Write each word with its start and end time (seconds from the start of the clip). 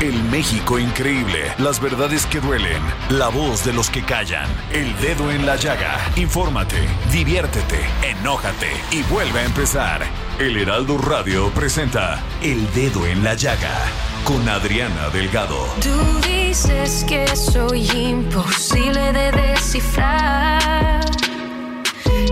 El 0.00 0.22
México 0.24 0.78
increíble. 0.78 1.52
Las 1.58 1.80
verdades 1.80 2.26
que 2.26 2.40
duelen. 2.40 2.82
La 3.10 3.28
voz 3.28 3.64
de 3.64 3.72
los 3.72 3.90
que 3.90 4.02
callan. 4.02 4.48
El 4.72 4.96
dedo 5.00 5.30
en 5.30 5.46
la 5.46 5.56
llaga. 5.56 5.98
Infórmate, 6.16 6.76
diviértete, 7.10 7.80
enójate 8.02 8.70
y 8.90 9.02
vuelve 9.04 9.40
a 9.40 9.44
empezar. 9.44 10.02
El 10.38 10.56
Heraldo 10.56 10.98
Radio 10.98 11.50
presenta 11.50 12.22
El 12.40 12.72
Dedo 12.72 13.06
en 13.06 13.22
la 13.22 13.34
Llaga 13.34 13.78
con 14.24 14.48
Adriana 14.48 15.10
Delgado. 15.10 15.66
Tú 15.80 16.20
dices 16.26 17.04
que 17.06 17.26
soy 17.36 17.86
imposible 17.90 19.12
de 19.12 19.30
descifrar. 19.32 21.04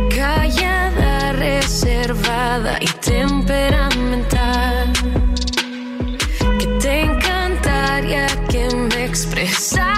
Callada, 0.09 1.33
reservada 1.33 2.79
y 2.81 2.87
temperamental. 2.87 5.20
Que 9.27 9.90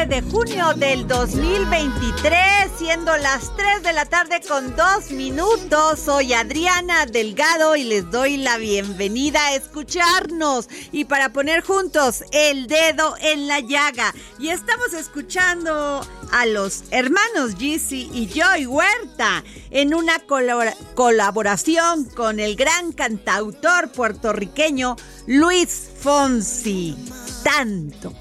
13 0.00 0.06
de 0.06 0.30
junio 0.30 0.72
del 0.76 1.06
2023, 1.06 2.34
siendo 2.78 3.14
las 3.18 3.54
3 3.54 3.82
de 3.82 3.92
la 3.92 4.06
tarde 4.06 4.40
con 4.48 4.74
2 4.74 5.10
minutos. 5.10 6.00
Soy 6.00 6.32
Adriana 6.32 7.04
Delgado 7.04 7.76
y 7.76 7.84
les 7.84 8.10
doy 8.10 8.38
la 8.38 8.56
bienvenida 8.56 9.44
a 9.48 9.54
escucharnos 9.56 10.68
y 10.90 11.04
para 11.04 11.32
poner 11.32 11.62
juntos 11.62 12.24
el 12.32 12.66
dedo 12.66 13.14
en 13.20 13.46
la 13.46 13.60
llaga. 13.60 14.14
Y 14.38 14.48
estamos 14.48 14.94
escuchando 14.94 16.00
a 16.32 16.46
los 16.46 16.84
hermanos 16.92 17.56
Gizzy 17.58 18.10
y 18.14 18.26
Joy 18.28 18.66
Huerta 18.66 19.44
en 19.70 19.94
una 19.94 20.18
colabora- 20.20 20.76
colaboración 20.94 22.04
con 22.04 22.40
el 22.40 22.56
gran 22.56 22.92
cantautor 22.92 23.90
puertorriqueño 23.92 24.96
Luis 25.26 25.90
Fonsi. 26.00 26.96
Tanto. 27.44 28.14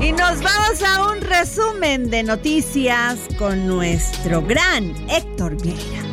Y 0.00 0.12
nos 0.12 0.42
vamos 0.42 0.82
a 0.86 1.12
un 1.12 1.20
resumen 1.20 2.10
de 2.10 2.22
noticias 2.22 3.18
con 3.38 3.66
nuestro 3.66 4.42
gran 4.42 4.94
Héctor 5.08 5.60
Vieira. 5.60 6.11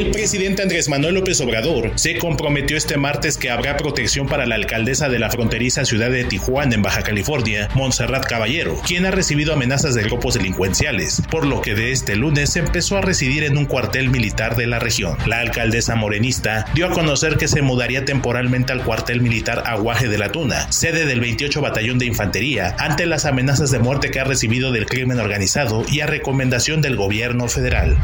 El 0.00 0.12
presidente 0.12 0.62
Andrés 0.62 0.88
Manuel 0.88 1.16
López 1.16 1.38
Obrador 1.42 1.92
se 1.96 2.16
comprometió 2.16 2.74
este 2.74 2.96
martes 2.96 3.36
que 3.36 3.50
habrá 3.50 3.76
protección 3.76 4.26
para 4.26 4.46
la 4.46 4.54
alcaldesa 4.54 5.10
de 5.10 5.18
la 5.18 5.28
fronteriza 5.28 5.84
ciudad 5.84 6.10
de 6.10 6.24
Tijuana, 6.24 6.74
en 6.74 6.80
Baja 6.80 7.02
California, 7.02 7.68
Montserrat 7.74 8.24
Caballero, 8.24 8.80
quien 8.86 9.04
ha 9.04 9.10
recibido 9.10 9.52
amenazas 9.52 9.94
de 9.94 10.02
grupos 10.04 10.32
delincuenciales, 10.32 11.20
por 11.30 11.44
lo 11.44 11.60
que 11.60 11.74
de 11.74 11.92
este 11.92 12.16
lunes 12.16 12.56
empezó 12.56 12.96
a 12.96 13.02
residir 13.02 13.44
en 13.44 13.58
un 13.58 13.66
cuartel 13.66 14.08
militar 14.08 14.56
de 14.56 14.66
la 14.66 14.78
región. 14.78 15.18
La 15.26 15.40
alcaldesa 15.40 15.96
morenista 15.96 16.64
dio 16.74 16.86
a 16.86 16.92
conocer 16.92 17.36
que 17.36 17.46
se 17.46 17.60
mudaría 17.60 18.06
temporalmente 18.06 18.72
al 18.72 18.82
cuartel 18.82 19.20
militar 19.20 19.64
Aguaje 19.66 20.08
de 20.08 20.16
la 20.16 20.32
Tuna, 20.32 20.72
sede 20.72 21.04
del 21.04 21.20
28 21.20 21.60
Batallón 21.60 21.98
de 21.98 22.06
Infantería, 22.06 22.74
ante 22.78 23.04
las 23.04 23.26
amenazas 23.26 23.70
de 23.70 23.80
muerte 23.80 24.10
que 24.10 24.20
ha 24.20 24.24
recibido 24.24 24.72
del 24.72 24.86
crimen 24.86 25.20
organizado 25.20 25.84
y 25.92 26.00
a 26.00 26.06
recomendación 26.06 26.80
del 26.80 26.96
gobierno 26.96 27.48
federal. 27.48 27.98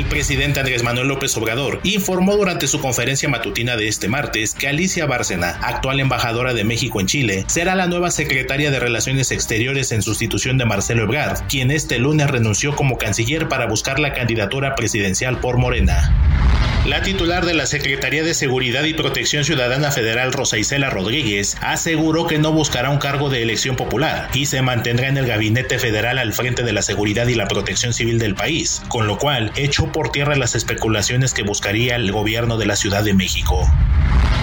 El 0.00 0.06
presidente 0.06 0.60
Andrés 0.60 0.82
Manuel 0.82 1.08
López 1.08 1.36
Obrador 1.36 1.78
informó 1.82 2.34
durante 2.34 2.66
su 2.66 2.80
conferencia 2.80 3.28
matutina 3.28 3.76
de 3.76 3.86
este 3.86 4.08
martes 4.08 4.54
que 4.54 4.66
Alicia 4.66 5.04
Bárcena, 5.04 5.58
actual 5.60 6.00
embajadora 6.00 6.54
de 6.54 6.64
México 6.64 7.00
en 7.00 7.06
Chile, 7.06 7.44
será 7.48 7.74
la 7.74 7.86
nueva 7.86 8.10
secretaria 8.10 8.70
de 8.70 8.80
Relaciones 8.80 9.30
Exteriores 9.30 9.92
en 9.92 10.00
sustitución 10.00 10.56
de 10.56 10.64
Marcelo 10.64 11.02
Ebrard, 11.02 11.46
quien 11.48 11.70
este 11.70 11.98
lunes 11.98 12.30
renunció 12.30 12.74
como 12.74 12.96
canciller 12.96 13.46
para 13.48 13.66
buscar 13.66 13.98
la 13.98 14.14
candidatura 14.14 14.74
presidencial 14.74 15.38
por 15.38 15.58
Morena. 15.58 16.79
La 16.90 17.02
titular 17.02 17.46
de 17.46 17.54
la 17.54 17.66
Secretaría 17.66 18.24
de 18.24 18.34
Seguridad 18.34 18.82
y 18.82 18.94
Protección 18.94 19.44
Ciudadana 19.44 19.92
Federal, 19.92 20.32
Rosa 20.32 20.58
Isela 20.58 20.90
Rodríguez, 20.90 21.56
aseguró 21.60 22.26
que 22.26 22.38
no 22.38 22.52
buscará 22.52 22.90
un 22.90 22.98
cargo 22.98 23.30
de 23.30 23.42
elección 23.42 23.76
popular 23.76 24.28
y 24.34 24.46
se 24.46 24.60
mantendrá 24.60 25.06
en 25.06 25.16
el 25.16 25.28
gabinete 25.28 25.78
federal 25.78 26.18
al 26.18 26.32
frente 26.32 26.64
de 26.64 26.72
la 26.72 26.82
seguridad 26.82 27.28
y 27.28 27.36
la 27.36 27.46
protección 27.46 27.92
civil 27.92 28.18
del 28.18 28.34
país, 28.34 28.82
con 28.88 29.06
lo 29.06 29.18
cual 29.18 29.52
echó 29.54 29.92
por 29.92 30.10
tierra 30.10 30.34
las 30.34 30.56
especulaciones 30.56 31.32
que 31.32 31.44
buscaría 31.44 31.94
el 31.94 32.10
gobierno 32.10 32.58
de 32.58 32.66
la 32.66 32.74
Ciudad 32.74 33.04
de 33.04 33.14
México. 33.14 33.70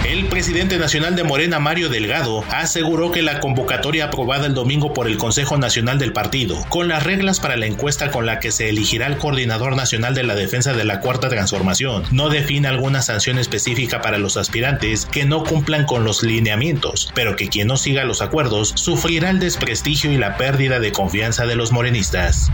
El 0.07 0.27
presidente 0.27 0.77
nacional 0.77 1.17
de 1.17 1.25
Morena, 1.25 1.59
Mario 1.59 1.89
Delgado, 1.89 2.45
aseguró 2.49 3.11
que 3.11 3.21
la 3.21 3.41
convocatoria 3.41 4.05
aprobada 4.05 4.45
el 4.45 4.53
domingo 4.53 4.94
por 4.94 5.07
el 5.07 5.17
Consejo 5.17 5.57
Nacional 5.57 5.99
del 5.99 6.13
Partido, 6.13 6.65
con 6.69 6.88
las 6.88 7.03
reglas 7.03 7.41
para 7.41 7.57
la 7.57 7.65
encuesta 7.65 8.09
con 8.09 8.25
la 8.25 8.39
que 8.39 8.53
se 8.53 8.69
elegirá 8.69 9.07
el 9.07 9.17
coordinador 9.17 9.75
nacional 9.75 10.15
de 10.15 10.23
la 10.23 10.35
defensa 10.35 10.71
de 10.71 10.85
la 10.85 11.01
Cuarta 11.01 11.27
Transformación, 11.27 12.03
no 12.11 12.29
define 12.38 12.68
alguna 12.68 13.01
sanción 13.01 13.39
específica 13.39 14.01
para 14.01 14.19
los 14.19 14.38
aspirantes 14.38 15.06
que 15.06 15.25
no 15.25 15.44
cumplan 15.44 15.86
con 15.86 16.04
los 16.04 16.22
lineamientos, 16.22 17.12
pero 17.16 17.36
que 17.36 17.50
quien 17.50 17.68
no 17.68 17.78
siga 17.78 18.06
los 18.06 18.22
acuerdos 18.22 18.74
sufrirá 18.75 19.31
el 19.31 19.39
desprestigio 19.39 20.12
y 20.12 20.18
la 20.18 20.38
pérdida 20.38 20.80
de 20.80 20.92
confianza 20.92 21.48
de 21.48 21.56
los 21.56 21.72
morenistas. 21.72 22.51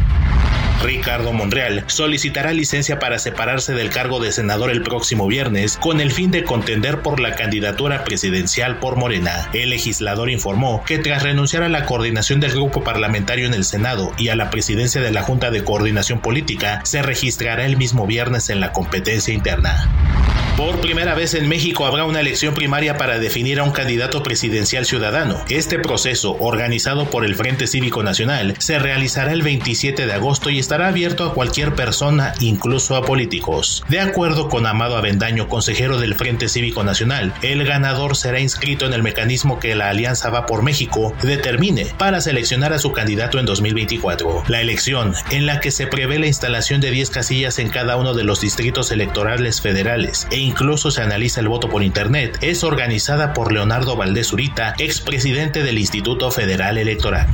Ricardo 0.82 1.32
Monreal, 1.34 1.84
solicitará 1.88 2.54
licencia 2.54 3.00
para 3.00 3.20
separarse 3.20 3.74
del 3.74 3.90
cargo 3.90 4.20
de 4.20 4.32
senador 4.32 4.72
el 4.72 4.82
próximo 4.82 5.28
viernes 5.28 5.78
con 5.78 6.02
el 6.02 6.12
fin 6.12 6.32
de 6.32 6.44
contender 6.44 7.02
por 7.02 7.20
la 7.20 7.36
candidatura 7.36 8.04
presidencial 8.04 8.80
por 8.80 8.96
Morena. 8.96 9.50
El 9.54 9.70
legislador 9.70 10.30
informó 10.30 10.84
que 10.86 10.98
tras 10.98 11.24
renunciar 11.24 11.64
a 11.64 11.70
la 11.70 11.86
coordinación 11.86 12.40
del 12.40 12.52
grupo 12.52 12.84
parlamentario 12.84 13.46
en 13.46 13.54
el 13.54 13.64
Senado 13.64 14.12
y 14.18 14.30
a 14.30 14.36
la 14.36 14.50
presidencia 14.50 15.02
de 15.02 15.12
la 15.12 15.24
Junta 15.24 15.52
de 15.52 15.64
Coordinación 15.64 16.20
Política, 16.20 16.82
se 16.84 17.02
registrará 17.02 17.66
el 17.66 17.78
mismo 17.78 18.08
viernes 18.08 18.50
en 18.50 18.60
la 18.60 18.72
competencia 18.72 19.34
interna. 19.34 20.33
Por 20.58 20.82
primera 20.82 21.16
vez 21.16 21.34
en 21.34 21.48
México 21.48 21.88
habrá 21.88 22.06
una 22.06 22.20
elección 22.20 22.54
primaria 22.54 22.96
para 22.96 23.18
definir 23.18 23.60
a 23.60 23.64
un 23.64 23.72
candidato 23.72 24.22
presidencial 24.22 24.86
ciudadano. 24.86 25.44
Este 25.50 25.80
proceso, 25.80 26.38
organizado 26.40 27.10
por 27.10 27.26
el 27.26 27.34
Frente 27.34 27.66
Cívico 27.66 28.04
Nacional, 28.04 28.54
se 28.60 28.78
realizará 28.78 29.34
el 29.34 29.42
27 29.42 30.06
de 30.06 30.14
agosto 30.14 30.52
y 30.52 30.60
estará 30.60 30.90
abierto 30.90 31.26
a 31.26 31.34
cualquier 31.34 31.74
persona, 31.74 32.36
incluso 32.40 32.96
a 32.96 33.04
políticos. 33.04 33.84
De 33.90 34.00
acuerdo 34.00 34.48
con 34.48 34.68
Amado 34.68 34.96
Avendaño, 34.96 35.48
consejero 35.48 35.98
del 35.98 36.14
Frente 36.14 36.48
Cívico 36.48 36.84
Nacional, 36.84 37.34
el 37.42 37.64
ganador 37.66 38.16
será 38.16 38.40
inscrito 38.40 38.86
en 38.86 38.94
el 38.94 39.02
mecanismo 39.02 39.60
que 39.60 39.74
la 39.74 39.90
Alianza 39.90 40.30
Va 40.30 40.46
por 40.46 40.62
México 40.62 41.16
determine 41.24 41.88
para 41.98 42.22
seleccionar 42.22 42.74
a 42.74 42.80
su 42.80 42.92
candidato 42.92 43.40
en 43.40 43.48
2024. 43.48 44.44
La 44.48 44.62
elección, 44.62 45.16
en 45.32 45.48
la 45.48 45.60
que 45.60 45.72
se 45.72 45.88
prevé 45.88 46.20
la 46.20 46.28
instalación 46.28 46.80
de 46.80 46.92
10 46.92 47.10
casillas 47.10 47.58
en 47.58 47.70
cada 47.70 47.96
uno 47.96 48.14
de 48.14 48.24
los 48.24 48.40
distritos 48.40 48.92
electorales 48.92 49.60
federales 49.60 50.28
e 50.30 50.43
incluso 50.44 50.92
se 50.92 51.02
analiza 51.02 51.40
el 51.42 51.48
voto 51.48 51.70
por 51.70 51.84
Internet, 51.84 52.38
es 52.42 52.64
organizada 52.64 53.34
por 53.34 53.52
Leonardo 53.52 53.96
Valdés 53.96 54.32
Urita, 54.34 54.76
expresidente 54.78 55.64
del 55.64 55.78
Instituto 55.78 56.30
Federal 56.32 56.78
Electoral. 56.78 57.28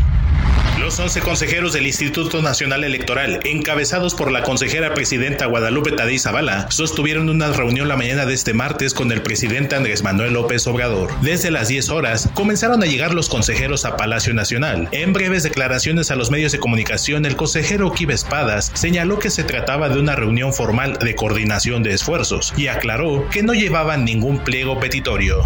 Los 0.80 0.98
11 0.98 1.20
consejeros 1.20 1.74
del 1.74 1.88
Instituto 1.88 2.42
Nacional 2.42 2.86
Electoral, 2.86 3.42
encabezados 3.44 4.16
por 4.16 4.32
la 4.32 4.44
consejera 4.44 4.94
presidenta 4.94 5.46
Guadalupe 5.46 5.92
Tadei 5.92 6.18
Zavala, 6.18 6.72
sostuvieron 6.72 7.30
una 7.30 7.52
reunión 7.52 7.90
la 7.90 7.98
mañana 7.98 8.26
de 8.26 8.34
este 8.34 8.54
martes 8.54 8.94
con 8.94 9.12
el 9.12 9.22
presidente 9.22 9.76
Andrés 9.76 10.04
Manuel 10.04 10.34
López 10.34 10.66
Obrador. 10.68 11.12
Desde 11.20 11.52
las 11.52 11.68
10 11.68 11.90
horas, 11.90 12.30
comenzaron 12.34 12.82
a 12.82 12.86
llegar 12.86 13.14
los 13.14 13.28
consejeros 13.28 13.84
a 13.84 13.98
Palacio 13.98 14.34
Nacional. 14.34 14.88
En 14.94 15.12
breves 15.12 15.44
declaraciones 15.44 16.12
a 16.12 16.16
los 16.16 16.32
medios 16.32 16.54
de 16.54 16.60
comunicación, 16.60 17.26
el 17.26 17.36
consejero 17.36 17.92
Kiva 17.92 18.14
Espadas 18.14 18.72
señaló 18.74 19.20
que 19.20 19.32
se 19.32 19.44
trataba 19.44 19.90
de 19.90 20.00
una 20.00 20.16
reunión 20.16 20.54
formal 20.54 20.94
de 20.94 21.14
coordinación 21.14 21.84
de 21.84 21.94
esfuerzos 21.94 22.54
y 22.56 22.68
aclaró 22.68 23.28
que 23.30 23.44
no 23.44 23.54
llevaban 23.54 24.06
ningún 24.06 24.46
pliego 24.46 24.80
petitorio. 24.80 25.44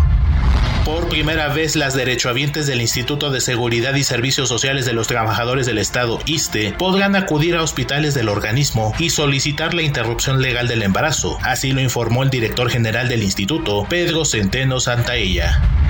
Por 0.85 1.07
primera 1.07 1.47
vez, 1.47 1.77
las 1.77 1.93
derechohabientes 1.93 2.67
del 2.67 2.81
Instituto 2.81 3.29
de 3.29 3.39
Seguridad 3.39 3.95
y 3.95 4.03
Servicios 4.03 4.49
Sociales 4.49 4.85
de 4.85 4.91
los 4.91 5.07
Trabajadores 5.07 5.65
del 5.65 5.77
Estado, 5.77 6.19
ISTE, 6.25 6.73
podrán 6.73 7.15
acudir 7.15 7.55
a 7.55 7.63
hospitales 7.63 8.13
del 8.13 8.27
organismo 8.27 8.93
y 8.99 9.09
solicitar 9.09 9.73
la 9.73 9.83
interrupción 9.83 10.41
legal 10.41 10.67
del 10.67 10.83
embarazo. 10.83 11.37
Así 11.41 11.71
lo 11.71 11.79
informó 11.79 12.23
el 12.23 12.29
director 12.29 12.69
general 12.69 13.07
del 13.07 13.23
instituto, 13.23 13.85
Pedro 13.89 14.25
Centeno 14.25 14.81
Santaella. 14.81 15.82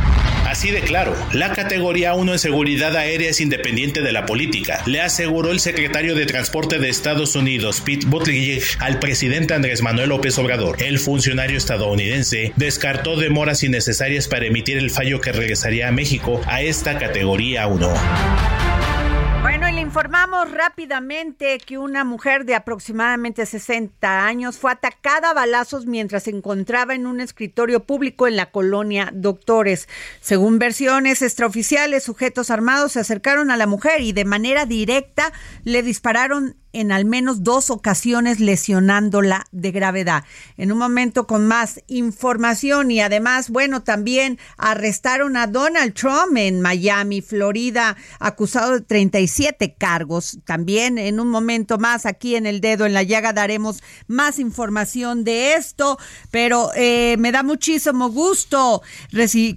Así 0.53 0.69
de 0.69 0.81
claro, 0.81 1.15
la 1.31 1.51
categoría 1.51 2.13
1 2.13 2.31
en 2.31 2.38
seguridad 2.38 2.95
aérea 2.95 3.31
es 3.31 3.41
independiente 3.41 4.03
de 4.03 4.11
la 4.11 4.27
política, 4.27 4.83
le 4.85 5.01
aseguró 5.01 5.50
el 5.50 5.59
secretario 5.59 6.13
de 6.13 6.27
Transporte 6.27 6.77
de 6.77 6.89
Estados 6.89 7.35
Unidos, 7.35 7.81
Pete 7.81 8.05
Buttigieg, 8.05 8.61
al 8.77 9.00
presidente 9.00 9.55
Andrés 9.55 9.81
Manuel 9.81 10.09
López 10.09 10.38
Obrador. 10.38 10.79
El 10.79 11.00
funcionario 11.00 11.57
estadounidense 11.57 12.53
descartó 12.55 13.15
demoras 13.15 13.63
innecesarias 13.63 14.27
para 14.27 14.45
emitir 14.45 14.77
el 14.77 14.91
fallo 14.91 15.21
que 15.21 15.31
regresaría 15.31 15.88
a 15.88 15.91
México 15.91 16.39
a 16.45 16.61
esta 16.61 16.99
categoría 16.99 17.65
1. 17.65 18.62
Informamos 19.83 20.50
rápidamente 20.50 21.57
que 21.59 21.77
una 21.77 22.06
mujer 22.06 22.45
de 22.45 22.56
aproximadamente 22.56 23.45
60 23.45 24.25
años 24.25 24.57
fue 24.57 24.71
atacada 24.71 25.31
a 25.31 25.33
balazos 25.33 25.85
mientras 25.85 26.24
se 26.24 26.30
encontraba 26.30 26.95
en 26.95 27.06
un 27.06 27.19
escritorio 27.19 27.83
público 27.83 28.25
en 28.25 28.38
la 28.38 28.50
colonia 28.50 29.12
Doctores. 29.13 29.89
Según 30.21 30.57
versiones 30.57 31.21
extraoficiales, 31.21 32.03
sujetos 32.03 32.50
armados 32.50 32.94
se 32.94 33.01
acercaron 33.01 33.51
a 33.51 33.57
la 33.57 33.68
mujer 33.68 34.00
y 34.00 34.13
de 34.13 34.24
manera 34.24 34.65
directa 34.65 35.33
le 35.65 35.83
dispararon 35.83 36.56
en 36.73 36.91
al 36.91 37.05
menos 37.05 37.43
dos 37.43 37.69
ocasiones 37.69 38.39
lesionándola 38.39 39.45
de 39.51 39.71
gravedad. 39.71 40.25
En 40.57 40.71
un 40.71 40.77
momento 40.77 41.27
con 41.27 41.47
más 41.47 41.81
información 41.87 42.91
y 42.91 42.99
además, 42.99 43.49
bueno, 43.49 43.83
también 43.83 44.39
arrestaron 44.57 45.37
a 45.37 45.47
Donald 45.47 45.93
Trump 45.93 46.35
en 46.35 46.61
Miami, 46.61 47.21
Florida, 47.21 47.95
acusado 48.19 48.73
de 48.73 48.81
37 48.81 49.75
cargos. 49.77 50.39
También 50.45 50.97
en 50.97 51.19
un 51.19 51.29
momento 51.29 51.77
más 51.77 52.05
aquí 52.05 52.35
en 52.35 52.45
el 52.45 52.59
dedo 52.59 52.85
en 52.85 52.93
la 52.93 53.03
llaga 53.03 53.33
daremos 53.33 53.83
más 54.07 54.39
información 54.39 55.23
de 55.23 55.53
esto, 55.53 55.97
pero 56.31 56.71
eh, 56.75 57.15
me 57.19 57.31
da 57.31 57.43
muchísimo 57.43 58.09
gusto 58.09 58.81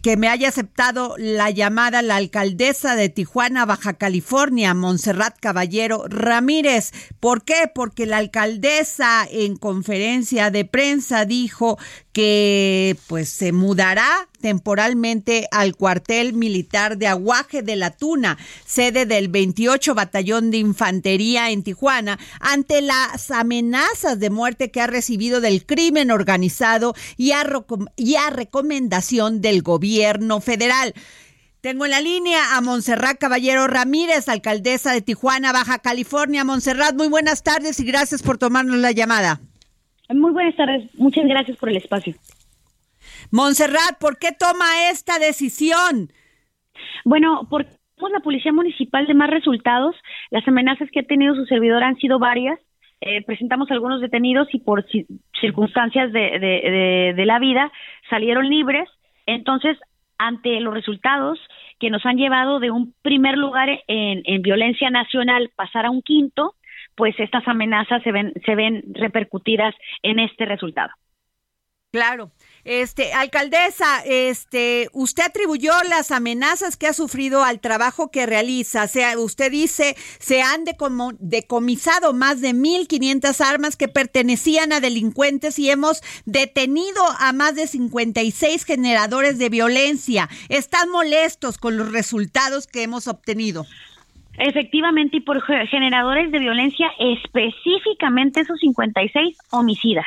que 0.03 0.17
me 0.17 0.29
haya 0.29 0.49
aceptado 0.49 1.15
la 1.19 1.51
llamada 1.51 2.03
la 2.03 2.17
alcaldesa 2.17 2.97
de 2.97 3.09
Tijuana, 3.09 3.65
Baja 3.65 3.95
California, 3.95 4.75
Montserrat 4.75 5.39
Caballero 5.41 6.05
Ramírez. 6.09 6.93
¿Por 7.21 7.45
qué? 7.45 7.71
Porque 7.75 8.07
la 8.07 8.19
alcaldesa 8.19 9.27
en 9.31 9.57
conferencia 9.57 10.51
de 10.51 10.65
prensa 10.65 11.25
dijo 11.25 11.79
que 12.13 12.97
pues 13.09 13.29
se 13.29 13.53
mudará 13.53 14.29
temporalmente 14.41 15.49
al 15.51 15.77
cuartel 15.77 16.33
militar 16.33 16.99
de 16.99 17.09
Aguaje 17.09 17.63
de 17.63 17.77
la 17.77 17.91
Tuna, 17.91 18.39
sede 18.65 19.05
del 19.05 19.29
28 19.29 19.95
Batallón 19.95 20.51
de 20.51 20.59
Infantería 20.59 21.51
en 21.51 21.63
Tijuana, 21.63 22.19
ante 22.41 22.81
las 22.81 23.31
amenazas 23.31 24.19
de 24.19 24.31
muerte 24.31 24.71
que 24.71 24.81
ha 24.81 24.87
recibido 24.87 25.41
del 25.41 25.67
crimen 25.67 26.11
organizado 26.11 26.95
y 27.17 27.33
a, 27.33 27.45
y 27.97 28.15
a 28.17 28.31
recomendación 28.31 29.41
del 29.41 29.63
gobierno 29.63 30.41
federal. 30.41 30.95
Tengo 31.67 31.85
en 31.85 31.91
la 31.91 32.01
línea 32.01 32.57
a 32.57 32.61
Montserrat 32.61 33.19
Caballero 33.19 33.67
Ramírez, 33.67 34.29
alcaldesa 34.29 34.93
de 34.93 35.03
Tijuana, 35.03 35.51
Baja 35.51 35.81
California. 35.81 36.45
Montserrat, 36.45 36.95
muy 36.95 37.09
buenas 37.09 37.43
tardes 37.43 37.81
y 37.81 37.85
gracias 37.85 38.23
por 38.23 38.39
tomarnos 38.39 38.77
la 38.77 38.93
llamada. 38.93 39.41
Muy 40.09 40.31
buenas 40.31 40.55
tardes, 40.55 40.89
muchas 40.95 41.27
gracias 41.27 41.57
por 41.57 41.69
el 41.69 41.79
espacio. 41.79 42.15
Montserrat, 43.33 43.99
¿por 43.99 44.17
qué 44.17 44.29
toma 44.31 44.89
esta 44.93 45.19
decisión? 45.19 46.13
Bueno, 47.05 47.49
porque 47.51 47.73
somos 47.97 48.13
la 48.13 48.21
Policía 48.21 48.53
Municipal 48.53 49.09
de 49.09 49.15
más 49.15 49.29
resultados. 49.29 49.97
Las 50.31 50.47
amenazas 50.47 50.89
que 50.93 51.01
ha 51.01 51.03
tenido 51.03 51.35
su 51.35 51.47
servidor 51.47 51.83
han 51.83 51.97
sido 51.97 52.21
varias. 52.21 52.61
Eh, 53.01 53.25
presentamos 53.25 53.69
algunos 53.73 54.01
detenidos 54.01 54.47
y 54.53 54.61
por 54.61 54.87
circunstancias 55.41 56.13
de, 56.13 57.13
de 57.17 57.27
la 57.27 57.41
vida 57.41 57.73
salieron 58.09 58.49
libres. 58.49 58.89
Entonces, 59.27 59.77
ante 60.19 60.61
los 60.61 60.75
resultados 60.75 61.39
que 61.79 61.91
nos 61.91 62.05
han 62.07 62.17
llevado 62.17 62.59
de 62.59 62.71
un 62.71 62.95
primer 63.03 63.37
lugar 63.37 63.69
en, 63.87 64.23
en 64.25 64.43
violencia 64.43 64.91
nacional 64.91 65.51
pasar 65.57 65.87
a 65.87 65.91
un 65.91 66.03
quinto, 66.03 66.55
pues 66.95 67.15
estas 67.19 67.47
amenazas 67.47 68.03
se 68.03 68.13
ven, 68.13 68.33
se 68.45 68.55
ven 68.55 68.83
repercutidas 68.95 69.75
en 70.03 70.19
este 70.19 70.47
resultado. 70.47 70.91
Claro. 71.93 72.31
Este, 72.67 73.13
alcaldesa, 73.13 74.03
este, 74.05 74.89
usted 74.93 75.23
atribuyó 75.23 75.71
las 75.89 76.11
amenazas 76.11 76.77
que 76.77 76.89
ha 76.89 76.93
sufrido 76.93 77.45
al 77.45 77.61
trabajo 77.61 78.11
que 78.11 78.27
realiza. 78.27 78.83
O 78.83 78.89
sea, 78.89 79.17
usted 79.21 79.53
dice, 79.53 79.95
se 80.19 80.43
han 80.43 80.65
decomisado 81.21 82.13
más 82.13 82.41
de 82.41 82.55
1.500 82.55 83.41
armas 83.41 83.77
que 83.77 83.87
pertenecían 83.87 84.73
a 84.73 84.81
delincuentes 84.81 85.61
y 85.61 85.71
hemos 85.71 86.03
detenido 86.25 87.05
a 87.21 87.33
más 87.33 87.55
de 87.55 87.69
56 87.69 88.65
generadores 88.65 89.39
de 89.39 89.49
violencia. 89.49 90.29
¿Están 90.49 90.91
molestos 90.91 91.59
con 91.59 91.77
los 91.77 91.93
resultados 91.93 92.67
que 92.67 92.83
hemos 92.83 93.07
obtenido? 93.07 93.65
Efectivamente, 94.39 95.19
y 95.19 95.21
por 95.21 95.41
generadores 95.41 96.33
de 96.33 96.41
violencia, 96.41 96.91
específicamente 96.99 98.41
esos 98.41 98.59
56 98.59 99.39
homicidas. 99.53 100.07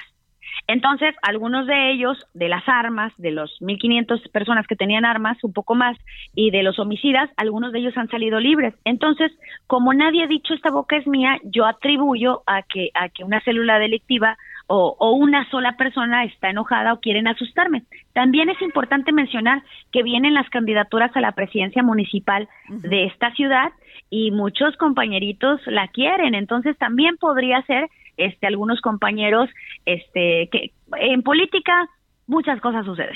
Entonces, 0.69 1.15
algunos 1.23 1.65
de 1.65 1.91
ellos, 1.91 2.15
de 2.35 2.47
las 2.47 2.61
armas, 2.69 3.11
de 3.17 3.31
los 3.31 3.59
1.500 3.59 4.29
personas 4.29 4.67
que 4.67 4.75
tenían 4.75 5.03
armas, 5.03 5.43
un 5.43 5.51
poco 5.51 5.73
más, 5.73 5.97
y 6.35 6.51
de 6.51 6.61
los 6.61 6.77
homicidas, 6.77 7.27
algunos 7.37 7.71
de 7.71 7.79
ellos 7.79 7.97
han 7.97 8.07
salido 8.07 8.39
libres. 8.39 8.75
Entonces, 8.85 9.31
como 9.65 9.95
nadie 9.95 10.23
ha 10.23 10.27
dicho 10.27 10.53
esta 10.53 10.69
boca 10.69 10.95
es 10.95 11.07
mía, 11.07 11.39
yo 11.43 11.65
atribuyo 11.65 12.43
a 12.45 12.61
que, 12.61 12.91
a 12.93 13.09
que 13.09 13.23
una 13.23 13.41
célula 13.41 13.79
delictiva 13.79 14.37
o, 14.67 14.95
o, 14.99 15.13
una 15.13 15.49
sola 15.49 15.75
persona 15.75 16.23
está 16.25 16.51
enojada 16.51 16.93
o 16.93 16.99
quieren 16.99 17.27
asustarme. 17.27 17.81
También 18.13 18.49
es 18.49 18.61
importante 18.61 19.11
mencionar 19.11 19.63
que 19.91 20.03
vienen 20.03 20.35
las 20.35 20.51
candidaturas 20.51 21.09
a 21.17 21.21
la 21.21 21.31
presidencia 21.31 21.81
municipal 21.81 22.47
de 22.67 23.05
esta 23.05 23.31
ciudad 23.31 23.71
y 24.11 24.29
muchos 24.29 24.77
compañeritos 24.77 25.61
la 25.65 25.87
quieren, 25.87 26.35
entonces 26.35 26.77
también 26.77 27.17
podría 27.17 27.63
ser 27.63 27.89
este 28.19 28.47
algunos 28.47 28.81
compañeros 28.81 29.49
este 29.85 30.49
que 30.51 30.73
en 30.97 31.23
política 31.23 31.89
muchas 32.27 32.61
cosas 32.61 32.85
suceden. 32.85 33.15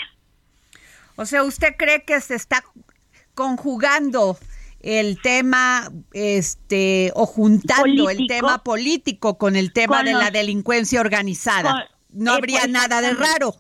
O 1.15 1.25
sea, 1.25 1.43
¿usted 1.43 1.75
cree 1.77 2.03
que 2.03 2.19
se 2.22 2.36
está 2.36 2.63
conjugando 3.36 4.38
el 4.83 5.22
tema, 5.22 5.89
este, 6.12 7.12
o 7.15 7.25
juntando 7.25 8.10
el 8.10 8.27
tema 8.27 8.63
político 8.63 9.38
con 9.38 9.55
el 9.55 9.72
tema 9.72 10.03
de 10.03 10.13
la 10.13 10.29
delincuencia 10.29 11.00
organizada. 11.00 11.88
no 12.12 12.33
habría 12.33 12.67
nada 12.67 13.01
de 13.01 13.13
raro. 13.13 13.55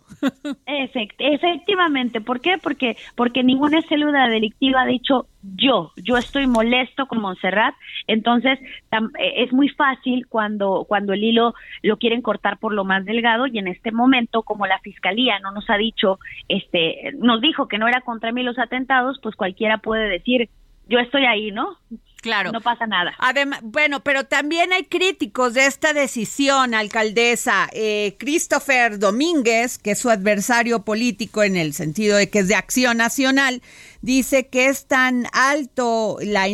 Efectivamente, 0.65 2.21
¿por 2.21 2.41
qué? 2.41 2.57
Porque 2.61 2.97
porque 3.15 3.43
ninguna 3.43 3.81
célula 3.83 4.27
delictiva 4.27 4.81
ha 4.81 4.85
dicho 4.85 5.27
yo, 5.41 5.91
yo 5.97 6.17
estoy 6.17 6.47
molesto 6.47 7.05
con 7.05 7.21
Montserrat, 7.21 7.75
entonces 8.07 8.59
e, 8.61 9.43
es 9.43 9.51
muy 9.53 9.69
fácil 9.69 10.27
cuando 10.27 10.85
cuando 10.87 11.13
el 11.13 11.23
hilo 11.23 11.53
lo 11.81 11.97
quieren 11.97 12.21
cortar 12.21 12.57
por 12.57 12.73
lo 12.73 12.85
más 12.85 13.05
delgado 13.05 13.47
y 13.47 13.57
en 13.59 13.67
este 13.67 13.91
momento 13.91 14.43
como 14.43 14.65
la 14.67 14.79
fiscalía 14.79 15.39
no 15.39 15.51
nos 15.51 15.69
ha 15.69 15.77
dicho 15.77 16.19
este 16.47 17.13
nos 17.17 17.41
dijo 17.41 17.67
que 17.67 17.77
no 17.77 17.87
era 17.87 18.01
contra 18.01 18.31
mí 18.31 18.43
los 18.43 18.59
atentados, 18.59 19.19
pues 19.21 19.35
cualquiera 19.35 19.77
puede 19.77 20.07
decir 20.09 20.49
yo 20.87 20.99
estoy 20.99 21.25
ahí, 21.25 21.51
¿no? 21.51 21.77
Claro. 22.23 22.53
No 22.53 22.61
pasa 22.61 22.87
nada. 22.87 23.13
Además, 23.17 23.59
bueno, 23.63 24.01
pero 24.01 24.23
también 24.23 24.71
hay 24.71 24.85
críticos 24.85 25.53
de 25.53 25.65
esta 25.65 25.91
decisión, 25.91 26.73
alcaldesa. 26.73 27.69
Eh, 27.73 28.15
Christopher 28.17 28.97
Domínguez, 28.97 29.77
que 29.77 29.91
es 29.91 29.99
su 29.99 30.09
adversario 30.09 30.85
político 30.85 31.43
en 31.43 31.57
el 31.57 31.73
sentido 31.73 32.15
de 32.15 32.29
que 32.29 32.39
es 32.39 32.47
de 32.47 32.55
acción 32.55 32.95
nacional, 32.95 33.61
dice 34.01 34.47
que 34.47 34.67
es 34.67 34.87
tan 34.87 35.27
alto 35.33 36.17
la 36.21 36.45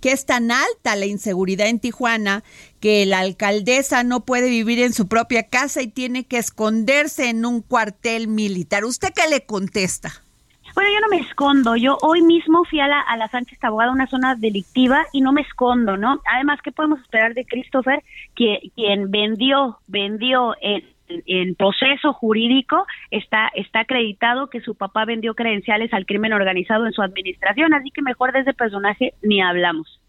que 0.00 0.10
es 0.10 0.26
tan 0.26 0.50
alta 0.50 0.96
la 0.96 1.06
inseguridad 1.06 1.68
en 1.68 1.78
Tijuana 1.78 2.42
que 2.80 3.06
la 3.06 3.20
alcaldesa 3.20 4.02
no 4.02 4.24
puede 4.24 4.50
vivir 4.50 4.80
en 4.80 4.92
su 4.92 5.06
propia 5.06 5.44
casa 5.44 5.82
y 5.82 5.86
tiene 5.86 6.26
que 6.26 6.38
esconderse 6.38 7.28
en 7.28 7.46
un 7.46 7.62
cuartel 7.62 8.26
militar. 8.26 8.84
¿Usted 8.84 9.12
qué 9.14 9.28
le 9.30 9.46
contesta? 9.46 10.21
Bueno, 10.74 10.90
yo 10.92 11.00
no 11.00 11.08
me 11.08 11.18
escondo. 11.18 11.76
Yo 11.76 11.98
hoy 12.02 12.22
mismo 12.22 12.64
fui 12.64 12.80
a 12.80 12.88
la, 12.88 13.00
a 13.00 13.16
la 13.16 13.28
Sánchez 13.28 13.62
Abogada, 13.62 13.92
una 13.92 14.06
zona 14.06 14.34
delictiva, 14.34 15.04
y 15.12 15.20
no 15.20 15.32
me 15.32 15.42
escondo, 15.42 15.96
¿no? 15.96 16.20
Además, 16.32 16.60
¿qué 16.62 16.72
podemos 16.72 17.00
esperar 17.00 17.34
de 17.34 17.44
Christopher, 17.44 18.02
que, 18.34 18.70
quien 18.74 19.10
vendió, 19.10 19.78
vendió 19.86 20.54
el, 20.60 20.84
el 21.26 21.54
proceso 21.56 22.12
jurídico 22.12 22.86
está 23.10 23.50
está 23.54 23.80
acreditado 23.80 24.48
que 24.48 24.60
su 24.60 24.74
papá 24.74 25.04
vendió 25.04 25.34
credenciales 25.34 25.92
al 25.92 26.06
crimen 26.06 26.32
organizado 26.32 26.86
en 26.86 26.92
su 26.92 27.02
administración, 27.02 27.74
así 27.74 27.90
que 27.90 28.02
mejor 28.02 28.32
de 28.32 28.40
ese 28.40 28.54
personaje 28.54 29.14
ni 29.22 29.42
hablamos. 29.42 30.00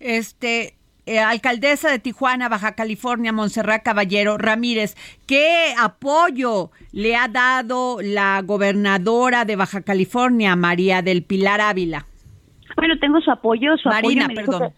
Este, 0.00 0.74
eh, 1.06 1.18
alcaldesa 1.18 1.90
de 1.90 1.98
Tijuana, 1.98 2.48
Baja 2.48 2.74
California, 2.74 3.32
Montserrat 3.32 3.82
Caballero 3.82 4.38
Ramírez, 4.38 4.96
¿qué 5.26 5.74
apoyo 5.78 6.70
le 6.92 7.16
ha 7.16 7.28
dado 7.28 7.98
la 8.02 8.42
gobernadora 8.42 9.44
de 9.44 9.56
Baja 9.56 9.82
California, 9.82 10.56
María 10.56 11.02
del 11.02 11.22
Pilar 11.22 11.60
Ávila? 11.60 12.06
Bueno, 12.76 12.98
tengo 12.98 13.20
su 13.20 13.30
apoyo, 13.30 13.76
su 13.76 13.88
Marina, 13.88 14.28
perdón. 14.28 14.72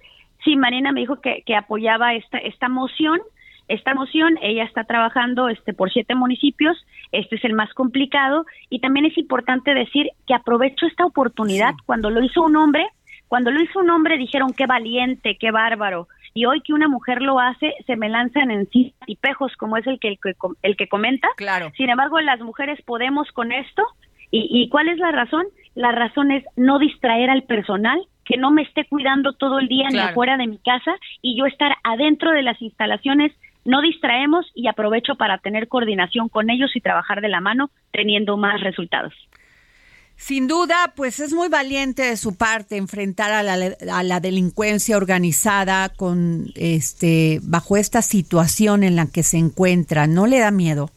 sí, 0.45 0.57
Marina 0.57 0.93
me 0.93 1.01
dijo 1.01 1.21
que, 1.21 1.43
que 1.45 1.55
apoyaba 1.55 2.15
esta, 2.15 2.39
esta 2.39 2.69
moción 2.69 3.21
esta 3.69 3.95
moción, 3.95 4.39
ella 4.43 4.65
está 4.65 4.85
trabajando 4.85 5.49
este 5.49 5.73
por 5.73 5.91
siete 5.91 6.15
municipios, 6.15 6.77
este 7.11 7.37
es 7.37 7.45
el 7.45 7.55
más 7.55 7.73
complicado 7.75 8.45
y 8.69 8.81
también 8.81 9.07
es 9.07 9.17
importante 9.17 9.73
decir 9.73 10.09
que 10.27 10.35
aprovecho 10.35 10.87
esta 10.87 11.07
oportunidad 11.07 11.73
cuando 11.87 12.11
lo 12.11 12.23
hizo 12.23 12.43
un 12.43 12.57
hombre, 12.57 12.87
cuando 13.33 13.51
lo 13.51 13.63
hizo 13.63 13.79
un 13.79 13.89
hombre 13.89 14.19
dijeron 14.19 14.53
qué 14.53 14.67
valiente, 14.67 15.39
qué 15.41 15.51
bárbaro, 15.51 16.07
y 16.35 16.45
hoy 16.45 16.61
que 16.61 16.75
una 16.75 16.87
mujer 16.87 17.23
lo 17.23 17.41
hace, 17.41 17.73
se 17.87 17.97
me 17.97 18.11
lanzan 18.11 18.51
en 18.51 18.69
sí 18.69 18.93
tipejos 19.07 19.57
como 19.57 19.79
es 19.79 19.87
el 19.87 19.99
que, 19.99 20.19
el 20.61 20.77
que, 20.77 20.87
comenta. 20.87 21.29
Claro. 21.39 21.73
Sin 21.75 21.89
embargo, 21.89 22.21
las 22.21 22.41
mujeres 22.41 22.79
podemos 22.83 23.33
con 23.33 23.51
esto. 23.51 23.85
¿Y, 24.31 24.49
¿Y 24.51 24.69
cuál 24.69 24.89
es 24.91 24.99
la 24.99 25.13
razón? 25.13 25.47
La 25.75 25.93
razón 25.93 26.31
es 26.31 26.45
no 26.57 26.79
distraer 26.79 27.31
al 27.31 27.45
personal, 27.45 28.03
que 28.27 28.37
no 28.37 28.51
me 28.51 28.65
esté 28.65 28.85
cuidando 28.85 29.33
todo 29.33 29.61
el 29.61 29.69
día 29.69 29.89
ni 29.89 29.99
afuera 29.99 30.37
de 30.37 30.47
mi 30.47 30.59
casa 30.59 30.95
y 31.23 31.35
yo 31.39 31.47
estar 31.47 31.75
adentro 31.85 32.33
de 32.33 32.43
las 32.43 32.61
instalaciones 32.61 33.33
no 33.65 33.81
distraemos 33.81 34.45
y 34.55 34.67
aprovecho 34.67 35.15
para 35.15 35.39
tener 35.39 35.69
coordinación 35.69 36.29
con 36.29 36.51
ellos 36.51 36.77
y 36.77 36.83
trabajar 36.83 37.23
de 37.23 37.31
la 37.31 37.41
mano 37.41 37.71
teniendo 37.93 38.37
más 38.37 38.61
resultados. 38.61 39.15
Sin 40.23 40.47
duda, 40.47 40.93
pues 40.95 41.19
es 41.19 41.35
muy 41.35 41.49
valiente 41.49 42.03
de 42.03 42.17
su 42.17 42.39
parte 42.39 42.77
enfrentar 42.77 43.33
a 43.33 43.43
la, 43.43 44.21
delincuencia 44.21 44.97
organizada 44.97 45.89
con 45.89 46.45
este 46.55 47.41
bajo 47.43 47.77
esta 47.77 48.03
situación 48.03 48.85
en 48.85 48.95
la 48.95 49.07
que 49.13 49.25
se 49.25 49.39
encuentra. 49.39 50.07
¿No 50.07 50.29
le 50.29 50.39
da 50.39 50.53
miedo? 50.53 50.91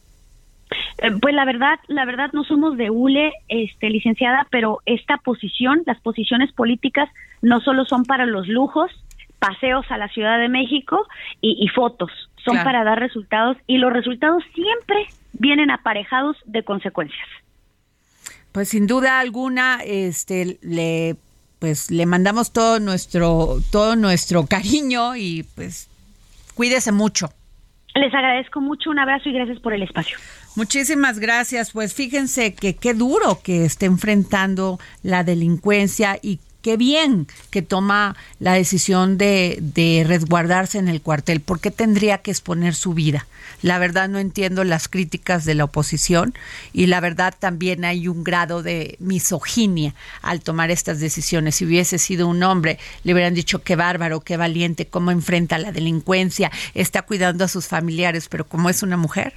Eh, 0.98 1.10
pues 1.20 1.34
la 1.34 1.44
verdad, 1.44 1.80
la 1.88 2.04
verdad 2.04 2.30
no 2.34 2.44
somos 2.44 2.76
de 2.76 2.88
ULE, 2.90 3.32
este, 3.48 3.90
licenciada, 3.90 4.46
pero 4.52 4.78
esta 4.86 5.16
posición, 5.16 5.82
las 5.86 6.00
posiciones 6.02 6.52
políticas 6.52 7.08
no 7.42 7.60
solo 7.60 7.84
son 7.84 8.04
para 8.04 8.26
los 8.26 8.46
lujos, 8.46 8.92
paseos 9.40 9.84
a 9.90 9.98
la 9.98 10.06
Ciudad 10.06 10.38
de 10.38 10.48
México 10.48 11.04
y, 11.40 11.66
fotos, 11.74 12.12
son 12.44 12.62
para 12.62 12.84
dar 12.84 13.00
resultados 13.00 13.56
y 13.66 13.78
los 13.78 13.92
resultados 13.92 14.44
siempre 14.54 15.08
vienen 15.32 15.72
aparejados 15.72 16.36
de 16.46 16.62
consecuencias. 16.62 17.26
Pues 18.56 18.70
sin 18.70 18.86
duda 18.86 19.20
alguna, 19.20 19.80
este, 19.84 20.56
le, 20.62 21.16
pues 21.58 21.90
le 21.90 22.06
mandamos 22.06 22.54
todo 22.54 22.80
nuestro, 22.80 23.58
todo 23.70 23.96
nuestro 23.96 24.46
cariño 24.46 25.14
y 25.14 25.42
pues 25.54 25.90
cuídese 26.54 26.90
mucho. 26.90 27.28
Les 27.94 28.14
agradezco 28.14 28.62
mucho, 28.62 28.88
un 28.88 28.98
abrazo 28.98 29.28
y 29.28 29.34
gracias 29.34 29.60
por 29.60 29.74
el 29.74 29.82
espacio. 29.82 30.16
Muchísimas 30.54 31.18
gracias. 31.18 31.72
Pues 31.72 31.92
fíjense 31.92 32.54
que 32.54 32.76
qué 32.76 32.94
duro 32.94 33.40
que 33.42 33.66
esté 33.66 33.84
enfrentando 33.84 34.78
la 35.02 35.22
delincuencia 35.22 36.18
y 36.22 36.40
qué 36.66 36.76
bien 36.76 37.28
que 37.50 37.62
toma 37.62 38.16
la 38.40 38.54
decisión 38.54 39.18
de, 39.18 39.56
de 39.60 40.02
resguardarse 40.04 40.78
en 40.78 40.88
el 40.88 41.00
cuartel. 41.00 41.40
¿Por 41.40 41.60
qué 41.60 41.70
tendría 41.70 42.18
que 42.18 42.32
exponer 42.32 42.74
su 42.74 42.92
vida? 42.92 43.28
La 43.62 43.78
verdad 43.78 44.08
no 44.08 44.18
entiendo 44.18 44.64
las 44.64 44.88
críticas 44.88 45.44
de 45.44 45.54
la 45.54 45.62
oposición 45.62 46.34
y 46.72 46.86
la 46.86 46.98
verdad 46.98 47.32
también 47.38 47.84
hay 47.84 48.08
un 48.08 48.24
grado 48.24 48.64
de 48.64 48.96
misoginia 48.98 49.94
al 50.22 50.40
tomar 50.40 50.72
estas 50.72 50.98
decisiones. 50.98 51.54
Si 51.54 51.64
hubiese 51.64 52.00
sido 52.00 52.26
un 52.26 52.42
hombre, 52.42 52.80
le 53.04 53.12
hubieran 53.12 53.34
dicho 53.34 53.62
qué 53.62 53.76
bárbaro, 53.76 54.22
qué 54.22 54.36
valiente, 54.36 54.88
cómo 54.88 55.12
enfrenta 55.12 55.58
la 55.58 55.70
delincuencia, 55.70 56.50
está 56.74 57.02
cuidando 57.02 57.44
a 57.44 57.48
sus 57.48 57.68
familiares, 57.68 58.26
pero 58.28 58.44
como 58.44 58.70
es 58.70 58.82
una 58.82 58.96
mujer, 58.96 59.34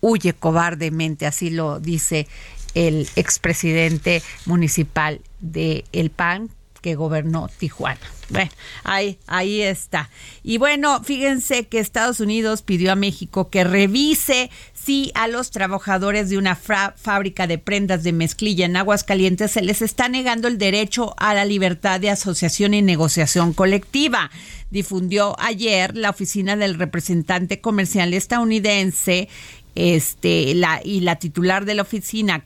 huye 0.00 0.32
cobardemente, 0.34 1.24
así 1.24 1.50
lo 1.50 1.78
dice 1.78 2.26
el 2.74 3.08
expresidente 3.16 4.22
municipal 4.46 5.20
de 5.40 5.84
El 5.92 6.10
PAN 6.10 6.50
que 6.82 6.96
gobernó 6.96 7.48
Tijuana. 7.58 8.00
Bueno, 8.28 8.50
ahí, 8.82 9.18
ahí 9.26 9.62
está. 9.62 10.10
Y 10.42 10.58
bueno, 10.58 11.02
fíjense 11.04 11.66
que 11.68 11.78
Estados 11.78 12.18
Unidos 12.18 12.62
pidió 12.62 12.90
a 12.92 12.96
México 12.96 13.50
que 13.50 13.62
revise 13.62 14.50
si 14.72 15.12
a 15.14 15.28
los 15.28 15.50
trabajadores 15.50 16.28
de 16.28 16.38
una 16.38 16.56
fábrica 16.56 17.46
de 17.46 17.58
prendas 17.58 18.02
de 18.02 18.12
mezclilla 18.12 18.66
en 18.66 18.76
Aguascalientes 18.76 19.52
se 19.52 19.62
les 19.62 19.80
está 19.80 20.08
negando 20.08 20.48
el 20.48 20.58
derecho 20.58 21.14
a 21.18 21.34
la 21.34 21.44
libertad 21.44 22.00
de 22.00 22.10
asociación 22.10 22.74
y 22.74 22.82
negociación 22.82 23.52
colectiva. 23.52 24.30
Difundió 24.70 25.36
ayer 25.38 25.96
la 25.96 26.10
oficina 26.10 26.56
del 26.56 26.78
representante 26.78 27.60
comercial 27.60 28.12
estadounidense 28.14 29.28
este, 29.74 30.54
la, 30.54 30.80
y 30.84 31.00
la 31.00 31.16
titular 31.16 31.64
de 31.64 31.74
la 31.74 31.82
oficina, 31.82 32.44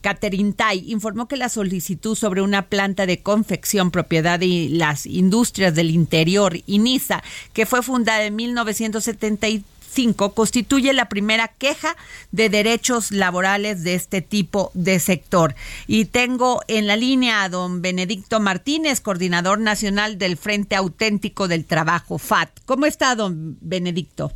Catherine 0.00 0.52
Tai, 0.52 0.90
informó 0.90 1.28
que 1.28 1.36
la 1.36 1.48
solicitud 1.48 2.16
sobre 2.16 2.42
una 2.42 2.62
planta 2.62 3.06
de 3.06 3.22
confección 3.22 3.90
propiedad 3.90 4.38
de 4.38 4.68
las 4.70 5.06
industrias 5.06 5.74
del 5.74 5.90
interior, 5.90 6.56
INISA, 6.66 7.22
que 7.52 7.66
fue 7.66 7.82
fundada 7.82 8.24
en 8.24 8.36
1975, 8.36 10.34
constituye 10.34 10.92
la 10.92 11.08
primera 11.08 11.48
queja 11.48 11.96
de 12.30 12.50
derechos 12.50 13.12
laborales 13.12 13.82
de 13.82 13.94
este 13.94 14.20
tipo 14.20 14.70
de 14.74 14.98
sector. 14.98 15.54
Y 15.86 16.06
tengo 16.06 16.60
en 16.68 16.86
la 16.86 16.96
línea 16.96 17.44
a 17.44 17.48
don 17.48 17.80
Benedicto 17.80 18.40
Martínez, 18.40 19.00
coordinador 19.00 19.58
nacional 19.58 20.18
del 20.18 20.36
Frente 20.36 20.76
Auténtico 20.76 21.48
del 21.48 21.64
Trabajo, 21.64 22.18
FAT. 22.18 22.50
¿Cómo 22.66 22.84
está, 22.84 23.14
don 23.14 23.56
Benedicto? 23.60 24.32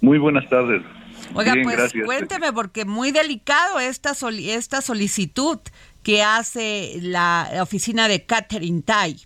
Muy 0.00 0.18
buenas 0.18 0.48
tardes. 0.48 0.82
Oiga, 1.34 1.54
pues 1.62 1.92
cuénteme, 2.04 2.52
porque 2.52 2.84
muy 2.84 3.10
delicado 3.12 3.80
esta, 3.80 4.12
esta 4.12 4.80
solicitud 4.80 5.58
que 6.02 6.22
hace 6.22 6.94
la 7.02 7.48
oficina 7.60 8.08
de 8.08 8.24
Catherine 8.24 8.82
Tai. 8.82 9.16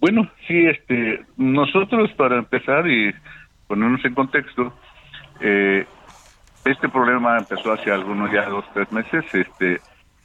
Bueno, 0.00 0.30
sí, 0.48 0.66
este, 0.66 1.24
nosotros 1.36 2.10
para 2.12 2.38
empezar 2.38 2.88
y 2.88 3.14
ponernos 3.66 4.02
en 4.04 4.14
contexto, 4.14 4.74
eh, 5.40 5.84
este 6.64 6.88
problema 6.88 7.38
empezó 7.38 7.72
hace 7.72 7.90
algunos 7.90 8.32
ya 8.32 8.48
dos, 8.48 8.64
tres 8.72 8.90
meses, 8.92 9.24
este, 9.34 9.80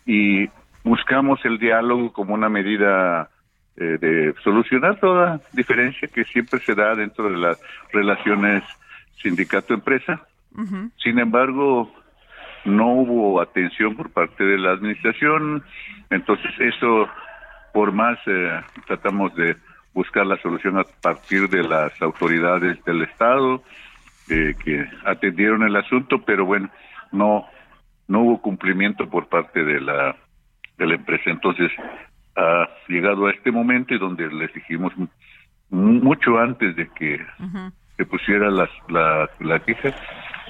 y 0.06 0.50
buscamos 0.84 1.44
el 1.44 1.58
diálogo 1.58 2.14
como 2.14 2.34
una 2.34 2.48
medida 2.48 3.30
eh, 3.78 3.98
de 4.00 4.34
solucionar 4.44 5.00
toda 5.00 5.42
diferencia 5.52 6.08
que 6.08 6.24
siempre 6.24 6.62
se 6.62 6.74
da 6.74 6.96
dentro 6.96 7.30
de 7.30 7.38
las 7.38 7.60
relaciones 7.92 8.64
sindicato-empresa. 9.22 10.26
Sin 11.04 11.20
embargo, 11.20 11.92
no 12.64 12.88
hubo 12.94 13.42
atención 13.42 13.96
por 13.96 14.12
parte 14.12 14.44
de 14.44 14.58
la 14.58 14.72
administración, 14.72 15.64
entonces 16.10 16.52
eso 16.60 17.10
por 17.74 17.92
más 17.92 18.18
eh, 18.26 18.62
tratamos 18.88 19.36
de 19.36 19.58
buscar 19.94 20.26
la 20.26 20.38
solución 20.38 20.78
a 20.78 20.84
partir 21.02 21.50
de 21.50 21.64
las 21.64 21.92
autoridades 22.02 22.82
del 22.86 23.02
Estado 23.02 23.62
eh, 24.30 24.56
que 24.64 24.86
atendieron 25.06 25.64
el 25.64 25.76
asunto, 25.76 26.22
pero 26.26 26.46
bueno, 26.46 26.70
no 27.12 27.46
no 28.08 28.22
hubo 28.22 28.42
cumplimiento 28.42 29.10
por 29.10 29.28
parte 29.28 29.64
de 29.64 29.82
la 29.82 30.16
de 30.78 30.86
la 30.86 30.96
empresa. 30.96 31.30
Entonces, 31.30 31.72
ha 32.36 32.68
llegado 32.88 33.28
a 33.28 33.32
este 33.32 33.52
momento 33.52 33.94
y 33.94 34.00
donde 34.00 34.28
les 34.28 34.54
dijimos 34.54 34.94
mucho 35.70 36.38
antes 36.38 36.76
de 36.76 36.90
que 36.90 37.26
se 37.98 38.06
pusiera 38.06 38.50
la, 38.50 38.68
la 39.40 39.60
queja 39.60 39.94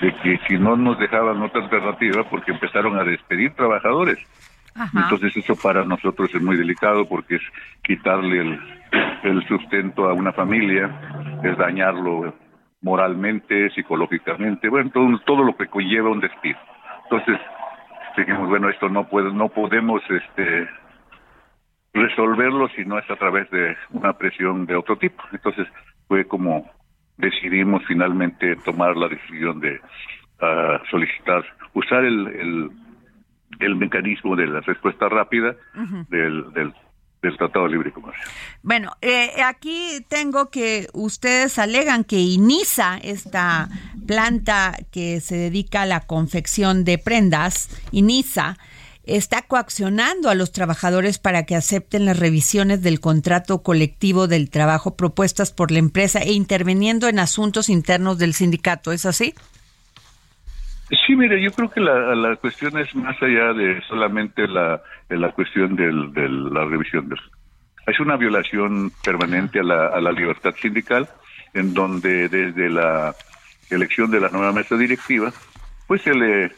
de 0.02 0.14
que 0.18 0.40
si 0.48 0.58
no 0.58 0.76
nos 0.76 1.00
dejaban 1.00 1.42
otra 1.42 1.64
alternativa 1.64 2.24
porque 2.30 2.52
empezaron 2.52 2.98
a 3.00 3.04
despedir 3.04 3.54
trabajadores. 3.54 4.18
Entonces 4.94 5.38
eso 5.38 5.56
para 5.56 5.86
nosotros 5.86 6.30
es 6.36 6.42
muy 6.42 6.58
delicado 6.58 7.08
porque 7.08 7.36
es 7.36 7.42
quitarle 7.82 8.42
el, 8.42 8.60
el 9.24 9.48
sustento 9.48 10.10
a 10.10 10.14
una 10.14 10.34
familia, 10.34 11.40
es 11.44 11.58
dañarlo 11.58 12.34
moralmente, 12.82 13.70
psicológicamente, 13.70 14.68
bueno, 14.68 14.92
todo, 14.94 15.18
todo 15.26 15.44
lo 15.46 15.56
que 15.56 15.68
conlleva 15.68 16.10
un 16.10 16.20
despido. 16.20 16.60
Entonces, 17.04 17.40
dijimos, 18.18 18.50
bueno, 18.50 18.70
esto 18.70 18.90
no 18.90 19.08
puede, 19.08 19.32
no 19.34 19.48
podemos 19.48 20.02
este 20.10 20.68
resolverlo 21.94 22.68
si 22.76 22.84
no 22.84 23.00
es 23.00 23.10
a 23.10 23.16
través 23.16 23.50
de 23.52 23.78
una 23.92 24.14
presión 24.14 24.66
de 24.66 24.76
otro 24.76 24.98
tipo. 24.98 25.24
Entonces, 25.32 25.68
fue 26.10 26.26
como 26.28 26.70
decidimos 27.18 27.84
finalmente 27.88 28.56
tomar 28.58 28.96
la 28.96 29.08
decisión 29.08 29.60
de 29.60 29.80
uh, 30.42 30.86
solicitar, 30.90 31.44
usar 31.74 32.04
el, 32.04 32.28
el, 32.28 32.72
el, 33.60 33.76
mecanismo 33.76 34.36
de 34.36 34.48
la 34.48 34.62
respuesta 34.62 35.08
rápida 35.10 35.56
del, 36.10 36.52
del, 36.54 36.74
del, 37.22 37.38
Tratado 37.38 37.66
de 37.66 37.72
Libre 37.72 37.92
Comercio. 37.92 38.24
Bueno, 38.62 38.92
eh, 39.02 39.32
aquí 39.44 40.06
tengo 40.10 40.50
que 40.52 40.88
ustedes 40.94 41.58
alegan 41.58 42.04
que 42.04 42.18
INISA, 42.18 42.98
esta 42.98 43.68
planta 44.06 44.74
que 44.92 45.22
se 45.22 45.36
dedica 45.36 45.84
a 45.84 45.86
la 45.86 46.02
confección 46.02 46.84
de 46.84 46.98
prendas, 46.98 47.70
INISA, 47.92 48.58
está 49.08 49.44
coaccionando 49.44 50.30
a 50.30 50.36
los 50.36 50.52
trabajadores 50.52 51.20
para 51.20 51.46
que 51.46 51.56
acepten 51.56 52.06
las 52.06 52.20
revisiones 52.20 52.82
del 52.82 53.00
contrato 53.00 53.64
colectivo 53.64 54.28
del 54.28 54.50
trabajo 54.50 54.96
propuestas 54.96 55.52
por 55.52 55.72
la 55.72 55.80
empresa 55.80 56.20
e 56.20 56.34
interviniendo 56.34 57.08
en 57.08 57.20
asuntos 57.20 57.70
internos 57.70 58.18
del 58.18 58.34
sindicato. 58.34 58.92
¿Es 58.92 59.06
así? 59.06 59.34
Sí, 60.90 61.16
mire, 61.16 61.42
yo 61.42 61.52
creo 61.52 61.70
que 61.70 61.82
la, 61.82 62.36
cuestión 62.36 62.78
es 62.78 62.94
más 62.96 63.22
allá 63.22 63.54
de 63.54 63.82
solamente 63.88 64.48
la, 64.48 64.82
la 65.10 65.32
cuestión 65.32 65.76
de 65.76 65.92
la 65.92 66.66
revisión. 66.66 67.12
Es 67.88 68.00
una 68.00 68.18
violación 68.18 68.92
permanente 69.04 69.60
a 69.60 69.64
la, 69.64 69.88
a 69.88 70.00
la 70.00 70.12
libertad 70.12 70.54
sindical, 70.62 71.10
en 71.54 71.74
donde 71.74 72.30
desde 72.30 72.70
la 72.70 73.16
elección 73.70 74.12
de 74.12 74.20
la 74.20 74.30
nueva 74.30 74.52
mesa 74.52 74.76
directiva, 74.78 75.34
pues 75.88 76.04
se 76.04 76.14
le, 76.14 76.52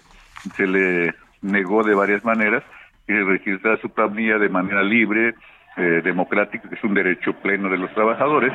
se 0.55 0.67
le 0.67 1.13
negó 1.41 1.83
de 1.83 1.95
varias 1.95 2.23
maneras 2.23 2.63
que 3.05 3.23
registrar 3.23 3.79
su 3.79 3.89
planilla 3.89 4.37
de 4.37 4.49
manera 4.49 4.83
libre, 4.83 5.35
eh, 5.77 6.01
democrática, 6.03 6.67
que 6.67 6.75
es 6.75 6.83
un 6.83 6.93
derecho 6.93 7.33
pleno 7.33 7.69
de 7.69 7.77
los 7.77 7.93
trabajadores. 7.93 8.51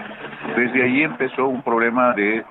Desde 0.57 0.83
ahí 0.83 1.03
empezó 1.03 1.47
un 1.47 1.63
problema 1.63 2.13
de, 2.15 2.45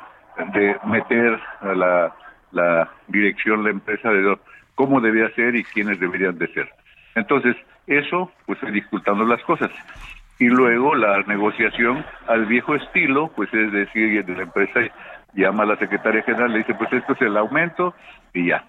de 0.54 0.78
meter 0.86 1.40
a 1.62 1.74
la, 1.74 2.16
la 2.52 2.90
dirección, 3.08 3.64
la 3.64 3.70
empresa, 3.70 4.10
de 4.10 4.38
cómo 4.76 5.02
debía 5.02 5.30
ser 5.36 5.56
y 5.56 5.64
quiénes 5.64 6.00
deberían 6.00 6.38
de 6.38 6.48
ser. 6.54 6.70
Entonces, 7.16 7.56
eso 7.88 8.32
pues 8.46 8.60
dificultando 8.72 9.26
las 9.26 9.42
cosas. 9.44 9.70
Y 10.40 10.48
luego 10.48 10.96
la 10.96 11.22
negociación 11.28 12.04
al 12.28 12.46
viejo 12.46 12.74
estilo, 12.74 13.32
pues 13.36 13.54
es 13.54 13.72
decir, 13.72 14.26
de 14.26 14.36
la 14.36 14.44
empresa 14.44 14.80
llama 15.34 15.64
a 15.64 15.68
la 15.68 15.76
secretaria 15.78 16.24
general, 16.24 16.52
le 16.52 16.60
dice, 16.60 16.74
pues 16.74 16.92
esto 16.94 17.14
es 17.14 17.22
el 17.22 17.38
aumento 17.38 17.94
y 18.34 18.48
ya. 18.48 18.64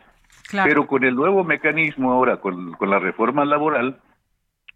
Pero 0.52 0.86
con 0.86 1.04
el 1.04 1.14
nuevo 1.14 1.44
mecanismo 1.44 2.12
ahora, 2.12 2.38
con, 2.38 2.76
la 2.80 2.98
reforma 2.98 3.44
laboral, 3.44 3.98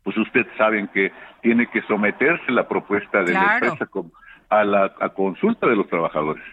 pues 0.03 0.17
ustedes 0.17 0.47
saben 0.57 0.89
que 0.89 1.13
tiene 1.43 1.67
que 1.69 1.83
someterse 1.83 2.51
la 2.53 2.67
propuesta 2.69 3.23
de 3.23 3.33
la 3.33 3.55
empresa 3.55 3.87
a 4.49 4.65
la 4.65 4.95
consulta 5.15 5.67
de 5.67 5.77
los 5.77 5.89
trabajadores. 5.89 6.45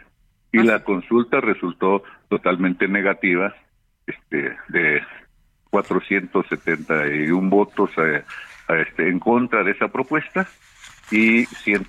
Y 0.51 0.61
la 0.61 0.83
consulta 0.83 1.41
resultó 1.41 2.03
totalmente 2.29 2.87
negativa, 2.87 3.55
este, 4.05 4.55
de 4.69 5.01
471 5.71 7.49
votos 7.49 7.89
eh, 7.97 8.23
este, 8.69 9.09
en 9.09 9.19
contra 9.19 9.63
de 9.63 9.71
esa 9.71 9.87
propuesta 9.87 10.47
y 11.09 11.45
100, 11.45 11.87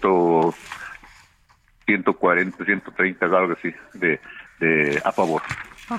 140, 1.84 2.64
130, 2.64 3.26
algo 3.26 3.52
así, 3.52 3.74
de, 3.92 4.18
de 4.60 5.02
a 5.04 5.12
favor. 5.12 5.42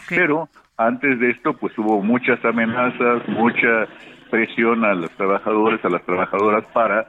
Pero 0.09 0.49
antes 0.77 1.19
de 1.19 1.31
esto, 1.31 1.53
pues 1.53 1.77
hubo 1.77 2.01
muchas 2.01 2.43
amenazas, 2.43 3.27
mucha 3.27 3.87
presión 4.29 4.83
a 4.83 4.93
los 4.93 5.11
trabajadores, 5.11 5.83
a 5.85 5.89
las 5.89 6.03
trabajadoras 6.03 6.65
para 6.73 7.07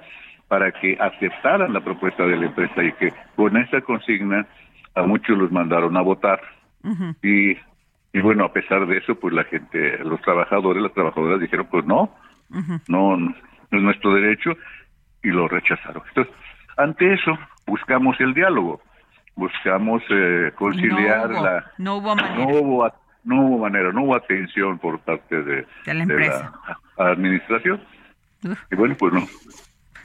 para 0.49 0.71
que 0.71 0.97
aceptaran 1.01 1.73
la 1.73 1.81
propuesta 1.81 2.25
de 2.25 2.37
la 2.37 2.47
empresa 2.47 2.83
y 2.83 2.93
que 2.93 3.13
con 3.35 3.57
esa 3.57 3.81
consigna 3.81 4.47
a 4.95 5.03
muchos 5.03 5.37
los 5.37 5.51
mandaron 5.51 5.97
a 5.97 6.03
votar. 6.03 6.41
y, 7.23 7.51
y 8.13 8.21
bueno, 8.23 8.45
a 8.45 8.53
pesar 8.53 8.87
de 8.87 8.99
eso, 8.99 9.17
pues 9.17 9.35
la 9.35 9.45
gente, 9.45 9.99
los 10.05 10.21
trabajadores, 10.23 10.83
las 10.83 10.93
trabajadoras 10.93 11.41
dijeron, 11.41 11.67
pues 11.71 11.85
no, 11.85 12.15
no, 12.87 13.17
no 13.17 13.35
es 13.73 13.83
nuestro 13.83 14.15
derecho 14.15 14.53
y 15.23 15.29
lo 15.31 15.49
rechazaron. 15.49 16.03
Entonces, 16.09 16.33
ante 16.77 17.13
eso, 17.13 17.37
buscamos 17.67 18.19
el 18.21 18.33
diálogo, 18.33 18.81
buscamos 19.35 20.03
eh, 20.11 20.53
conciliar 20.55 21.31
la... 21.31 21.73
No 21.79 21.97
hubo 21.97 22.15
manera. 22.15 22.37
No 22.37 22.61
hubo 22.61 22.85
no 23.27 23.45
hubo 23.45 23.59
manera, 23.59 23.93
no 23.93 24.05
hubo 24.05 24.15
atención 24.15 24.79
por 24.79 25.01
parte 25.01 25.43
de, 25.43 25.67
la, 25.85 26.03
empresa. 26.03 26.53
administración. 26.97 27.81
Y 28.71 28.77
bueno, 28.77 28.95
pues 28.99 29.13
no. 29.13 29.27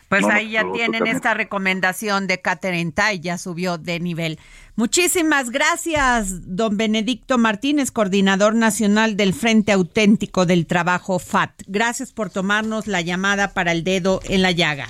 Pues 0.10 0.25
ahí 0.25 0.51
ya 0.51 0.69
tienen 0.73 1.07
esta 1.07 1.34
recomendación 1.34 2.27
de 2.27 2.41
Catherine 2.41 2.91
Tai, 2.91 3.21
ya 3.21 3.38
subió 3.38 3.77
de 3.77 4.01
nivel. 4.01 4.39
Muchísimas 4.75 5.51
gracias, 5.51 6.53
don 6.53 6.75
Benedicto 6.75 7.38
Martínez, 7.38 7.91
coordinador 7.91 8.53
nacional 8.53 9.15
del 9.15 9.34
Frente 9.34 9.71
Auténtico 9.71 10.45
del 10.45 10.65
Trabajo 10.65 11.17
FAT. 11.17 11.62
Gracias 11.65 12.12
por 12.12 12.29
tomarnos 12.29 12.88
la 12.88 12.99
llamada 12.99 13.53
para 13.53 13.71
el 13.71 13.86
dedo 13.86 14.19
en 14.27 14.41
la 14.41 14.51
llaga. 14.51 14.88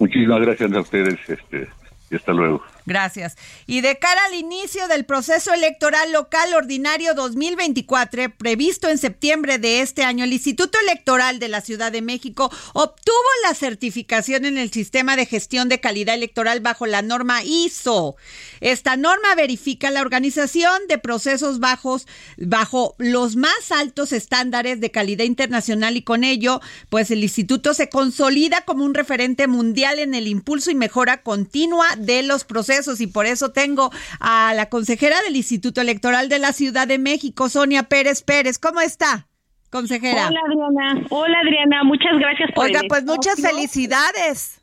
Muchísimas 0.00 0.40
gracias 0.40 0.72
a 0.72 0.80
ustedes, 0.80 1.20
este, 1.28 1.68
y 2.10 2.16
hasta 2.16 2.32
luego. 2.32 2.60
Gracias. 2.84 3.36
Y 3.66 3.80
de 3.80 3.98
cara 3.98 4.20
al 4.26 4.34
inicio 4.34 4.88
del 4.88 5.04
proceso 5.04 5.54
electoral 5.54 6.10
local 6.12 6.52
ordinario 6.54 7.14
2024, 7.14 8.32
previsto 8.36 8.88
en 8.88 8.98
septiembre 8.98 9.58
de 9.58 9.82
este 9.82 10.02
año, 10.02 10.24
el 10.24 10.32
Instituto 10.32 10.78
Electoral 10.80 11.38
de 11.38 11.48
la 11.48 11.60
Ciudad 11.60 11.92
de 11.92 12.02
México 12.02 12.50
obtuvo 12.72 13.16
la 13.44 13.54
certificación 13.54 14.46
en 14.46 14.58
el 14.58 14.72
sistema 14.72 15.14
de 15.14 15.26
gestión 15.26 15.68
de 15.68 15.80
calidad 15.80 16.16
electoral 16.16 16.60
bajo 16.60 16.86
la 16.86 17.02
norma 17.02 17.44
ISO. 17.44 18.16
Esta 18.60 18.96
norma 18.96 19.34
verifica 19.36 19.90
la 19.90 20.00
organización 20.00 20.72
de 20.88 20.98
procesos 20.98 21.60
bajos 21.60 22.08
bajo 22.36 22.96
los 22.98 23.36
más 23.36 23.70
altos 23.70 24.12
estándares 24.12 24.80
de 24.80 24.90
calidad 24.90 25.24
internacional 25.24 25.96
y 25.96 26.02
con 26.02 26.24
ello, 26.24 26.60
pues 26.88 27.12
el 27.12 27.22
instituto 27.22 27.74
se 27.74 27.88
consolida 27.88 28.62
como 28.62 28.84
un 28.84 28.94
referente 28.94 29.46
mundial 29.46 30.00
en 30.00 30.14
el 30.14 30.26
impulso 30.26 30.70
y 30.72 30.74
mejora 30.74 31.22
continua 31.22 31.86
de 31.96 32.24
los 32.24 32.42
procesos 32.44 32.71
y 33.00 33.06
por 33.06 33.26
eso 33.26 33.52
tengo 33.52 33.90
a 34.20 34.54
la 34.54 34.68
consejera 34.68 35.20
del 35.22 35.36
Instituto 35.36 35.80
Electoral 35.80 36.28
de 36.28 36.38
la 36.38 36.52
Ciudad 36.52 36.88
de 36.88 36.98
México, 36.98 37.48
Sonia 37.48 37.84
Pérez 37.84 38.22
Pérez. 38.22 38.58
¿Cómo 38.58 38.80
está? 38.80 39.26
Consejera. 39.70 40.28
Hola 40.28 40.40
Adriana, 40.46 41.06
hola 41.10 41.38
Adriana, 41.40 41.84
muchas 41.84 42.18
gracias 42.18 42.50
por 42.52 42.66
Oiga, 42.66 42.80
pues 42.88 43.04
muchas 43.04 43.40
felicidades. 43.40 44.60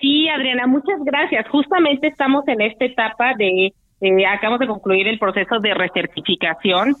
Sí, 0.00 0.28
Adriana, 0.28 0.66
muchas 0.66 0.98
gracias. 1.04 1.48
Justamente 1.48 2.08
estamos 2.08 2.46
en 2.48 2.60
esta 2.60 2.84
etapa 2.84 3.34
de, 3.36 3.72
eh, 4.00 4.26
acabamos 4.26 4.60
de 4.60 4.66
concluir 4.66 5.06
el 5.08 5.18
proceso 5.18 5.60
de 5.60 5.74
recertificación 5.74 6.96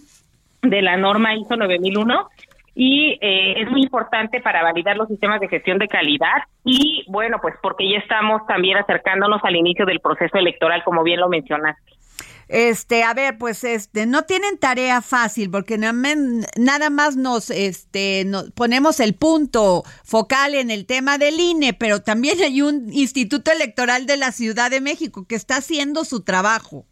de 0.62 0.82
la 0.82 0.96
norma 0.96 1.34
ISO 1.34 1.56
9001 1.56 2.28
y 2.74 3.18
eh, 3.20 3.62
es 3.62 3.70
muy 3.70 3.82
importante 3.82 4.40
para 4.40 4.62
validar 4.62 4.96
los 4.96 5.08
sistemas 5.08 5.40
de 5.40 5.48
gestión 5.48 5.78
de 5.78 5.88
calidad 5.88 6.42
y 6.64 7.04
bueno, 7.08 7.38
pues 7.40 7.54
porque 7.62 7.88
ya 7.90 7.98
estamos 7.98 8.46
también 8.46 8.78
acercándonos 8.78 9.40
al 9.44 9.56
inicio 9.56 9.84
del 9.84 10.00
proceso 10.00 10.38
electoral, 10.38 10.82
como 10.84 11.02
bien 11.02 11.20
lo 11.20 11.28
mencionaste. 11.28 11.92
Este, 12.48 13.02
a 13.02 13.14
ver, 13.14 13.38
pues 13.38 13.64
este, 13.64 14.04
no 14.04 14.22
tienen 14.24 14.58
tarea 14.58 15.00
fácil 15.00 15.50
porque 15.50 15.78
nada 15.78 16.90
más 16.90 17.16
nos, 17.16 17.50
este, 17.50 18.24
nos 18.26 18.50
ponemos 18.50 19.00
el 19.00 19.14
punto 19.14 19.84
focal 20.04 20.54
en 20.54 20.70
el 20.70 20.84
tema 20.84 21.16
del 21.16 21.40
INE, 21.40 21.72
pero 21.72 22.02
también 22.02 22.38
hay 22.42 22.60
un 22.60 22.92
Instituto 22.92 23.50
Electoral 23.50 24.04
de 24.06 24.18
la 24.18 24.32
Ciudad 24.32 24.70
de 24.70 24.82
México 24.82 25.24
que 25.26 25.34
está 25.34 25.56
haciendo 25.56 26.04
su 26.04 26.24
trabajo. 26.24 26.84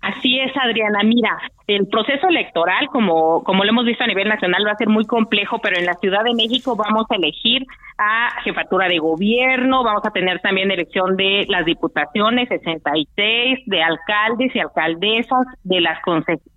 Así 0.00 0.40
es, 0.40 0.50
Adriana. 0.56 1.00
Mira, 1.04 1.36
el 1.66 1.86
proceso 1.86 2.28
electoral, 2.28 2.88
como, 2.88 3.44
como 3.44 3.64
lo 3.64 3.70
hemos 3.70 3.84
visto 3.84 4.02
a 4.02 4.06
nivel 4.06 4.28
nacional, 4.28 4.66
va 4.66 4.72
a 4.72 4.76
ser 4.76 4.88
muy 4.88 5.04
complejo, 5.04 5.58
pero 5.58 5.76
en 5.76 5.84
la 5.84 5.94
Ciudad 5.94 6.24
de 6.24 6.34
México 6.34 6.74
vamos 6.74 7.04
a 7.10 7.16
elegir 7.16 7.66
a 7.98 8.40
jefatura 8.42 8.88
de 8.88 8.98
gobierno, 8.98 9.84
vamos 9.84 10.02
a 10.06 10.10
tener 10.10 10.40
también 10.40 10.70
elección 10.70 11.16
de 11.16 11.44
las 11.50 11.66
diputaciones, 11.66 12.48
66, 12.48 13.58
de 13.66 13.82
alcaldes 13.82 14.56
y 14.56 14.60
alcaldesas, 14.60 15.46
de 15.64 15.82
las, 15.82 15.98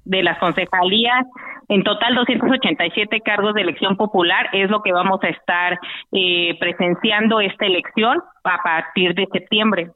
de 0.05 0.23
las 0.23 0.39
concejalías, 0.39 1.25
en 1.67 1.83
total 1.83 2.15
287 2.15 3.19
cargos 3.21 3.55
de 3.55 3.61
elección 3.61 3.97
popular, 3.97 4.49
es 4.53 4.69
lo 4.69 4.81
que 4.81 4.93
vamos 4.93 5.19
a 5.21 5.27
estar 5.27 5.79
eh, 6.13 6.55
presenciando 6.61 7.41
esta 7.41 7.65
elección 7.65 8.19
a 8.45 8.63
partir 8.63 9.13
de 9.15 9.27
septiembre. 9.33 9.91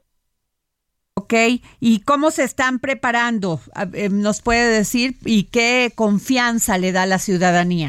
Ok, 1.18 1.34
¿y 1.80 2.00
cómo 2.04 2.30
se 2.30 2.44
están 2.44 2.78
preparando? 2.78 3.58
¿Nos 4.12 4.40
puede 4.40 4.70
decir 4.70 5.14
y 5.26 5.50
qué 5.50 5.90
confianza 5.96 6.78
le 6.78 6.92
da 6.92 7.06
la 7.06 7.18
ciudadanía? 7.18 7.88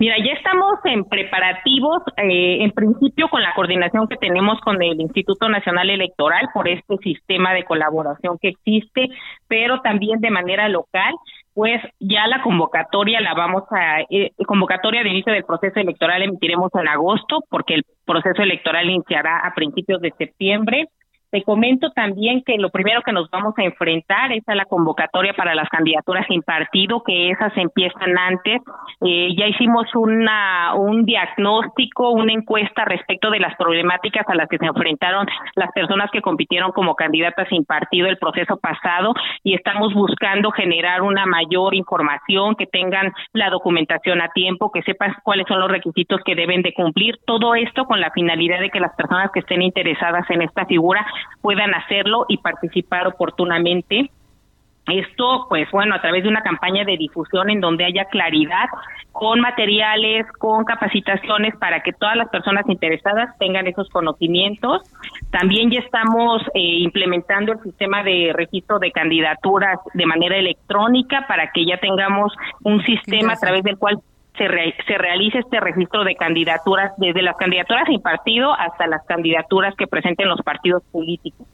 Mira, 0.00 0.16
ya 0.18 0.32
estamos 0.32 0.80
en 0.84 1.04
preparativos, 1.04 2.02
eh, 2.16 2.64
en 2.64 2.72
principio 2.72 3.28
con 3.28 3.40
la 3.40 3.54
coordinación 3.54 4.08
que 4.08 4.16
tenemos 4.16 4.60
con 4.62 4.82
el 4.82 5.00
Instituto 5.00 5.48
Nacional 5.48 5.90
Electoral 5.90 6.48
por 6.52 6.68
este 6.68 6.96
sistema 7.04 7.54
de 7.54 7.62
colaboración 7.62 8.36
que 8.42 8.48
existe, 8.48 9.06
pero 9.46 9.80
también 9.80 10.18
de 10.20 10.30
manera 10.32 10.68
local, 10.68 11.14
pues 11.54 11.80
ya 12.00 12.26
la 12.26 12.42
convocatoria 12.42 13.20
la 13.20 13.34
vamos 13.34 13.62
a, 13.70 14.00
eh, 14.10 14.32
convocatoria 14.44 15.04
de 15.04 15.10
inicio 15.10 15.32
del 15.32 15.44
proceso 15.44 15.78
electoral 15.78 16.22
emitiremos 16.22 16.72
en 16.74 16.88
agosto, 16.88 17.44
porque 17.48 17.74
el 17.74 17.84
proceso 18.04 18.42
electoral 18.42 18.90
iniciará 18.90 19.38
a 19.46 19.54
principios 19.54 20.00
de 20.00 20.12
septiembre 20.18 20.88
te 21.30 21.42
comento 21.42 21.90
también 21.90 22.42
que 22.44 22.56
lo 22.56 22.70
primero 22.70 23.02
que 23.02 23.12
nos 23.12 23.30
vamos 23.30 23.54
a 23.58 23.62
enfrentar 23.62 24.32
es 24.32 24.42
a 24.48 24.54
la 24.54 24.64
convocatoria 24.64 25.34
para 25.34 25.54
las 25.54 25.68
candidaturas 25.68 26.26
sin 26.26 26.42
partido, 26.42 27.02
que 27.04 27.30
esas 27.30 27.54
empiezan 27.56 28.16
antes. 28.16 28.62
Eh, 29.02 29.34
ya 29.36 29.46
hicimos 29.46 29.86
una, 29.94 30.74
un 30.74 31.04
diagnóstico, 31.04 32.10
una 32.10 32.32
encuesta 32.32 32.84
respecto 32.84 33.30
de 33.30 33.40
las 33.40 33.56
problemáticas 33.56 34.26
a 34.28 34.34
las 34.34 34.48
que 34.48 34.58
se 34.58 34.66
enfrentaron 34.66 35.26
las 35.54 35.70
personas 35.72 36.10
que 36.10 36.22
compitieron 36.22 36.72
como 36.72 36.94
candidatas 36.94 37.48
sin 37.48 37.64
partido 37.64 38.08
el 38.08 38.16
proceso 38.16 38.56
pasado 38.56 39.14
y 39.42 39.54
estamos 39.54 39.92
buscando 39.94 40.50
generar 40.50 41.02
una 41.02 41.26
mayor 41.26 41.74
información, 41.74 42.54
que 42.56 42.66
tengan 42.66 43.12
la 43.32 43.50
documentación 43.50 44.20
a 44.20 44.28
tiempo, 44.28 44.70
que 44.72 44.82
sepan 44.82 45.14
cuáles 45.22 45.46
son 45.46 45.60
los 45.60 45.70
requisitos 45.70 46.20
que 46.24 46.34
deben 46.34 46.62
de 46.62 46.72
cumplir. 46.72 47.18
Todo 47.26 47.54
esto 47.54 47.84
con 47.84 48.00
la 48.00 48.10
finalidad 48.10 48.60
de 48.60 48.70
que 48.70 48.80
las 48.80 48.94
personas 48.96 49.30
que 49.32 49.40
estén 49.40 49.62
interesadas 49.62 50.28
en 50.30 50.42
esta 50.42 50.64
figura 50.66 51.06
puedan 51.40 51.74
hacerlo 51.74 52.26
y 52.28 52.38
participar 52.38 53.06
oportunamente. 53.06 54.10
Esto, 54.88 55.46
pues 55.50 55.70
bueno, 55.70 55.94
a 55.94 56.00
través 56.00 56.22
de 56.22 56.30
una 56.30 56.40
campaña 56.40 56.82
de 56.84 56.96
difusión 56.96 57.50
en 57.50 57.60
donde 57.60 57.84
haya 57.84 58.06
claridad 58.06 58.68
con 59.12 59.40
materiales, 59.40 60.26
con 60.38 60.64
capacitaciones 60.64 61.54
para 61.56 61.82
que 61.82 61.92
todas 61.92 62.16
las 62.16 62.28
personas 62.30 62.64
interesadas 62.68 63.36
tengan 63.38 63.66
esos 63.66 63.88
conocimientos. 63.90 64.82
También 65.30 65.70
ya 65.70 65.80
estamos 65.80 66.40
eh, 66.54 66.60
implementando 66.60 67.52
el 67.52 67.60
sistema 67.60 68.02
de 68.02 68.32
registro 68.32 68.78
de 68.78 68.90
candidaturas 68.90 69.78
de 69.92 70.06
manera 70.06 70.36
electrónica 70.36 71.26
para 71.28 71.50
que 71.52 71.66
ya 71.66 71.76
tengamos 71.78 72.32
un 72.62 72.82
sistema 72.84 73.34
a 73.34 73.36
través 73.36 73.64
del 73.64 73.76
cual 73.76 73.98
se, 74.38 74.46
se 74.86 74.98
realice 74.98 75.38
este 75.40 75.60
registro 75.60 76.04
de 76.04 76.14
candidaturas, 76.14 76.92
desde 76.96 77.22
las 77.22 77.36
candidaturas 77.36 77.84
sin 77.88 78.00
partido 78.00 78.54
hasta 78.54 78.86
las 78.86 79.04
candidaturas 79.04 79.74
que 79.76 79.86
presenten 79.86 80.28
los 80.28 80.40
partidos 80.42 80.82
políticos. 80.90 81.46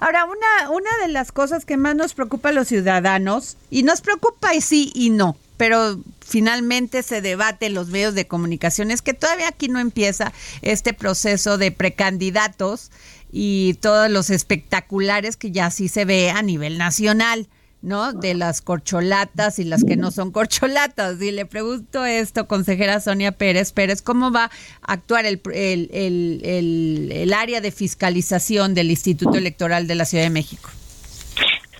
Ahora, 0.00 0.24
una, 0.24 0.70
una 0.70 0.90
de 1.06 1.12
las 1.12 1.32
cosas 1.32 1.64
que 1.64 1.76
más 1.76 1.94
nos 1.94 2.14
preocupa 2.14 2.50
a 2.50 2.52
los 2.52 2.68
ciudadanos, 2.68 3.56
y 3.70 3.84
nos 3.84 4.00
preocupa 4.00 4.54
y 4.54 4.60
sí 4.60 4.92
y 4.94 5.10
no, 5.10 5.36
pero 5.56 5.96
finalmente 6.20 7.02
se 7.02 7.20
debate 7.20 7.66
en 7.66 7.74
los 7.74 7.88
medios 7.88 8.14
de 8.14 8.26
comunicación, 8.26 8.90
es 8.90 9.02
que 9.02 9.14
todavía 9.14 9.48
aquí 9.48 9.68
no 9.68 9.78
empieza 9.78 10.32
este 10.62 10.92
proceso 10.92 11.58
de 11.58 11.70
precandidatos 11.70 12.90
y 13.32 13.74
todos 13.74 14.10
los 14.10 14.30
espectaculares 14.30 15.36
que 15.36 15.50
ya 15.50 15.70
sí 15.70 15.88
se 15.88 16.04
ve 16.04 16.30
a 16.30 16.42
nivel 16.42 16.78
nacional. 16.78 17.46
¿No? 17.84 18.12
De 18.12 18.34
las 18.34 18.62
corcholatas 18.62 19.58
y 19.58 19.64
las 19.64 19.84
que 19.84 19.96
no 19.96 20.10
son 20.10 20.32
corcholatas. 20.32 21.20
Y 21.20 21.30
le 21.30 21.46
pregunto 21.46 22.04
esto, 22.04 22.48
consejera 22.48 23.00
Sonia 23.00 23.32
Pérez 23.32 23.72
Pérez, 23.72 24.02
¿cómo 24.02 24.32
va 24.32 24.44
a 24.82 24.92
actuar 24.92 25.26
el, 25.26 25.40
el, 25.52 25.90
el, 25.92 27.12
el, 27.12 27.32
área 27.34 27.60
de 27.60 27.70
fiscalización 27.70 28.74
del 28.74 28.90
Instituto 28.90 29.36
Electoral 29.36 29.86
de 29.86 29.94
la 29.94 30.04
Ciudad 30.04 30.24
de 30.24 30.30
México? 30.30 30.70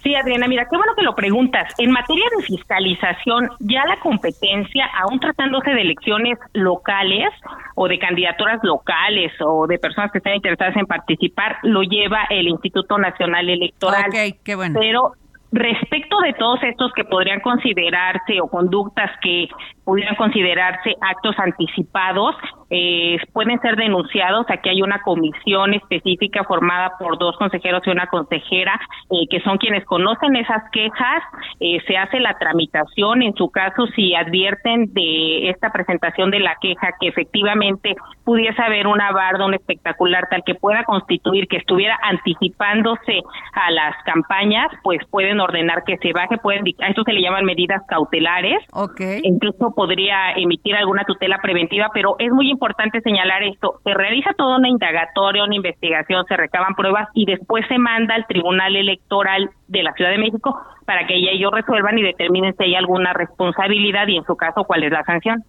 Sí, 0.02 0.14
Adriana, 0.14 0.46
mira, 0.46 0.66
qué 0.70 0.76
bueno 0.76 0.92
que 0.94 1.02
lo 1.02 1.14
preguntas. 1.14 1.72
En 1.78 1.90
materia 1.90 2.26
de 2.36 2.44
fiscalización, 2.44 3.48
ya 3.60 3.86
la 3.86 3.98
competencia, 4.00 4.84
aún 5.02 5.18
tratándose 5.18 5.70
de 5.70 5.80
elecciones 5.80 6.38
locales 6.52 7.30
o 7.74 7.88
de 7.88 7.98
candidaturas 7.98 8.60
locales 8.62 9.32
o 9.40 9.66
de 9.66 9.78
personas 9.78 10.12
que 10.12 10.18
estén 10.18 10.34
interesadas 10.34 10.76
en 10.76 10.84
participar, 10.84 11.56
lo 11.62 11.82
lleva 11.82 12.26
el 12.28 12.48
Instituto 12.48 12.98
Nacional 12.98 13.48
Electoral. 13.48 14.10
Ok, 14.10 14.36
qué 14.44 14.54
bueno. 14.54 14.78
Pero 14.78 15.14
Respecto 15.54 16.18
de 16.18 16.32
todos 16.32 16.60
estos 16.64 16.92
que 16.94 17.04
podrían 17.04 17.38
considerarse 17.38 18.40
o 18.40 18.48
conductas 18.48 19.08
que 19.22 19.46
pudieran 19.84 20.16
considerarse 20.16 20.94
actos 21.00 21.34
anticipados, 21.38 22.34
eh, 22.70 23.18
pueden 23.32 23.60
ser 23.60 23.76
denunciados. 23.76 24.46
Aquí 24.48 24.70
hay 24.70 24.82
una 24.82 25.00
comisión 25.02 25.74
específica 25.74 26.44
formada 26.44 26.92
por 26.98 27.18
dos 27.18 27.36
consejeros 27.36 27.82
y 27.86 27.90
una 27.90 28.06
consejera, 28.06 28.80
eh, 29.10 29.26
que 29.30 29.40
son 29.40 29.58
quienes 29.58 29.84
conocen 29.84 30.34
esas 30.36 30.62
quejas. 30.72 31.22
Eh, 31.60 31.78
se 31.86 31.96
hace 31.96 32.20
la 32.20 32.36
tramitación. 32.38 33.22
En 33.22 33.34
su 33.34 33.50
caso, 33.50 33.86
si 33.94 34.14
advierten 34.14 34.92
de 34.92 35.50
esta 35.50 35.70
presentación 35.70 36.30
de 36.30 36.40
la 36.40 36.56
queja 36.60 36.88
que 37.00 37.08
efectivamente 37.08 37.94
pudiese 38.24 38.60
haber 38.62 38.86
una 38.86 39.12
barda, 39.12 39.46
un 39.46 39.54
espectacular 39.54 40.26
tal 40.30 40.42
que 40.44 40.54
pueda 40.54 40.84
constituir 40.84 41.46
que 41.48 41.58
estuviera 41.58 41.98
anticipándose 42.02 43.20
a 43.52 43.70
las 43.70 43.94
campañas, 44.04 44.68
pues 44.82 45.00
pueden 45.10 45.40
ordenar 45.40 45.84
que 45.84 45.98
se 45.98 46.12
baje. 46.12 46.38
Pueden, 46.38 46.64
a 46.80 46.88
esto 46.88 47.02
se 47.04 47.12
le 47.12 47.20
llaman 47.20 47.44
medidas 47.44 47.82
cautelares. 47.86 48.58
Okay. 48.72 49.20
Incluso 49.22 49.73
podría 49.74 50.32
emitir 50.36 50.74
alguna 50.74 51.04
tutela 51.04 51.38
preventiva, 51.42 51.90
pero 51.92 52.16
es 52.18 52.30
muy 52.32 52.50
importante 52.50 53.00
señalar 53.00 53.42
esto. 53.42 53.80
Se 53.84 53.94
realiza 53.94 54.32
toda 54.36 54.58
una 54.58 54.68
indagatoria, 54.68 55.44
una 55.44 55.56
investigación, 55.56 56.24
se 56.26 56.36
recaban 56.36 56.74
pruebas 56.74 57.08
y 57.14 57.26
después 57.26 57.64
se 57.68 57.78
manda 57.78 58.14
al 58.14 58.26
Tribunal 58.26 58.76
Electoral 58.76 59.50
de 59.68 59.82
la 59.82 59.92
Ciudad 59.92 60.10
de 60.10 60.18
México 60.18 60.58
para 60.84 61.06
que 61.06 61.14
ellos 61.14 61.50
resuelvan 61.52 61.98
y 61.98 62.02
determinen 62.02 62.54
si 62.56 62.64
hay 62.64 62.74
alguna 62.74 63.12
responsabilidad 63.12 64.06
y 64.08 64.16
en 64.16 64.24
su 64.24 64.36
caso 64.36 64.64
cuál 64.64 64.84
es 64.84 64.92
la 64.92 65.04
sanción. 65.04 65.42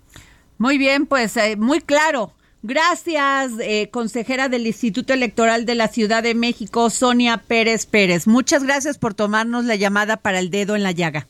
Muy 0.58 0.78
bien, 0.78 1.06
pues 1.06 1.36
eh, 1.38 1.56
muy 1.58 1.82
claro. 1.82 2.32
Gracias, 2.68 3.52
eh, 3.60 3.90
consejera 3.92 4.50
del 4.50 4.66
Instituto 4.66 5.14
Electoral 5.14 5.68
de 5.68 5.76
la 5.76 5.88
Ciudad 5.88 6.24
de 6.24 6.34
México, 6.34 6.90
Sonia 6.90 7.38
Pérez 7.38 7.86
Pérez. 7.86 8.26
Muchas 8.26 8.64
gracias 8.64 8.98
por 8.98 9.14
tomarnos 9.14 9.66
la 9.66 9.76
llamada 9.76 10.18
para 10.18 10.40
el 10.40 10.50
dedo 10.50 10.76
en 10.76 10.82
la 10.82 10.92
llaga. 10.92 11.28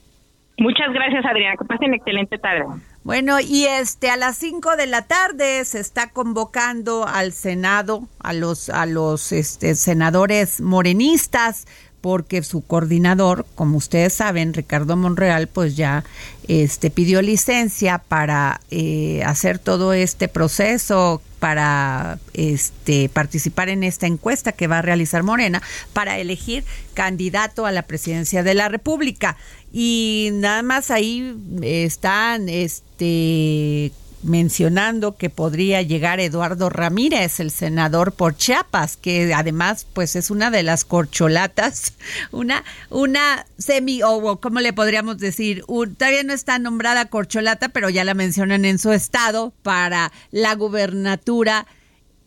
Muchas 0.58 0.94
gracias, 0.94 1.26
Adriana. 1.26 1.58
Que 1.58 1.66
pasen 1.66 1.94
excelente 1.94 2.38
tarde. 2.38 2.66
Bueno, 3.04 3.40
y 3.40 3.66
este 3.66 4.10
a 4.10 4.18
las 4.18 4.38
5 4.38 4.78
de 4.78 4.88
la 4.88 5.04
tarde 5.04 5.64
se 5.66 5.80
está 5.80 6.10
convocando 6.10 7.06
al 7.06 7.34
Senado, 7.34 8.08
a 8.20 8.34
los 8.34 8.70
a 8.70 8.86
los 8.86 9.32
este, 9.32 9.76
senadores 9.76 10.62
morenistas 10.62 11.68
porque 12.06 12.44
su 12.44 12.64
coordinador, 12.64 13.48
como 13.56 13.78
ustedes 13.78 14.14
saben, 14.14 14.54
Ricardo 14.54 14.96
Monreal, 14.96 15.48
pues 15.48 15.76
ya 15.76 16.04
este, 16.48 16.92
pidió 16.92 17.20
licencia 17.24 17.98
para 17.98 18.62
eh, 18.70 19.24
hacer 19.26 19.58
todo 19.58 19.92
este 19.92 20.28
proceso, 20.28 21.24
para 21.46 22.18
este, 22.34 23.08
participar 23.08 23.70
en 23.70 23.84
esta 23.84 24.08
encuesta 24.08 24.52
que 24.52 24.66
va 24.66 24.80
a 24.80 24.82
realizar 24.82 25.22
Morena, 25.22 25.62
para 25.94 26.18
elegir 26.18 26.64
candidato 26.96 27.68
a 27.68 27.72
la 27.72 27.84
presidencia 27.84 28.42
de 28.42 28.56
la 28.56 28.68
República. 28.68 29.38
Y 29.72 30.32
nada 30.34 30.64
más 30.64 30.90
ahí 30.90 31.38
están 31.62 32.50
este 32.50 33.92
mencionando 34.26 35.16
que 35.16 35.30
podría 35.30 35.82
llegar 35.82 36.20
Eduardo 36.20 36.70
Ramírez, 36.70 37.40
el 37.40 37.52
senador 37.52 38.12
por 38.12 38.36
Chiapas, 38.36 38.98
que 38.98 39.34
además 39.34 39.86
pues 39.94 40.16
es 40.16 40.32
una 40.32 40.52
de 40.52 40.64
las 40.64 40.84
corcholatas, 40.84 41.94
una 42.32 42.64
una 42.90 43.46
semi 43.58 44.02
o 44.04 44.40
como 44.42 44.60
le 44.60 44.74
podríamos 44.74 45.18
decir, 45.18 45.64
todavía 45.98 46.24
no 46.24 46.34
está 46.34 46.60
nombrada 46.60 47.06
corcholata, 47.06 47.70
pero 47.70 47.90
ya 47.90 48.04
la 48.04 48.14
mencionan 48.14 48.66
en 48.66 48.80
su 48.80 48.92
estado 48.92 49.54
para 49.64 50.12
la 50.32 50.56
gubernatura 50.56 51.68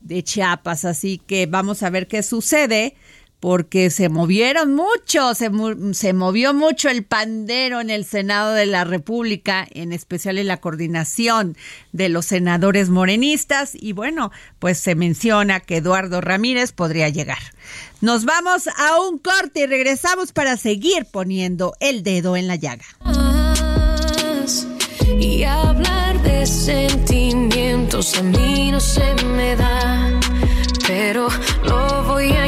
de 0.00 0.22
Chiapas, 0.22 0.84
así 0.84 1.18
que 1.18 1.46
vamos 1.46 1.82
a 1.82 1.90
ver 1.90 2.06
qué 2.06 2.22
sucede 2.22 2.94
porque 3.40 3.90
se 3.90 4.08
movieron 4.08 4.74
mucho, 4.74 5.34
se, 5.34 5.50
se, 5.92 6.12
movió 6.12 6.54
mucho 6.54 6.88
el 6.88 7.04
pandero 7.04 7.80
en 7.80 7.90
el 7.90 8.04
Senado 8.04 8.52
de 8.52 8.66
la 8.66 8.84
República, 8.84 9.66
en 9.70 9.92
especial 9.92 10.38
en 10.38 10.48
la 10.48 10.56
coordinación 10.56 11.56
de 11.92 12.08
los 12.08 12.26
senadores 12.26 12.88
morenistas, 12.88 13.72
y 13.74 13.92
bueno, 13.92 14.32
pues 14.58 14.78
se 14.78 14.94
menciona 14.94 15.60
que 15.60 15.76
Eduardo 15.76 16.20
Ramírez 16.20 16.72
podría 16.72 17.08
llegar. 17.08 17.38
Nos 18.00 18.24
vamos 18.24 18.68
a 18.76 19.00
un 19.00 19.18
corte 19.18 19.60
y 19.60 19.66
regresamos 19.66 20.32
para 20.32 20.56
seguir 20.56 21.06
poniendo 21.10 21.74
el 21.80 22.02
dedo 22.02 22.36
en 22.36 22.48
la 22.48 22.56
llaga. 22.56 22.84
Y 25.20 25.42
hablar 25.44 26.22
de 26.22 26.46
sentimientos 26.46 28.16
a 28.18 28.22
mí 28.22 28.70
no 28.70 28.78
se 28.78 29.14
me 29.24 29.56
da, 29.56 30.10
pero 30.86 31.28
lo 31.64 32.04
voy 32.04 32.30
a 32.32 32.47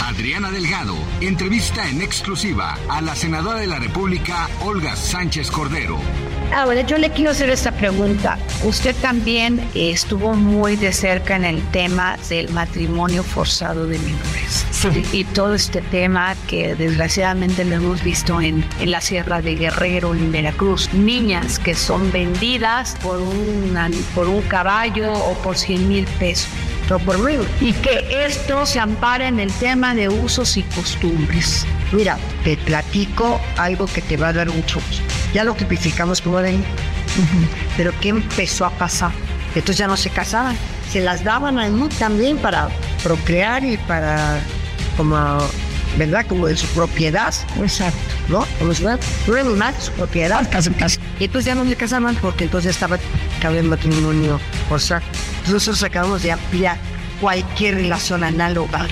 Adriana 0.00 0.50
Delgado 0.50 0.96
entrevista 1.20 1.88
en 1.88 2.02
exclusiva 2.02 2.78
a 2.88 3.00
la 3.00 3.14
senadora 3.14 3.60
de 3.60 3.66
la 3.66 3.78
República, 3.78 4.48
Olga 4.60 4.96
Sánchez 4.96 5.50
Cordero. 5.50 5.98
Ahora, 6.54 6.82
yo 6.82 6.98
le 6.98 7.10
quiero 7.10 7.30
hacer 7.30 7.50
esta 7.50 7.72
pregunta. 7.72 8.38
Usted 8.64 8.94
también 8.96 9.66
estuvo 9.74 10.34
muy 10.34 10.76
de 10.76 10.92
cerca 10.92 11.36
en 11.36 11.44
el 11.44 11.62
tema 11.70 12.16
del 12.28 12.50
matrimonio 12.50 13.22
forzado 13.22 13.86
de 13.86 13.98
menores. 13.98 14.66
Y 15.12 15.24
todo 15.24 15.54
este 15.54 15.80
tema 15.80 16.34
que 16.48 16.74
desgraciadamente 16.74 17.64
lo 17.64 17.76
hemos 17.76 18.02
visto 18.02 18.40
en, 18.40 18.64
en 18.80 18.90
la 18.90 19.00
Sierra 19.00 19.40
de 19.40 19.54
Guerrero, 19.54 20.14
en 20.14 20.32
Veracruz. 20.32 20.92
Niñas 20.92 21.58
que 21.58 21.74
son 21.74 22.10
vendidas 22.10 22.96
por, 23.00 23.20
una, 23.20 23.88
por 24.14 24.28
un 24.28 24.42
caballo 24.42 25.12
o 25.12 25.34
por 25.38 25.56
100 25.56 25.88
mil 25.88 26.04
pesos. 26.18 26.48
O 26.92 26.98
por 26.98 27.18
mil. 27.18 27.40
Y 27.60 27.72
que 27.72 28.24
esto 28.26 28.66
se 28.66 28.78
ampara 28.80 29.28
en 29.28 29.40
el 29.40 29.52
tema 29.52 29.94
de 29.94 30.08
usos 30.08 30.56
y 30.56 30.62
costumbres. 30.62 31.66
Mira, 31.92 32.18
te 32.44 32.56
platico 32.56 33.40
algo 33.56 33.86
que 33.86 34.02
te 34.02 34.16
va 34.16 34.28
a 34.28 34.32
dar 34.32 34.48
mucho 34.48 34.80
gusto. 34.86 35.02
Ya 35.32 35.44
lo 35.44 35.54
tipificamos 35.54 36.20
como 36.20 36.38
de... 36.38 36.56
Pero 37.76 37.92
¿qué 38.00 38.08
empezó 38.08 38.64
a 38.64 38.70
pasar? 38.70 39.12
Entonces 39.54 39.76
ya 39.76 39.86
no 39.86 39.96
se 39.96 40.10
casaban. 40.10 40.56
Se 40.90 41.00
las 41.00 41.24
daban 41.24 41.58
a 41.58 41.68
mí 41.68 41.88
también 41.98 42.38
para 42.38 42.68
procrear 43.02 43.64
y 43.64 43.76
para, 43.76 44.40
como, 44.96 45.38
¿verdad? 45.96 46.26
Como 46.26 46.46
de 46.46 46.56
su 46.56 46.66
propiedad. 46.68 47.34
Exacto. 47.60 47.98
¿No? 48.28 48.46
Como 48.58 48.72
si 48.74 48.84
más 48.84 48.98
su 49.78 49.92
propiedad. 49.92 50.48
Y 51.18 51.24
entonces 51.24 51.46
ya 51.46 51.54
no 51.54 51.64
se 51.64 51.76
casaban 51.76 52.16
porque 52.16 52.44
entonces 52.44 52.70
estaba 52.70 52.98
el 53.42 53.64
matrimonio 53.64 54.40
forzado. 54.68 55.02
Entonces 55.02 55.21
nosotros 55.50 55.82
acabamos 55.82 56.22
de 56.22 56.32
ampliar 56.32 56.78
cualquier 57.20 57.76
relación 57.76 58.24
análoga. 58.24 58.86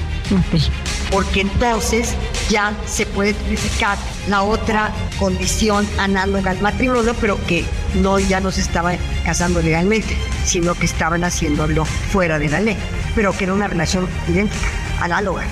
Porque 1.11 1.41
entonces 1.41 2.15
ya 2.49 2.73
se 2.87 3.05
puede 3.05 3.35
tipificar 3.35 3.99
la 4.29 4.43
otra 4.43 4.93
condición 5.19 5.87
análoga 5.99 6.53
al 6.53 6.61
matrimonio, 6.61 7.15
pero 7.21 7.39
que 7.47 7.65
no 7.95 8.21
ya 8.21 8.41
no 8.41 8.53
se 8.53 8.61
estaban 8.61 8.97
casando 9.25 9.61
legalmente, 9.61 10.17
sino 10.45 10.75
que 10.75 10.87
estaban 10.87 11.25
haciéndolo 11.25 11.85
fuera 11.85 12.39
de 12.39 12.49
la 12.49 12.61
ley, 12.61 12.77
pero 13.17 13.37
que 13.37 13.45
era 13.45 13.55
una 13.55 13.67
relación 13.67 14.09
idéntica, 14.29 14.69
análoga. 15.01 15.45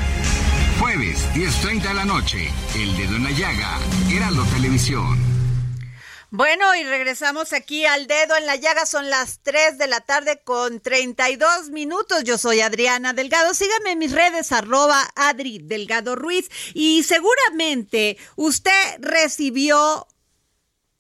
Jueves, 0.79 1.27
10.30 1.35 1.89
de 1.89 1.95
la 1.95 2.05
noche, 2.05 2.49
El 2.77 2.97
Dedo 2.97 3.17
en 3.17 3.25
la 3.25 3.31
Llaga, 3.33 3.79
Heraldo 4.09 4.45
Televisión. 4.45 5.38
Bueno, 6.31 6.75
y 6.75 6.85
regresamos 6.85 7.55
aquí 7.55 7.87
al 7.87 8.07
dedo 8.07 8.37
en 8.37 8.45
la 8.45 8.57
llaga. 8.57 8.85
Son 8.85 9.09
las 9.09 9.41
3 9.43 9.79
de 9.79 9.87
la 9.87 10.01
tarde 10.01 10.43
con 10.45 10.79
32 10.79 11.71
minutos. 11.71 12.23
Yo 12.23 12.37
soy 12.37 12.61
Adriana 12.61 13.15
Delgado. 13.15 13.55
Sígame 13.55 13.93
en 13.93 13.99
mis 13.99 14.13
redes, 14.13 14.53
arroba 14.53 15.09
Adri 15.17 15.59
Delgado 15.59 16.17
Ruiz. 16.17 16.51
Y 16.75 17.03
seguramente 17.05 18.19
usted 18.37 18.99
recibió 18.99 20.07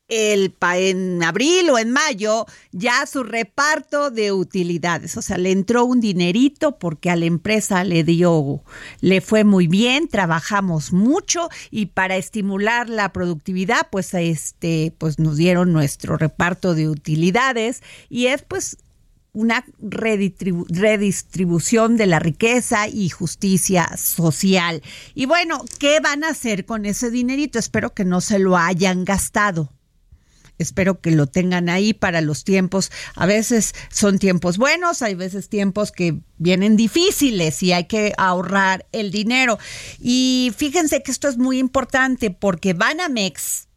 el 0.09 0.51
pa- 0.53 0.79
en 0.79 1.23
abril 1.23 1.68
o 1.71 1.79
en 1.79 1.90
mayo 1.90 2.47
ya 2.73 3.07
su 3.07 3.23
reparto 3.23 4.11
de 4.11 4.33
utilidades, 4.33 5.16
o 5.16 5.23
sea, 5.23 5.37
le 5.38 5.53
entró 5.53 5.85
un 5.85 6.01
dinerito 6.01 6.79
porque 6.79 7.11
a 7.11 7.16
la 7.16 7.27
empresa 7.27 7.85
le 7.85 8.05
dio, 8.05 8.62
le 9.01 9.21
fue 9.21 9.44
muy 9.44 9.66
bien, 9.66 10.09
trabajamos 10.09 10.92
mucho 10.92 11.49
y 11.71 11.87
para 11.87 12.16
estimular 12.16 12.88
la 12.88 13.12
productividad, 13.12 13.88
pues 13.90 14.14
este, 14.14 14.94
pues 14.99 15.18
nos 15.18 15.37
dieron 15.37 15.73
nuestro 15.73 16.16
reparto 16.16 16.75
de 16.75 16.88
utilidades 16.88 17.83
y 18.09 18.27
es 18.27 18.42
pues 18.42 18.79
una 19.35 19.64
redistribu- 19.81 20.66
redistribución 20.68 21.97
de 21.97 22.07
la 22.07 22.18
riqueza 22.18 22.88
y 22.88 23.11
justicia 23.11 23.88
social. 23.97 24.83
Y 25.14 25.27
bueno, 25.27 25.62
¿qué 25.79 26.01
van 26.01 26.25
a 26.25 26.31
hacer 26.31 26.64
con 26.64 26.87
ese 26.87 27.11
dinerito? 27.11 27.59
Espero 27.59 27.92
que 27.92 28.05
no 28.07 28.21
se 28.21 28.38
lo 28.38 28.57
hayan 28.57 29.05
gastado. 29.05 29.71
Espero 30.59 31.01
que 31.01 31.11
lo 31.12 31.27
tengan 31.27 31.68
ahí 31.68 31.94
para 31.94 32.21
los 32.21 32.44
tiempos. 32.44 32.90
A 33.14 33.27
veces 33.27 33.75
son 33.90 34.18
tiempos 34.18 34.59
buenos, 34.59 35.03
hay 35.03 35.14
veces 35.14 35.49
tiempos 35.49 35.92
que 35.92 36.18
vienen 36.37 36.77
difíciles 36.77 37.62
y 37.62 37.73
hay 37.73 37.85
que 37.85 38.12
ahorrar 38.18 38.87
el 38.92 39.11
dinero. 39.11 39.59
Y 40.01 40.53
fíjense 40.57 41.03
que 41.03 41.11
esto 41.11 41.29
es 41.29 41.38
muy 41.38 41.59
importante 41.59 42.31
porque 42.31 42.75
Banamex 42.75 43.67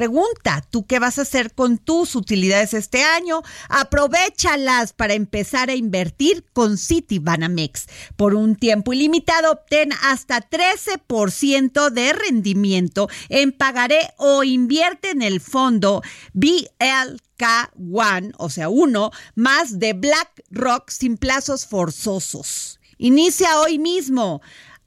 pregunta, 0.00 0.64
¿tú 0.70 0.86
qué 0.86 0.98
vas 0.98 1.18
a 1.18 1.22
hacer 1.22 1.52
con 1.52 1.76
tus 1.76 2.14
utilidades 2.14 2.72
este 2.72 3.02
año? 3.02 3.42
Aprovechalas 3.68 4.94
para 4.94 5.12
empezar 5.12 5.68
a 5.68 5.74
invertir 5.74 6.46
con 6.54 6.78
Citibanamex. 6.78 7.86
Por 8.16 8.34
un 8.34 8.56
tiempo 8.56 8.94
ilimitado, 8.94 9.52
obtén 9.52 9.90
hasta 10.02 10.40
13% 10.40 11.90
de 11.90 12.14
rendimiento 12.14 13.10
en 13.28 13.52
pagaré 13.52 14.14
o 14.16 14.42
invierte 14.42 15.10
en 15.10 15.20
el 15.20 15.38
fondo 15.38 16.00
BLK1, 16.32 18.32
o 18.38 18.48
sea, 18.48 18.70
uno, 18.70 19.10
más 19.34 19.78
de 19.78 19.92
BlackRock 19.92 20.88
sin 20.88 21.18
plazos 21.18 21.66
forzosos. 21.66 22.80
Inicia 22.96 23.60
hoy 23.60 23.78
mismo. 23.78 24.40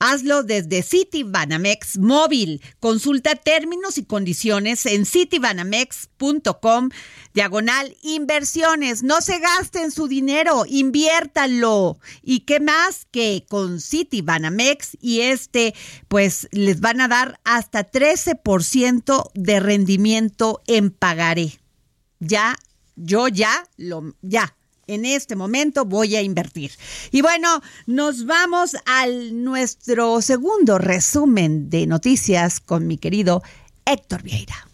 Hazlo 0.05 0.43
desde 0.43 0.83
Citibanamex 0.83 1.97
móvil. 1.97 2.61
Consulta 2.81 3.35
términos 3.35 3.97
y 3.97 4.03
condiciones 4.03 4.85
en 4.85 5.05
citibanamex.com 5.05 6.89
diagonal 7.33 7.95
inversiones. 8.01 9.01
No 9.01 9.21
se 9.21 9.39
gasten 9.39 9.91
su 9.91 10.09
dinero, 10.09 10.65
inviértanlo. 10.67 11.99
¿Y 12.21 12.41
qué 12.41 12.59
más 12.59 13.07
que 13.11 13.45
con 13.47 13.79
Citibanamex 13.79 14.97
y 14.99 15.21
este, 15.21 15.73
pues 16.09 16.49
les 16.51 16.81
van 16.81 16.99
a 16.99 17.07
dar 17.07 17.39
hasta 17.45 17.89
13% 17.89 19.31
de 19.35 19.59
rendimiento 19.61 20.61
en 20.67 20.91
pagaré. 20.91 21.61
Ya, 22.19 22.57
yo 22.97 23.29
ya, 23.29 23.69
lo, 23.77 24.13
ya 24.21 24.53
en 24.87 25.05
este 25.05 25.35
momento 25.35 25.85
voy 25.85 26.15
a 26.15 26.21
invertir. 26.21 26.71
Y 27.11 27.21
bueno, 27.21 27.61
nos 27.85 28.25
vamos 28.25 28.75
al 28.85 29.43
nuestro 29.43 30.21
segundo 30.21 30.77
resumen 30.77 31.69
de 31.69 31.87
noticias 31.87 32.59
con 32.59 32.87
mi 32.87 32.97
querido 32.97 33.41
Héctor 33.85 34.23
Vieira. 34.23 34.72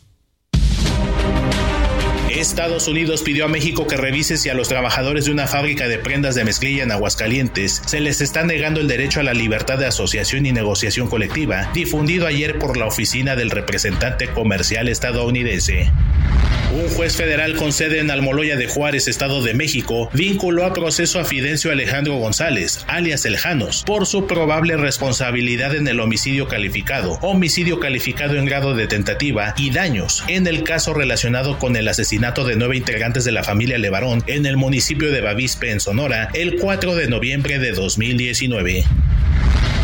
Estados 2.32 2.88
Unidos 2.88 3.24
pidió 3.24 3.46
a 3.46 3.48
México 3.48 3.88
que 3.88 3.98
revise 3.98 4.38
si 4.38 4.50
a 4.50 4.54
los 4.54 4.70
trabajadores 4.70 5.26
de 5.26 5.32
una 5.32 5.48
fábrica 5.48 5.88
de 5.88 5.98
prendas 5.98 6.36
de 6.36 6.44
mezclilla 6.44 6.84
en 6.84 6.92
Aguascalientes 6.92 7.82
se 7.86 8.00
les 8.00 8.22
está 8.22 8.44
negando 8.44 8.80
el 8.80 8.88
derecho 8.88 9.20
a 9.20 9.24
la 9.24 9.34
libertad 9.34 9.80
de 9.80 9.88
asociación 9.88 10.46
y 10.46 10.52
negociación 10.52 11.10
colectiva, 11.10 11.72
difundido 11.74 12.28
ayer 12.28 12.60
por 12.60 12.78
la 12.78 12.86
oficina 12.86 13.36
del 13.36 13.50
representante 13.50 14.28
comercial 14.28 14.88
estadounidense. 14.90 15.92
Un 16.72 16.88
juez 16.90 17.16
federal 17.16 17.56
con 17.56 17.72
sede 17.72 18.00
en 18.00 18.12
Almoloya 18.12 18.56
de 18.56 18.68
Juárez, 18.68 19.08
Estado 19.08 19.42
de 19.42 19.56
México, 19.56 20.08
vinculó 20.14 20.66
a 20.66 20.74
proceso 20.74 21.20
a 21.20 21.26
Fidencio 21.26 21.72
Alejandro 21.72 22.18
González, 22.18 22.86
alias 22.88 23.26
El 23.26 23.38
Janos, 23.38 23.84
por 23.88 24.06
su 24.06 24.28
probable 24.28 24.78
responsabilidad 24.78 25.76
en 25.76 25.88
el 25.88 26.00
homicidio 26.00 26.48
calificado, 26.48 27.14
homicidio 27.22 27.80
calificado 27.80 28.36
en 28.36 28.46
grado 28.46 28.76
de 28.76 28.86
tentativa 28.86 29.56
y 29.58 29.72
daños 29.72 30.24
en 30.28 30.46
el 30.46 30.64
caso 30.64 30.94
relacionado 30.94 31.58
con 31.58 31.76
el 31.76 31.88
asesinato 31.88 32.20
de 32.30 32.56
nueve 32.56 32.78
integrantes 32.78 33.24
de 33.26 33.32
la 33.32 33.44
familia 33.44 33.80
Levarón 33.80 34.24
en 34.28 34.46
el 34.46 34.56
municipio 34.56 35.12
de 35.12 35.20
Bavispe, 35.20 35.72
en 35.72 35.80
Sonora, 35.80 36.30
el 36.34 36.58
4 36.58 36.96
de 36.96 37.08
noviembre 37.08 37.58
de 37.58 37.72
2019. 37.72 38.86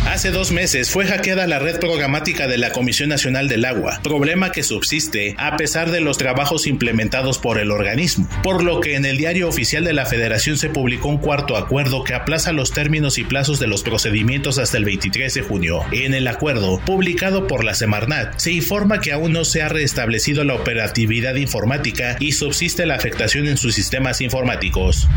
Hace 0.06 0.30
dos 0.30 0.52
meses 0.52 0.92
fue 0.92 1.08
hackeada 1.08 1.48
la 1.48 1.60
red 1.60 1.80
programática 1.80 2.48
de 2.48 2.60
la 2.60 2.72
Comisión 2.72 3.10
Nacional 3.10 3.50
del 3.50 3.66
Agua, 3.66 4.00
problema 4.04 4.52
que 4.52 4.64
subsiste 4.64 5.36
a 5.38 5.58
pesar 5.58 5.92
de 5.92 6.00
los 6.00 6.18
trabajos 6.18 6.68
implementados 6.68 7.40
por 7.40 7.58
el 7.58 7.72
organismo, 7.72 8.30
por 8.44 8.64
lo 8.64 8.80
que 8.80 8.96
en 8.96 9.04
el 9.04 9.18
diario 9.18 9.50
oficial 9.50 9.84
de 9.84 9.94
la 9.94 10.06
Federación 10.06 10.58
se 10.58 10.70
publicó 10.70 11.10
un 11.10 11.18
cuarto 11.18 11.58
acuerdo 11.58 12.04
que 12.04 12.14
aplaza 12.14 12.54
los 12.54 12.72
términos 12.72 13.18
y 13.18 13.24
plazos 13.24 13.60
de 13.60 13.68
los 13.68 13.84
procedimientos 13.84 14.60
hasta 14.60 14.78
el 14.78 14.86
23 14.86 15.34
de 15.34 15.42
junio. 15.42 15.82
En 15.92 16.14
el 16.14 16.28
acuerdo, 16.28 16.80
publicado 16.86 17.48
por 17.48 17.64
la 17.64 17.74
Semarnat, 17.74 18.38
se 18.38 18.52
informa 18.52 19.02
que 19.02 19.12
aún 19.12 19.34
no 19.34 19.44
se 19.44 19.64
ha 19.64 19.70
restablecido 19.70 20.44
la 20.44 20.54
operatividad 20.54 21.36
informática 21.36 22.16
y 22.20 22.34
subsiste 22.34 22.86
la 22.86 22.96
afectación 22.96 23.48
en 23.48 23.58
sus 23.58 23.74
sistemas 23.74 24.22
informáticos. 24.22 25.10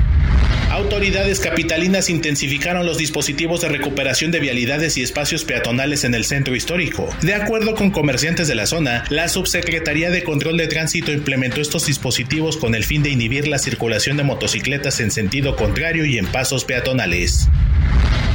Autoridades 0.70 1.40
capitalinas 1.40 2.10
intensificaron 2.10 2.84
los 2.84 2.98
dispositivos 2.98 3.62
de 3.62 3.68
recuperación 3.68 4.30
de 4.30 4.38
y 4.78 5.02
espacios 5.02 5.44
peatonales 5.44 6.04
en 6.04 6.14
el 6.14 6.24
centro 6.24 6.54
histórico. 6.54 7.08
De 7.22 7.34
acuerdo 7.34 7.74
con 7.74 7.90
comerciantes 7.90 8.46
de 8.48 8.54
la 8.54 8.66
zona, 8.66 9.04
la 9.10 9.28
Subsecretaría 9.28 10.10
de 10.10 10.22
Control 10.22 10.56
de 10.56 10.68
Tránsito 10.68 11.12
implementó 11.12 11.60
estos 11.60 11.86
dispositivos 11.86 12.56
con 12.56 12.74
el 12.74 12.84
fin 12.84 13.02
de 13.02 13.10
inhibir 13.10 13.48
la 13.48 13.58
circulación 13.58 14.16
de 14.16 14.22
motocicletas 14.22 15.00
en 15.00 15.10
sentido 15.10 15.56
contrario 15.56 16.04
y 16.04 16.18
en 16.18 16.26
pasos 16.26 16.64
peatonales. 16.64 17.48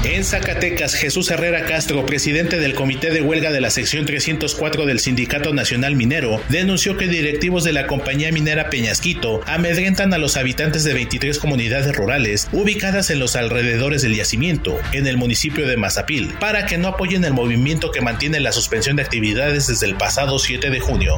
En 0.04 0.26
Zacatecas, 0.26 0.96
Jesús 0.96 1.32
Herrera 1.32 1.64
Castro, 1.66 2.06
presidente 2.06 2.60
del 2.60 2.74
Comité 2.74 3.10
de 3.12 3.22
Huelga 3.22 3.54
de 3.54 3.62
la 3.62 3.70
sección 3.70 4.06
304 4.06 4.86
del 4.86 5.00
Sindicato 5.00 5.54
Nacional 5.54 5.96
Minero, 5.96 6.42
denunció 6.50 6.98
que 6.98 7.08
directivos 7.08 7.64
de 7.64 7.72
la 7.72 7.88
compañía 7.88 8.30
minera 8.34 8.70
Peñasquito 8.70 9.40
amedrentan 9.46 10.14
a 10.14 10.18
los 10.18 10.36
habitantes 10.36 10.84
de 10.84 10.94
23 10.94 11.40
comunidades 11.40 11.96
rurales 11.96 12.50
ubicadas 12.52 13.12
en 13.12 13.20
los 13.20 13.38
alrededores 13.38 14.02
del 14.02 14.16
yacimiento, 14.16 14.78
en 14.92 15.08
el 15.08 15.16
municipio 15.16 15.66
de 15.68 15.78
Mazapil, 15.78 16.34
para 16.38 16.66
que 16.66 16.78
no 16.78 16.90
apoyen 16.90 17.24
el 17.24 17.32
movimiento 17.32 17.92
que 17.92 18.02
mantiene 18.02 18.42
la 18.42 18.52
suspensión 18.52 18.98
de 18.98 19.04
actividades 19.04 19.68
desde 19.68 19.86
el 19.86 19.96
pasado 19.96 20.38
7 20.38 20.70
de 20.70 20.80
junio. 20.82 21.16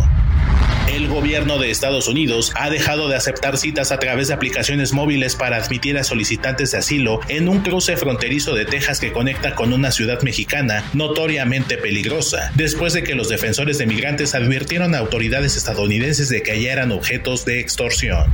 El 0.87 1.07
gobierno 1.07 1.57
de 1.57 1.71
Estados 1.71 2.07
Unidos 2.07 2.51
ha 2.53 2.69
dejado 2.69 3.09
de 3.09 3.15
aceptar 3.15 3.57
citas 3.57 3.91
a 3.91 3.97
través 3.97 4.27
de 4.27 4.35
aplicaciones 4.35 4.93
móviles 4.93 5.35
para 5.35 5.57
admitir 5.57 5.97
a 5.97 6.03
solicitantes 6.03 6.71
de 6.71 6.77
asilo 6.77 7.21
en 7.27 7.49
un 7.49 7.61
cruce 7.61 7.97
fronterizo 7.97 8.53
de 8.53 8.65
Texas 8.65 8.99
que 8.99 9.11
conecta 9.11 9.55
con 9.55 9.73
una 9.73 9.91
ciudad 9.91 10.21
mexicana 10.21 10.83
notoriamente 10.93 11.77
peligrosa, 11.77 12.51
después 12.53 12.93
de 12.93 13.01
que 13.01 13.15
los 13.15 13.29
defensores 13.29 13.79
de 13.79 13.87
migrantes 13.87 14.35
advirtieron 14.35 14.93
a 14.93 14.99
autoridades 14.99 15.57
estadounidenses 15.57 16.29
de 16.29 16.43
que 16.43 16.51
allá 16.51 16.73
eran 16.73 16.91
objetos 16.91 17.45
de 17.45 17.59
extorsión. 17.59 18.31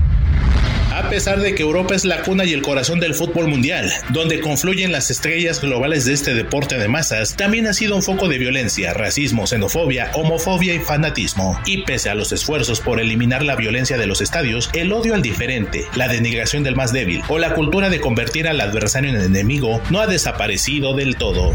A 0.91 1.10
pesar 1.10 1.39
de 1.39 1.56
que 1.56 1.62
Europa 1.62 1.95
es 1.95 2.04
la 2.04 2.21
cuna 2.21 2.43
y 2.43 2.51
el 2.51 2.62
corazón 2.62 2.99
del 2.99 3.15
fútbol 3.15 3.47
mundial, 3.47 3.89
donde 4.10 4.41
confluyen 4.41 4.91
las 4.91 5.10
estrellas 5.10 5.62
globales 5.62 6.04
de 6.04 6.12
este 6.12 6.34
deporte 6.34 6.77
de 6.77 6.89
masas, 6.89 7.38
también 7.38 7.65
ha 7.67 7.73
sido 7.73 7.95
un 7.95 8.04
foco 8.04 8.27
de 8.27 8.38
violencia, 8.38 8.93
racismo, 8.93 9.47
xenofobia, 9.47 10.12
homofobia 10.15 10.73
y 10.73 10.80
fanatismo. 10.80 11.58
Y 11.65 11.84
pese 11.84 12.10
a 12.10 12.15
los 12.15 12.34
esfuerzos 12.34 12.82
por 12.82 12.99
eliminar 12.99 13.41
la 13.41 13.56
violencia 13.56 13.97
de 13.97 14.06
los 14.06 14.19
estadios, 14.19 14.69
el 14.73 14.91
odio 14.91 15.15
al 15.15 15.21
diferente, 15.21 15.86
la 15.95 16.10
denigración 16.10 16.63
del 16.63 16.75
más 16.75 16.91
débil 16.91 17.23
o 17.30 17.39
la 17.39 17.54
cultura 17.54 17.89
de 17.89 18.01
convertir 18.01 18.49
al 18.49 18.60
adversario 18.60 19.12
en 19.12 19.21
enemigo 19.21 19.82
no 19.91 20.01
ha 20.01 20.08
desaparecido 20.08 20.93
del 20.93 21.15
todo. 21.15 21.54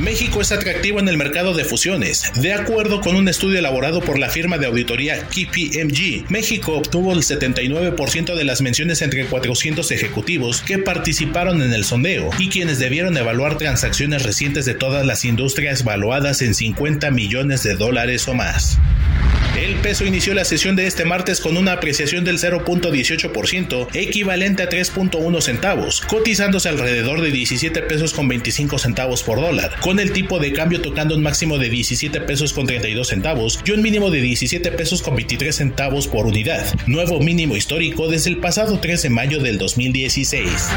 México 0.00 0.40
es 0.40 0.52
atractivo 0.52 1.00
en 1.00 1.08
el 1.08 1.16
mercado 1.16 1.54
de 1.54 1.64
fusiones. 1.64 2.32
De 2.36 2.52
acuerdo 2.52 3.00
con 3.00 3.16
un 3.16 3.28
estudio 3.28 3.58
elaborado 3.58 4.00
por 4.00 4.18
la 4.18 4.28
firma 4.28 4.56
de 4.56 4.66
auditoría 4.66 5.26
KPMG, 5.26 6.30
México 6.30 6.74
obtuvo 6.74 7.12
el 7.12 7.20
79% 7.20 8.36
de 8.36 8.44
las 8.44 8.60
menciones 8.60 9.02
entre 9.02 9.26
400 9.26 9.90
ejecutivos 9.90 10.62
que 10.62 10.78
participaron 10.78 11.62
en 11.62 11.72
el 11.72 11.84
sondeo 11.84 12.30
y 12.38 12.48
quienes 12.48 12.78
debieron 12.78 13.16
evaluar 13.16 13.58
transacciones 13.58 14.22
recientes 14.22 14.64
de 14.66 14.74
todas 14.74 15.04
las 15.04 15.24
industrias 15.24 15.82
valuadas 15.82 16.42
en 16.42 16.54
50 16.54 17.10
millones 17.10 17.64
de 17.64 17.74
dólares 17.74 18.28
o 18.28 18.34
más. 18.34 18.78
El 19.58 19.74
peso 19.74 20.06
inició 20.06 20.34
la 20.34 20.44
sesión 20.44 20.76
de 20.76 20.86
este 20.86 21.04
martes 21.04 21.40
con 21.40 21.56
una 21.56 21.72
apreciación 21.72 22.24
del 22.24 22.38
0.18%, 22.38 23.88
equivalente 23.92 24.62
a 24.62 24.68
3.1 24.68 25.40
centavos, 25.40 26.00
cotizándose 26.02 26.68
alrededor 26.68 27.20
de 27.22 27.32
17 27.32 27.82
pesos 27.82 28.14
con 28.14 28.28
25 28.28 28.78
centavos 28.78 29.24
por 29.24 29.40
dólar, 29.40 29.74
con 29.80 29.98
el 29.98 30.12
tipo 30.12 30.38
de 30.38 30.52
cambio 30.52 30.80
tocando 30.80 31.16
un 31.16 31.24
máximo 31.24 31.58
de 31.58 31.70
17 31.70 32.20
pesos 32.20 32.52
con 32.52 32.68
32 32.68 33.08
centavos 33.08 33.58
y 33.64 33.72
un 33.72 33.82
mínimo 33.82 34.12
de 34.12 34.20
17 34.20 34.70
pesos 34.70 35.02
con 35.02 35.16
23 35.16 35.56
centavos 35.56 36.06
por 36.06 36.26
unidad, 36.26 36.64
nuevo 36.86 37.18
mínimo 37.18 37.56
histórico 37.56 38.06
desde 38.06 38.30
el 38.30 38.36
pasado 38.36 38.78
3 38.78 39.02
de 39.02 39.10
mayo 39.10 39.40
del 39.40 39.58
2016 39.58 40.68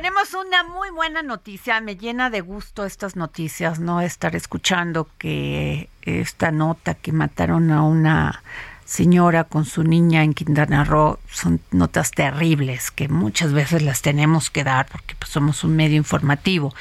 tenemos 0.00 0.32
una 0.32 0.62
muy 0.62 0.88
buena 0.88 1.22
noticia. 1.22 1.78
Me 1.82 1.94
llena 1.94 2.30
de 2.30 2.40
gusto 2.40 2.86
estas 2.86 3.16
noticias, 3.16 3.80
no 3.80 4.00
estar 4.00 4.34
escuchando 4.34 5.06
que 5.18 5.90
esta 6.00 6.50
nota 6.50 6.94
que 6.94 7.12
mataron 7.12 7.70
a 7.70 7.82
una 7.82 8.42
señora 8.90 9.44
con 9.44 9.66
su 9.66 9.84
niña 9.84 10.24
en 10.24 10.34
Quintana 10.34 10.82
Roo 10.82 11.20
son 11.30 11.60
notas 11.70 12.10
terribles 12.10 12.90
que 12.90 13.06
muchas 13.06 13.52
veces 13.52 13.82
las 13.82 14.02
tenemos 14.02 14.50
que 14.50 14.64
dar 14.64 14.88
porque 14.90 15.14
pues, 15.14 15.30
somos 15.30 15.62
un 15.62 15.76
medio 15.76 15.96
informativo. 15.96 16.74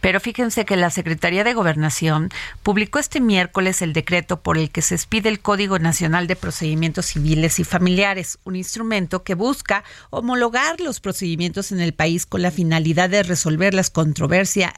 Pero 0.00 0.18
fíjense 0.18 0.64
que 0.64 0.76
la 0.76 0.90
Secretaría 0.90 1.44
de 1.44 1.54
Gobernación 1.54 2.30
publicó 2.64 2.98
este 2.98 3.20
miércoles 3.20 3.80
el 3.80 3.92
decreto 3.92 4.40
por 4.40 4.58
el 4.58 4.70
que 4.70 4.82
se 4.82 4.96
expide 4.96 5.28
el 5.28 5.38
Código 5.38 5.78
Nacional 5.78 6.26
de 6.26 6.34
Procedimientos 6.34 7.06
Civiles 7.06 7.60
y 7.60 7.64
Familiares, 7.64 8.40
un 8.42 8.56
instrumento 8.56 9.22
que 9.22 9.36
busca 9.36 9.84
homologar 10.10 10.80
los 10.80 10.98
procedimientos 10.98 11.70
en 11.70 11.80
el 11.80 11.94
país 11.94 12.26
con 12.26 12.42
la 12.42 12.50
finalidad 12.50 13.08
de 13.08 13.22
resolver 13.22 13.72
las 13.72 13.90
controversias 13.90 14.72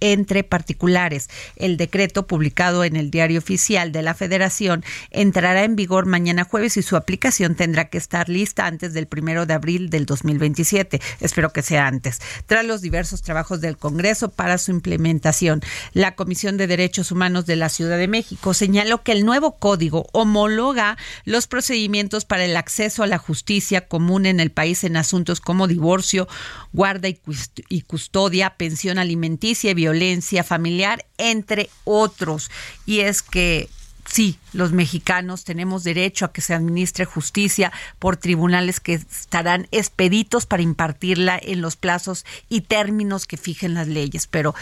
entre 0.00 0.44
particulares. 0.44 1.28
El 1.56 1.76
decreto 1.76 2.26
publicado 2.26 2.84
en 2.84 2.96
el 2.96 3.10
Diario 3.10 3.38
Oficial 3.38 3.92
de 3.92 4.02
la 4.02 4.14
Federación 4.14 4.84
entrará 5.10 5.64
en 5.64 5.76
vigor 5.76 6.06
mañana 6.06 6.44
jueves 6.44 6.76
y 6.76 6.82
su 6.82 6.96
aplicación 6.96 7.54
tendrá 7.54 7.86
que 7.86 7.98
estar 7.98 8.28
lista 8.28 8.66
antes 8.66 8.92
del 8.92 9.06
primero 9.06 9.46
de 9.46 9.54
abril 9.54 9.90
del 9.90 10.06
2027. 10.06 11.00
Espero 11.20 11.52
que 11.52 11.62
sea 11.62 11.86
antes. 11.86 12.20
Tras 12.46 12.64
los 12.64 12.80
diversos 12.80 13.22
trabajos 13.22 13.60
del 13.60 13.76
Congreso 13.76 14.30
para 14.30 14.58
su 14.58 14.70
implementación, 14.70 15.62
la 15.92 16.14
Comisión 16.14 16.56
de 16.56 16.66
Derechos 16.66 17.10
Humanos 17.10 17.46
de 17.46 17.56
la 17.56 17.68
Ciudad 17.68 17.98
de 17.98 18.08
México 18.08 18.54
señaló 18.54 19.02
que 19.02 19.12
el 19.12 19.24
nuevo 19.24 19.58
código 19.58 20.06
homologa 20.12 20.96
los 21.24 21.46
procedimientos 21.46 22.24
para 22.24 22.44
el 22.44 22.56
acceso 22.56 23.02
a 23.02 23.06
la 23.06 23.18
justicia 23.18 23.86
común 23.88 24.26
en 24.26 24.40
el 24.40 24.50
país 24.50 24.84
en 24.84 24.96
asuntos 24.96 25.40
como 25.40 25.66
divorcio, 25.66 26.28
guarda 26.72 27.08
y 27.08 27.82
custodia, 27.82 28.56
pensión 28.56 28.98
alimenticia 28.98 29.70
y 29.70 29.74
violencia 29.84 30.42
familiar, 30.42 31.04
entre 31.18 31.68
otros. 31.84 32.50
Y 32.86 33.00
es 33.00 33.20
que 33.20 33.68
sí, 34.06 34.38
los 34.54 34.72
mexicanos 34.72 35.44
tenemos 35.44 35.84
derecho 35.84 36.24
a 36.24 36.32
que 36.32 36.40
se 36.40 36.54
administre 36.54 37.04
justicia 37.04 37.70
por 37.98 38.16
tribunales 38.16 38.80
que 38.80 38.94
estarán 38.94 39.68
expeditos 39.72 40.46
para 40.46 40.62
impartirla 40.62 41.38
en 41.40 41.60
los 41.60 41.76
plazos 41.76 42.24
y 42.48 42.62
términos 42.62 43.26
que 43.26 43.36
fijen 43.36 43.74
las 43.74 43.88
leyes, 43.88 44.26
pero 44.26 44.54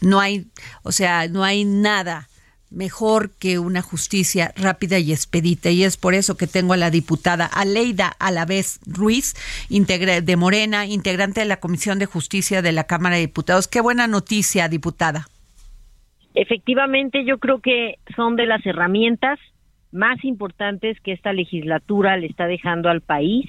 no 0.00 0.18
hay, 0.18 0.46
o 0.82 0.90
sea, 0.90 1.28
no 1.28 1.44
hay 1.44 1.64
nada 1.64 2.28
mejor 2.72 3.30
que 3.38 3.58
una 3.58 3.82
justicia 3.82 4.52
rápida 4.56 4.98
y 4.98 5.12
expedita. 5.12 5.70
Y 5.70 5.84
es 5.84 5.96
por 5.96 6.14
eso 6.14 6.36
que 6.36 6.46
tengo 6.46 6.72
a 6.72 6.76
la 6.76 6.90
diputada 6.90 7.46
Aleida 7.46 8.12
Alavés 8.18 8.80
Ruiz, 8.86 9.34
de 9.68 10.36
Morena, 10.36 10.86
integrante 10.86 11.40
de 11.40 11.46
la 11.46 11.58
Comisión 11.58 11.98
de 11.98 12.06
Justicia 12.06 12.62
de 12.62 12.72
la 12.72 12.84
Cámara 12.84 13.16
de 13.16 13.22
Diputados. 13.22 13.68
Qué 13.68 13.80
buena 13.80 14.06
noticia, 14.06 14.68
diputada. 14.68 15.28
Efectivamente, 16.34 17.24
yo 17.24 17.38
creo 17.38 17.60
que 17.60 17.96
son 18.16 18.36
de 18.36 18.46
las 18.46 18.64
herramientas 18.64 19.38
más 19.90 20.24
importantes 20.24 20.98
que 21.00 21.12
esta 21.12 21.32
legislatura 21.32 22.16
le 22.16 22.26
está 22.26 22.46
dejando 22.46 22.88
al 22.88 23.02
país 23.02 23.48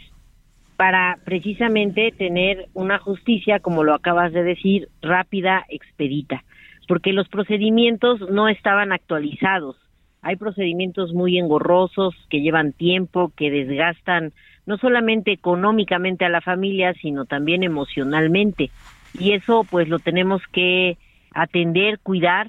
para 0.76 1.18
precisamente 1.24 2.12
tener 2.18 2.68
una 2.74 3.00
justicia, 3.00 3.60
como 3.60 3.84
lo 3.84 3.94
acabas 3.94 4.34
de 4.34 4.44
decir, 4.44 4.90
rápida, 5.02 5.66
expedita 5.70 6.44
porque 6.88 7.14
los 7.14 7.28
procedimientos 7.30 8.20
no 8.30 8.48
estaban 8.50 8.92
actualizados. 8.92 9.78
Hay 10.22 10.38
procedimientos 10.38 11.14
muy 11.14 11.38
engorrosos 11.38 12.16
que 12.30 12.42
llevan 12.42 12.72
tiempo, 12.74 13.32
que 13.36 13.52
desgastan 13.52 14.32
no 14.66 14.78
solamente 14.78 15.32
económicamente 15.32 16.26
a 16.26 16.30
la 16.30 16.42
familia, 16.42 16.94
sino 16.94 17.26
también 17.26 17.64
emocionalmente. 17.64 18.72
Y 19.20 19.34
eso 19.34 19.66
pues 19.70 19.90
lo 19.90 20.00
tenemos 20.00 20.42
que 20.52 20.98
atender, 21.34 22.00
cuidar. 22.00 22.48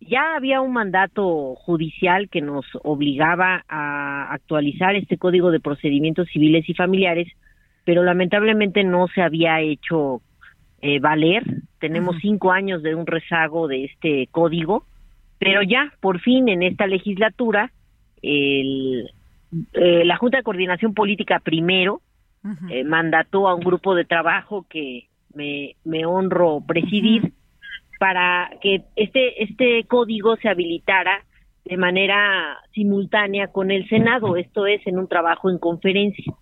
Ya 0.00 0.34
había 0.34 0.60
un 0.60 0.72
mandato 0.72 1.54
judicial 1.54 2.28
que 2.28 2.40
nos 2.40 2.66
obligaba 2.82 3.64
a 3.68 4.32
actualizar 4.32 4.96
este 4.96 5.16
Código 5.16 5.52
de 5.52 5.60
Procedimientos 5.60 6.28
Civiles 6.28 6.68
y 6.68 6.74
Familiares, 6.74 7.28
pero 7.84 8.02
lamentablemente 8.02 8.82
no 8.82 9.06
se 9.08 9.22
había 9.22 9.60
hecho 9.60 10.20
eh, 10.82 10.98
valer. 10.98 11.44
Tenemos 11.78 12.16
cinco 12.20 12.52
años 12.52 12.82
de 12.82 12.94
un 12.94 13.06
rezago 13.06 13.68
de 13.68 13.84
este 13.84 14.28
código, 14.30 14.84
pero 15.38 15.62
ya, 15.62 15.92
por 16.00 16.20
fin, 16.20 16.48
en 16.48 16.62
esta 16.62 16.86
legislatura, 16.86 17.72
el, 18.20 19.10
eh, 19.72 20.04
la 20.04 20.16
Junta 20.16 20.38
de 20.38 20.42
Coordinación 20.42 20.94
Política 20.94 21.40
primero 21.40 22.00
eh, 22.70 22.84
mandató 22.84 23.48
a 23.48 23.54
un 23.54 23.62
grupo 23.62 23.94
de 23.94 24.04
trabajo 24.04 24.66
que 24.68 25.08
me, 25.34 25.76
me 25.84 26.04
honro 26.04 26.62
presidir 26.66 27.32
para 28.00 28.50
que 28.60 28.82
este, 28.96 29.42
este 29.42 29.84
código 29.84 30.36
se 30.36 30.48
habilitara 30.48 31.24
de 31.64 31.76
manera 31.76 32.58
simultánea 32.74 33.46
con 33.46 33.70
el 33.70 33.88
Senado, 33.88 34.36
esto 34.36 34.66
es 34.66 34.84
en 34.88 34.98
un 34.98 35.06
trabajo 35.06 35.48
en 35.48 35.58
conferencia, 35.58 36.34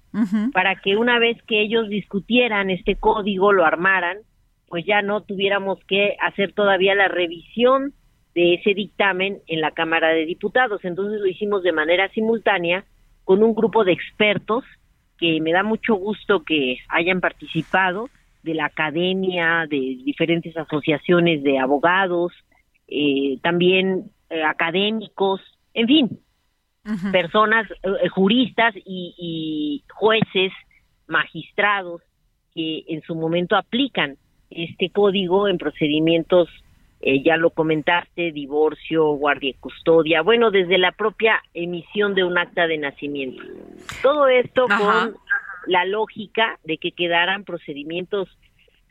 para 0.54 0.76
que 0.76 0.96
una 0.96 1.18
vez 1.18 1.36
que 1.42 1.60
ellos 1.60 1.90
discutieran 1.90 2.70
este 2.70 2.96
código, 2.96 3.52
lo 3.52 3.66
armaran 3.66 4.16
pues 4.70 4.86
ya 4.86 5.02
no 5.02 5.20
tuviéramos 5.22 5.84
que 5.86 6.16
hacer 6.20 6.52
todavía 6.52 6.94
la 6.94 7.08
revisión 7.08 7.92
de 8.36 8.54
ese 8.54 8.72
dictamen 8.72 9.40
en 9.48 9.60
la 9.60 9.72
Cámara 9.72 10.10
de 10.10 10.24
Diputados. 10.24 10.84
Entonces 10.84 11.20
lo 11.20 11.26
hicimos 11.26 11.64
de 11.64 11.72
manera 11.72 12.08
simultánea 12.10 12.84
con 13.24 13.42
un 13.42 13.52
grupo 13.52 13.82
de 13.82 13.92
expertos 13.92 14.64
que 15.18 15.40
me 15.40 15.50
da 15.50 15.64
mucho 15.64 15.96
gusto 15.96 16.44
que 16.44 16.78
hayan 16.88 17.20
participado 17.20 18.10
de 18.44 18.54
la 18.54 18.66
academia, 18.66 19.66
de 19.68 19.98
diferentes 20.04 20.56
asociaciones 20.56 21.42
de 21.42 21.58
abogados, 21.58 22.32
eh, 22.86 23.38
también 23.42 24.12
eh, 24.30 24.44
académicos, 24.44 25.40
en 25.74 25.86
fin, 25.88 26.20
personas, 27.10 27.68
eh, 27.82 28.08
juristas 28.08 28.72
y, 28.76 29.14
y 29.18 29.84
jueces, 29.92 30.52
magistrados 31.08 32.02
que 32.54 32.84
en 32.86 33.02
su 33.02 33.16
momento 33.16 33.56
aplican 33.56 34.16
este 34.50 34.90
código 34.90 35.48
en 35.48 35.58
procedimientos, 35.58 36.48
eh, 37.00 37.22
ya 37.22 37.36
lo 37.36 37.50
comentaste, 37.50 38.32
divorcio, 38.32 39.12
guardia 39.14 39.50
y 39.50 39.54
custodia, 39.54 40.22
bueno, 40.22 40.50
desde 40.50 40.78
la 40.78 40.92
propia 40.92 41.40
emisión 41.54 42.14
de 42.14 42.24
un 42.24 42.36
acta 42.36 42.66
de 42.66 42.78
nacimiento. 42.78 43.42
Todo 44.02 44.28
esto 44.28 44.66
con 44.66 45.14
la 45.66 45.84
lógica 45.84 46.58
de 46.64 46.78
que 46.78 46.92
quedaran 46.92 47.44
procedimientos 47.44 48.28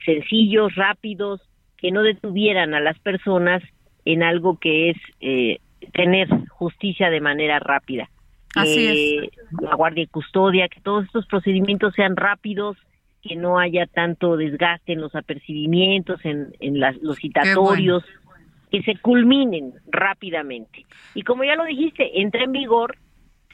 sencillos, 0.06 0.76
rápidos, 0.76 1.42
que 1.78 1.92
no 1.92 2.04
detuvieran 2.04 2.74
a 2.74 2.80
las 2.80 2.98
personas 3.00 3.62
en 4.06 4.24
algo 4.24 4.58
que 4.60 4.92
es 4.92 4.98
eh, 5.22 5.60
tener 5.94 6.28
justicia 6.50 7.10
de 7.10 7.22
manera 7.22 7.60
rápida. 7.60 8.10
Así 8.56 9.22
es. 9.22 9.62
La 9.62 9.76
guardia 9.76 10.04
y 10.04 10.08
custodia, 10.08 10.68
que 10.68 10.82
todos 10.82 11.06
estos 11.06 11.28
procedimientos 11.28 11.94
sean 11.94 12.16
rápidos, 12.16 12.78
que 13.22 13.36
no 13.36 13.60
haya 13.60 13.86
tanto 13.86 14.38
desgaste 14.38 14.94
en 14.94 15.02
los 15.02 15.14
apercibimientos, 15.16 16.24
en, 16.24 16.56
en 16.60 16.80
los 16.80 17.18
citatorios, 17.18 18.04
que 18.72 18.82
se 18.84 18.96
culminen 18.98 19.74
rápidamente. 19.92 20.86
Y 21.16 21.24
como 21.24 21.44
ya 21.44 21.56
lo 21.56 21.66
dijiste, 21.66 22.22
entra 22.22 22.44
en 22.44 22.52
vigor 22.52 22.98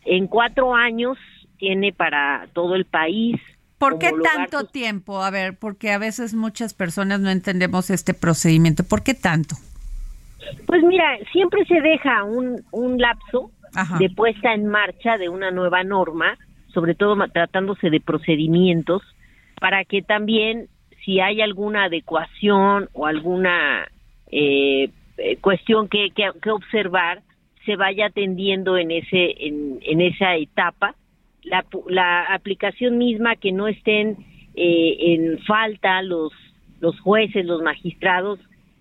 en 0.06 0.28
cuatro 0.28 0.76
años, 0.76 1.18
tiene 1.58 1.94
para 1.94 2.48
todo 2.54 2.76
el 2.76 2.86
país. 2.86 3.40
¿Por 3.78 3.98
qué 3.98 4.12
tanto 4.24 4.66
tiempo? 4.66 5.22
A 5.22 5.32
ver, 5.32 5.58
porque 5.58 5.92
a 5.92 5.98
veces 5.98 6.34
muchas 6.34 6.74
personas 6.74 7.20
no 7.20 7.30
entendemos 7.30 7.90
este 7.90 8.14
procedimiento. 8.14 8.84
¿Por 8.84 9.04
qué 9.04 9.14
tanto? 9.14 9.56
Pues 10.68 10.84
mira, 10.84 11.18
siempre 11.32 11.66
se 11.66 11.82
deja 11.82 12.24
un, 12.24 12.62
un 12.72 13.00
lapso 13.00 13.52
de 14.00 14.10
puesta 14.10 14.54
en 14.54 14.68
marcha 14.68 15.18
de 15.18 15.28
una 15.28 15.52
nueva 15.52 15.84
norma, 15.84 16.38
sobre 16.68 16.94
todo 16.94 17.18
tratándose 17.34 17.90
de 17.90 18.00
procedimientos 18.00 19.02
para 19.60 19.86
que 19.86 20.02
también 20.02 20.68
si 21.06 21.20
hay 21.20 21.42
alguna 21.42 21.86
adecuación 21.86 22.90
o 22.94 23.06
alguna 23.06 23.88
eh, 24.32 24.90
eh, 25.18 25.38
cuestión 25.38 25.88
que, 25.88 26.10
que, 26.10 26.52
observar 26.52 27.22
se 27.66 27.76
vaya 27.76 28.08
atendiendo 28.08 28.78
en 28.78 28.92
ese 28.92 29.36
en, 29.48 29.80
en 29.82 30.02
esa 30.02 30.36
etapa. 30.36 30.96
La, 31.44 31.64
la 31.88 32.24
aplicación 32.24 32.98
misma 32.98 33.36
que 33.36 33.52
no 33.52 33.68
estén 33.68 34.18
eh, 34.56 34.98
en 35.00 35.40
falta 35.44 36.02
los 36.02 36.34
los 36.82 37.00
jueces 37.00 37.46
los 37.46 37.62
magistrados 37.62 38.40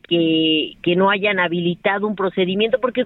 que, 0.09 0.73
que 0.83 0.97
no 0.97 1.11
hayan 1.11 1.39
habilitado 1.39 2.07
un 2.07 2.17
procedimiento 2.17 2.81
porque 2.81 3.05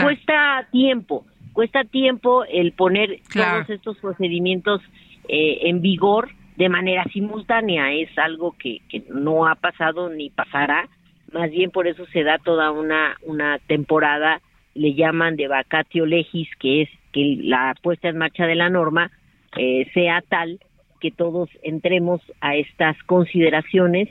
cuesta 0.00 0.68
tiempo 0.70 1.24
cuesta 1.52 1.84
tiempo 1.84 2.44
el 2.44 2.72
poner 2.72 3.20
todos 3.32 3.68
estos 3.70 3.96
procedimientos 3.98 4.80
en 5.28 5.80
vigor 5.80 6.30
de 6.56 6.68
manera 6.68 7.04
simultánea. 7.12 7.92
Es 7.92 8.16
algo 8.18 8.54
que, 8.58 8.80
que 8.88 9.04
no 9.08 9.46
ha 9.46 9.54
pasado 9.54 10.08
ni 10.08 10.30
pasará. 10.30 10.88
Más 11.32 11.50
bien 11.50 11.70
por 11.70 11.86
eso 11.86 12.06
se 12.12 12.22
da 12.22 12.38
toda 12.38 12.70
una, 12.70 13.16
una 13.22 13.58
temporada, 13.66 14.40
le 14.74 14.94
llaman 14.94 15.36
de 15.36 15.48
vacatio 15.48 16.06
legis, 16.06 16.48
que 16.58 16.82
es 16.82 16.88
que 17.12 17.38
la 17.40 17.74
puesta 17.82 18.08
en 18.08 18.18
marcha 18.18 18.46
de 18.46 18.54
la 18.54 18.70
norma 18.70 19.10
eh, 19.56 19.90
sea 19.94 20.22
tal 20.28 20.60
que 21.00 21.10
todos 21.10 21.48
entremos 21.62 22.20
a 22.40 22.56
estas 22.56 22.96
consideraciones 23.04 24.08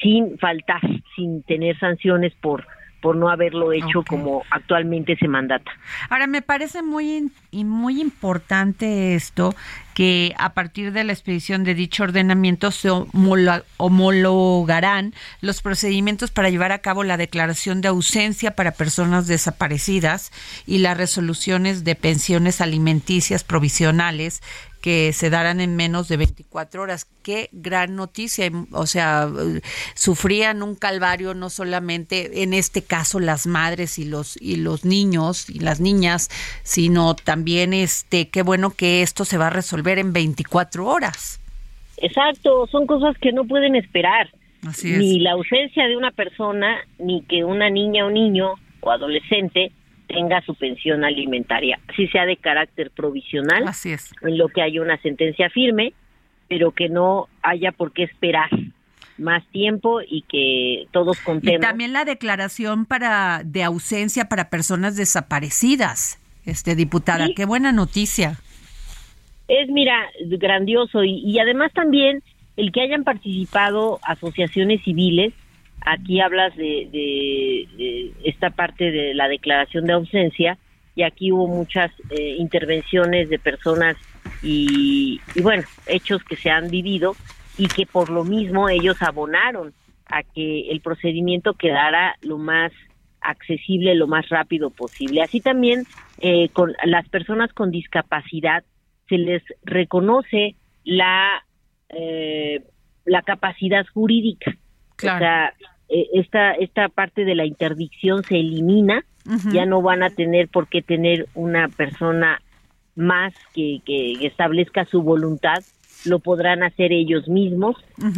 sin 0.00 0.38
faltar, 0.38 0.80
sin 1.16 1.42
tener 1.42 1.78
sanciones 1.78 2.32
por 2.40 2.66
por 3.04 3.16
no 3.16 3.28
haberlo 3.28 3.70
hecho 3.74 4.02
como 4.08 4.44
actualmente 4.50 5.14
se 5.16 5.28
mandata. 5.28 5.70
Ahora, 6.08 6.26
me 6.26 6.40
parece 6.40 6.82
muy, 6.82 7.30
muy 7.52 8.00
importante 8.00 9.14
esto, 9.14 9.54
que 9.94 10.34
a 10.38 10.54
partir 10.54 10.92
de 10.92 11.04
la 11.04 11.12
expedición 11.12 11.64
de 11.64 11.74
dicho 11.74 12.02
ordenamiento 12.02 12.70
se 12.70 12.90
homologarán 12.90 15.14
los 15.40 15.62
procedimientos 15.62 16.30
para 16.30 16.50
llevar 16.50 16.72
a 16.72 16.80
cabo 16.80 17.04
la 17.04 17.16
declaración 17.16 17.80
de 17.80 17.88
ausencia 17.88 18.56
para 18.56 18.72
personas 18.72 19.26
desaparecidas 19.26 20.32
y 20.66 20.78
las 20.78 20.96
resoluciones 20.96 21.84
de 21.84 21.94
pensiones 21.94 22.60
alimenticias 22.60 23.44
provisionales 23.44 24.42
que 24.84 25.14
se 25.14 25.30
darán 25.30 25.62
en 25.62 25.76
menos 25.76 26.08
de 26.08 26.18
24 26.18 26.82
horas. 26.82 27.06
Qué 27.22 27.48
gran 27.52 27.96
noticia. 27.96 28.50
O 28.72 28.84
sea, 28.84 29.30
sufrían 29.94 30.62
un 30.62 30.74
calvario 30.74 31.32
no 31.32 31.48
solamente 31.48 32.42
en 32.42 32.52
este 32.52 32.84
caso 32.84 33.18
las 33.18 33.46
madres 33.46 33.98
y 33.98 34.04
los 34.04 34.36
y 34.42 34.56
los 34.56 34.84
niños 34.84 35.48
y 35.48 35.60
las 35.60 35.80
niñas, 35.80 36.28
sino 36.64 37.14
también 37.14 37.72
este 37.72 38.28
qué 38.28 38.42
bueno 38.42 38.74
que 38.76 39.00
esto 39.00 39.24
se 39.24 39.38
va 39.38 39.46
a 39.46 39.50
resolver 39.50 39.98
en 39.98 40.12
24 40.12 40.84
horas. 40.84 41.40
Exacto, 41.96 42.66
son 42.66 42.86
cosas 42.86 43.16
que 43.16 43.32
no 43.32 43.46
pueden 43.46 43.76
esperar. 43.76 44.28
Así 44.66 44.92
es. 44.92 44.98
Ni 44.98 45.18
la 45.20 45.32
ausencia 45.32 45.88
de 45.88 45.96
una 45.96 46.10
persona, 46.10 46.76
ni 46.98 47.22
que 47.22 47.42
una 47.42 47.70
niña 47.70 48.04
o 48.04 48.10
niño 48.10 48.52
o 48.80 48.90
adolescente 48.90 49.72
tenga 50.14 50.40
su 50.42 50.54
pensión 50.54 51.04
alimentaria, 51.04 51.78
si 51.96 52.06
sea 52.08 52.24
de 52.24 52.36
carácter 52.36 52.90
provisional, 52.90 53.64
Así 53.68 53.92
es. 53.92 54.12
en 54.22 54.38
lo 54.38 54.48
que 54.48 54.62
haya 54.62 54.80
una 54.80 54.96
sentencia 55.02 55.50
firme, 55.50 55.92
pero 56.48 56.70
que 56.72 56.88
no 56.88 57.28
haya 57.42 57.72
por 57.72 57.92
qué 57.92 58.04
esperar 58.04 58.48
más 59.18 59.44
tiempo 59.52 60.00
y 60.02 60.22
que 60.22 60.86
todos 60.92 61.18
Y 61.20 61.24
contemos. 61.24 61.60
también 61.60 61.92
la 61.92 62.04
declaración 62.04 62.84
para 62.86 63.42
de 63.44 63.62
ausencia 63.62 64.28
para 64.28 64.50
personas 64.50 64.96
desaparecidas. 64.96 66.18
Este 66.46 66.74
diputada, 66.74 67.28
qué 67.34 67.44
buena 67.46 67.72
noticia. 67.72 68.38
Es, 69.48 69.68
mira, 69.68 69.94
grandioso 70.38 71.04
y, 71.04 71.20
y 71.24 71.38
además 71.38 71.72
también 71.72 72.22
el 72.56 72.70
que 72.72 72.82
hayan 72.82 73.04
participado 73.04 73.98
asociaciones 74.02 74.82
civiles, 74.84 75.32
aquí 75.84 76.20
hablas 76.20 76.54
de, 76.56 76.88
de- 76.90 77.68
de 77.76 78.12
esta 78.24 78.50
parte 78.50 78.90
de 78.90 79.14
la 79.14 79.28
declaración 79.28 79.86
de 79.86 79.92
ausencia 79.94 80.58
y 80.94 81.02
aquí 81.02 81.32
hubo 81.32 81.46
muchas 81.48 81.90
eh, 82.08 82.36
intervenciones 82.38 83.28
de 83.28 83.38
personas 83.38 83.96
y, 84.40 85.24
y 85.34 85.42
bueno, 85.42 85.64
hechos 85.86 86.22
que 86.24 86.36
se 86.36 86.50
han 86.50 86.70
vivido 86.70 87.18
y 87.56 87.70
que 87.70 87.86
por 87.86 88.10
lo 88.10 88.24
mismo 88.24 88.68
ellos 88.68 88.96
abonaron 89.00 89.74
a 90.10 90.22
que 90.22 90.70
el 90.70 90.80
procedimiento 90.80 91.54
quedara 91.54 92.16
lo 92.20 92.38
más 92.38 92.72
accesible, 93.20 93.94
lo 93.94 94.06
más 94.06 94.28
rápido 94.28 94.70
posible. 94.70 95.22
Así 95.22 95.40
también 95.40 95.86
eh, 96.18 96.50
con 96.50 96.72
las 96.84 97.08
personas 97.08 97.52
con 97.52 97.70
discapacidad 97.70 98.64
se 99.08 99.18
les 99.18 99.42
reconoce 99.62 100.56
la 100.84 101.44
eh, 101.88 102.62
la 103.04 103.22
capacidad 103.22 103.84
jurídica. 103.92 104.54
Claro. 104.96 105.16
O 105.16 105.18
sea, 105.18 105.54
eh, 105.88 106.06
esta 106.14 106.52
esta 106.52 106.88
parte 106.88 107.24
de 107.24 107.34
la 107.34 107.46
interdicción 107.46 108.22
se 108.24 108.36
elimina, 108.36 109.04
ya 109.52 109.64
no 109.64 109.80
van 109.80 110.02
a 110.02 110.10
tener 110.10 110.48
por 110.48 110.68
qué 110.68 110.82
tener 110.82 111.26
una 111.34 111.68
persona 111.68 112.42
más 112.94 113.32
que, 113.54 113.80
que 113.84 114.26
establezca 114.26 114.84
su 114.84 115.02
voluntad, 115.02 115.64
lo 116.04 116.18
podrán 116.18 116.62
hacer 116.62 116.92
ellos 116.92 117.26
mismos. 117.28 117.76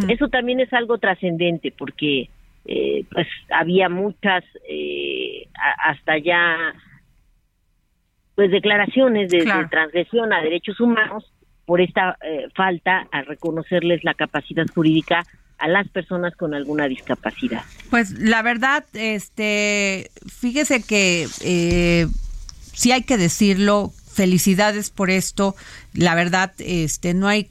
Eso 0.09 0.29
también 0.29 0.59
es 0.59 0.73
algo 0.73 0.99
trascendente 0.99 1.73
porque 1.77 2.29
eh, 2.64 3.05
pues 3.12 3.29
había 3.51 3.89
muchas 3.89 4.43
eh, 4.69 5.47
hasta 5.85 6.19
ya 6.19 6.75
pues 8.35 8.51
declaraciones 8.51 9.31
de, 9.31 9.45
transgresión 9.71 10.33
a 10.33 10.43
derechos 10.43 10.81
humanos 10.81 11.33
por 11.64 11.81
esta 11.81 12.17
eh, 12.23 12.49
falta 12.57 13.07
a 13.12 13.23
reconocerles 13.23 14.03
la 14.03 14.14
capacidad 14.14 14.67
jurídica 14.75 15.23
a 15.59 15.69
las 15.69 15.89
personas 15.89 16.35
con 16.37 16.55
alguna 16.55 16.89
discapacidad. 16.89 17.63
Pues 17.91 18.13
la 18.13 18.43
verdad, 18.43 18.85
este, 18.93 20.11
fíjese 20.27 20.83
que 20.83 21.29
eh, 21.41 22.07
sí 22.73 22.93
hay 22.93 23.03
que 23.03 23.17
decirlo. 23.17 23.93
Felicidades 24.13 24.89
por 24.89 25.11
esto. 25.11 25.55
La 25.93 26.15
verdad, 26.15 26.53
este, 26.59 27.13
no 27.13 27.29
hay 27.29 27.51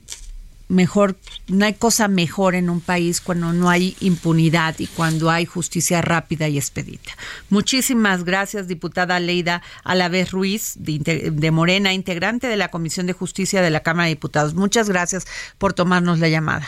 mejor, 0.67 1.15
no 1.47 1.65
hay 1.65 1.73
cosa 1.73 2.07
mejor 2.07 2.55
en 2.55 2.71
un 2.71 2.81
país 2.81 3.21
cuando 3.21 3.53
no 3.53 3.69
hay 3.69 3.95
impunidad 3.99 4.73
y 4.79 4.87
cuando 4.87 5.29
hay 5.29 5.45
justicia 5.45 6.01
rápida 6.01 6.47
y 6.47 6.57
expedita. 6.57 7.11
Muchísimas 7.49 8.23
gracias, 8.23 8.67
diputada 8.67 9.19
Leida 9.19 9.61
Alavés 9.83 10.31
Ruiz, 10.31 10.73
de, 10.77 11.31
de 11.31 11.51
Morena, 11.51 11.93
integrante 11.93 12.47
de 12.47 12.57
la 12.57 12.69
Comisión 12.69 13.05
de 13.05 13.13
Justicia 13.13 13.61
de 13.61 13.69
la 13.69 13.81
Cámara 13.81 14.05
de 14.05 14.15
Diputados. 14.15 14.55
Muchas 14.55 14.89
gracias 14.89 15.27
por 15.59 15.73
tomarnos 15.73 16.19
la 16.19 16.29
llamada. 16.29 16.67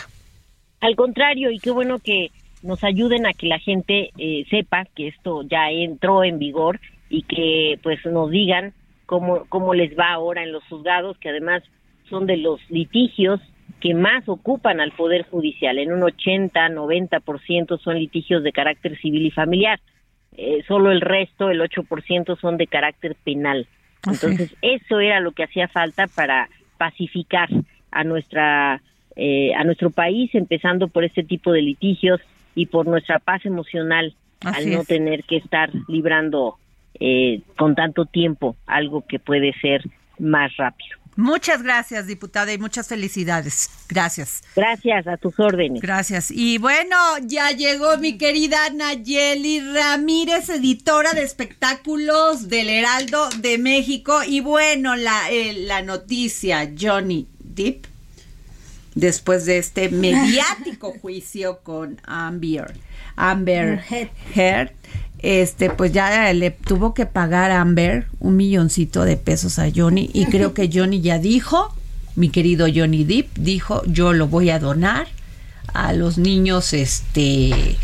Al 0.80 0.96
contrario, 0.96 1.50
y 1.50 1.58
qué 1.58 1.70
bueno 1.70 1.98
que 1.98 2.30
nos 2.62 2.82
ayuden 2.84 3.26
a 3.26 3.32
que 3.32 3.46
la 3.46 3.58
gente 3.58 4.10
eh, 4.18 4.44
sepa 4.50 4.84
que 4.94 5.08
esto 5.08 5.42
ya 5.42 5.70
entró 5.70 6.24
en 6.24 6.38
vigor 6.38 6.80
y 7.08 7.22
que 7.22 7.78
pues 7.82 8.04
nos 8.06 8.30
digan 8.30 8.74
cómo, 9.06 9.44
cómo 9.48 9.74
les 9.74 9.96
va 9.98 10.12
ahora 10.12 10.42
en 10.42 10.52
los 10.52 10.64
juzgados, 10.64 11.18
que 11.18 11.30
además 11.30 11.62
son 12.08 12.26
de 12.26 12.36
los 12.36 12.60
litigios 12.70 13.40
que 13.80 13.94
más 13.94 14.28
ocupan 14.28 14.80
al 14.80 14.92
Poder 14.92 15.22
Judicial. 15.28 15.78
En 15.78 15.92
un 15.92 16.02
80, 16.02 16.68
90% 16.68 17.80
son 17.80 17.98
litigios 17.98 18.42
de 18.42 18.52
carácter 18.52 18.98
civil 18.98 19.26
y 19.26 19.30
familiar. 19.30 19.80
Eh, 20.36 20.64
solo 20.66 20.90
el 20.90 21.00
resto, 21.00 21.50
el 21.50 21.60
8%, 21.60 22.38
son 22.40 22.56
de 22.56 22.66
carácter 22.66 23.16
penal. 23.24 23.66
Entonces, 24.06 24.54
eso 24.62 25.00
era 25.00 25.20
lo 25.20 25.32
que 25.32 25.44
hacía 25.44 25.68
falta 25.68 26.06
para 26.06 26.48
pacificar 26.76 27.48
a 27.90 28.04
nuestra 28.04 28.82
eh, 29.18 29.52
a 29.54 29.64
nuestro 29.64 29.90
país, 29.90 30.32
empezando 30.34 30.86
por 30.86 31.02
este 31.02 31.24
tipo 31.24 31.50
de 31.52 31.60
litigios 31.60 32.20
y 32.54 32.66
por 32.66 32.86
nuestra 32.86 33.18
paz 33.18 33.44
emocional 33.44 34.14
Así 34.40 34.68
al 34.68 34.72
no 34.72 34.80
es. 34.82 34.86
tener 34.86 35.24
que 35.24 35.36
estar 35.36 35.70
librando 35.88 36.56
eh, 37.00 37.42
con 37.56 37.74
tanto 37.74 38.06
tiempo 38.06 38.56
algo 38.66 39.04
que 39.08 39.18
puede 39.18 39.52
ser 39.60 39.82
más 40.20 40.56
rápido. 40.56 40.96
Muchas 41.16 41.64
gracias, 41.64 42.06
diputada, 42.06 42.52
y 42.52 42.58
muchas 42.58 42.86
felicidades. 42.86 43.68
Gracias. 43.88 44.44
Gracias, 44.54 45.08
a 45.08 45.16
tus 45.16 45.36
órdenes. 45.40 45.82
Gracias. 45.82 46.30
Y 46.30 46.58
bueno, 46.58 46.96
ya 47.24 47.50
llegó 47.50 47.98
mi 47.98 48.16
querida 48.16 48.70
Nayeli 48.72 49.58
Ramírez, 49.74 50.48
editora 50.48 51.14
de 51.14 51.24
espectáculos 51.24 52.48
del 52.48 52.68
Heraldo 52.68 53.30
de 53.40 53.58
México. 53.58 54.20
Y 54.24 54.38
bueno, 54.38 54.94
la, 54.94 55.28
eh, 55.32 55.54
la 55.54 55.82
noticia, 55.82 56.70
Johnny 56.80 57.26
Depp, 57.40 57.86
después 58.98 59.46
de 59.46 59.58
este 59.58 59.88
mediático 59.90 60.92
juicio 61.00 61.60
con 61.62 62.00
Amber, 62.04 62.74
Amber 63.14 63.84
Heard, 64.34 64.72
este, 65.20 65.70
pues 65.70 65.92
ya 65.92 66.32
le 66.32 66.50
tuvo 66.50 66.94
que 66.94 67.06
pagar 67.06 67.50
a 67.50 67.60
Amber 67.60 68.06
un 68.18 68.36
milloncito 68.36 69.04
de 69.04 69.16
pesos 69.16 69.58
a 69.58 69.68
Johnny 69.74 70.10
y 70.12 70.26
creo 70.26 70.52
que 70.52 70.68
Johnny 70.72 71.00
ya 71.00 71.18
dijo, 71.18 71.72
mi 72.16 72.30
querido 72.30 72.66
Johnny 72.72 73.04
Depp 73.04 73.38
dijo, 73.38 73.82
yo 73.86 74.12
lo 74.12 74.26
voy 74.26 74.50
a 74.50 74.58
donar 74.58 75.06
a 75.74 75.92
los 75.92 76.18
niños, 76.18 76.72
este, 76.72 77.76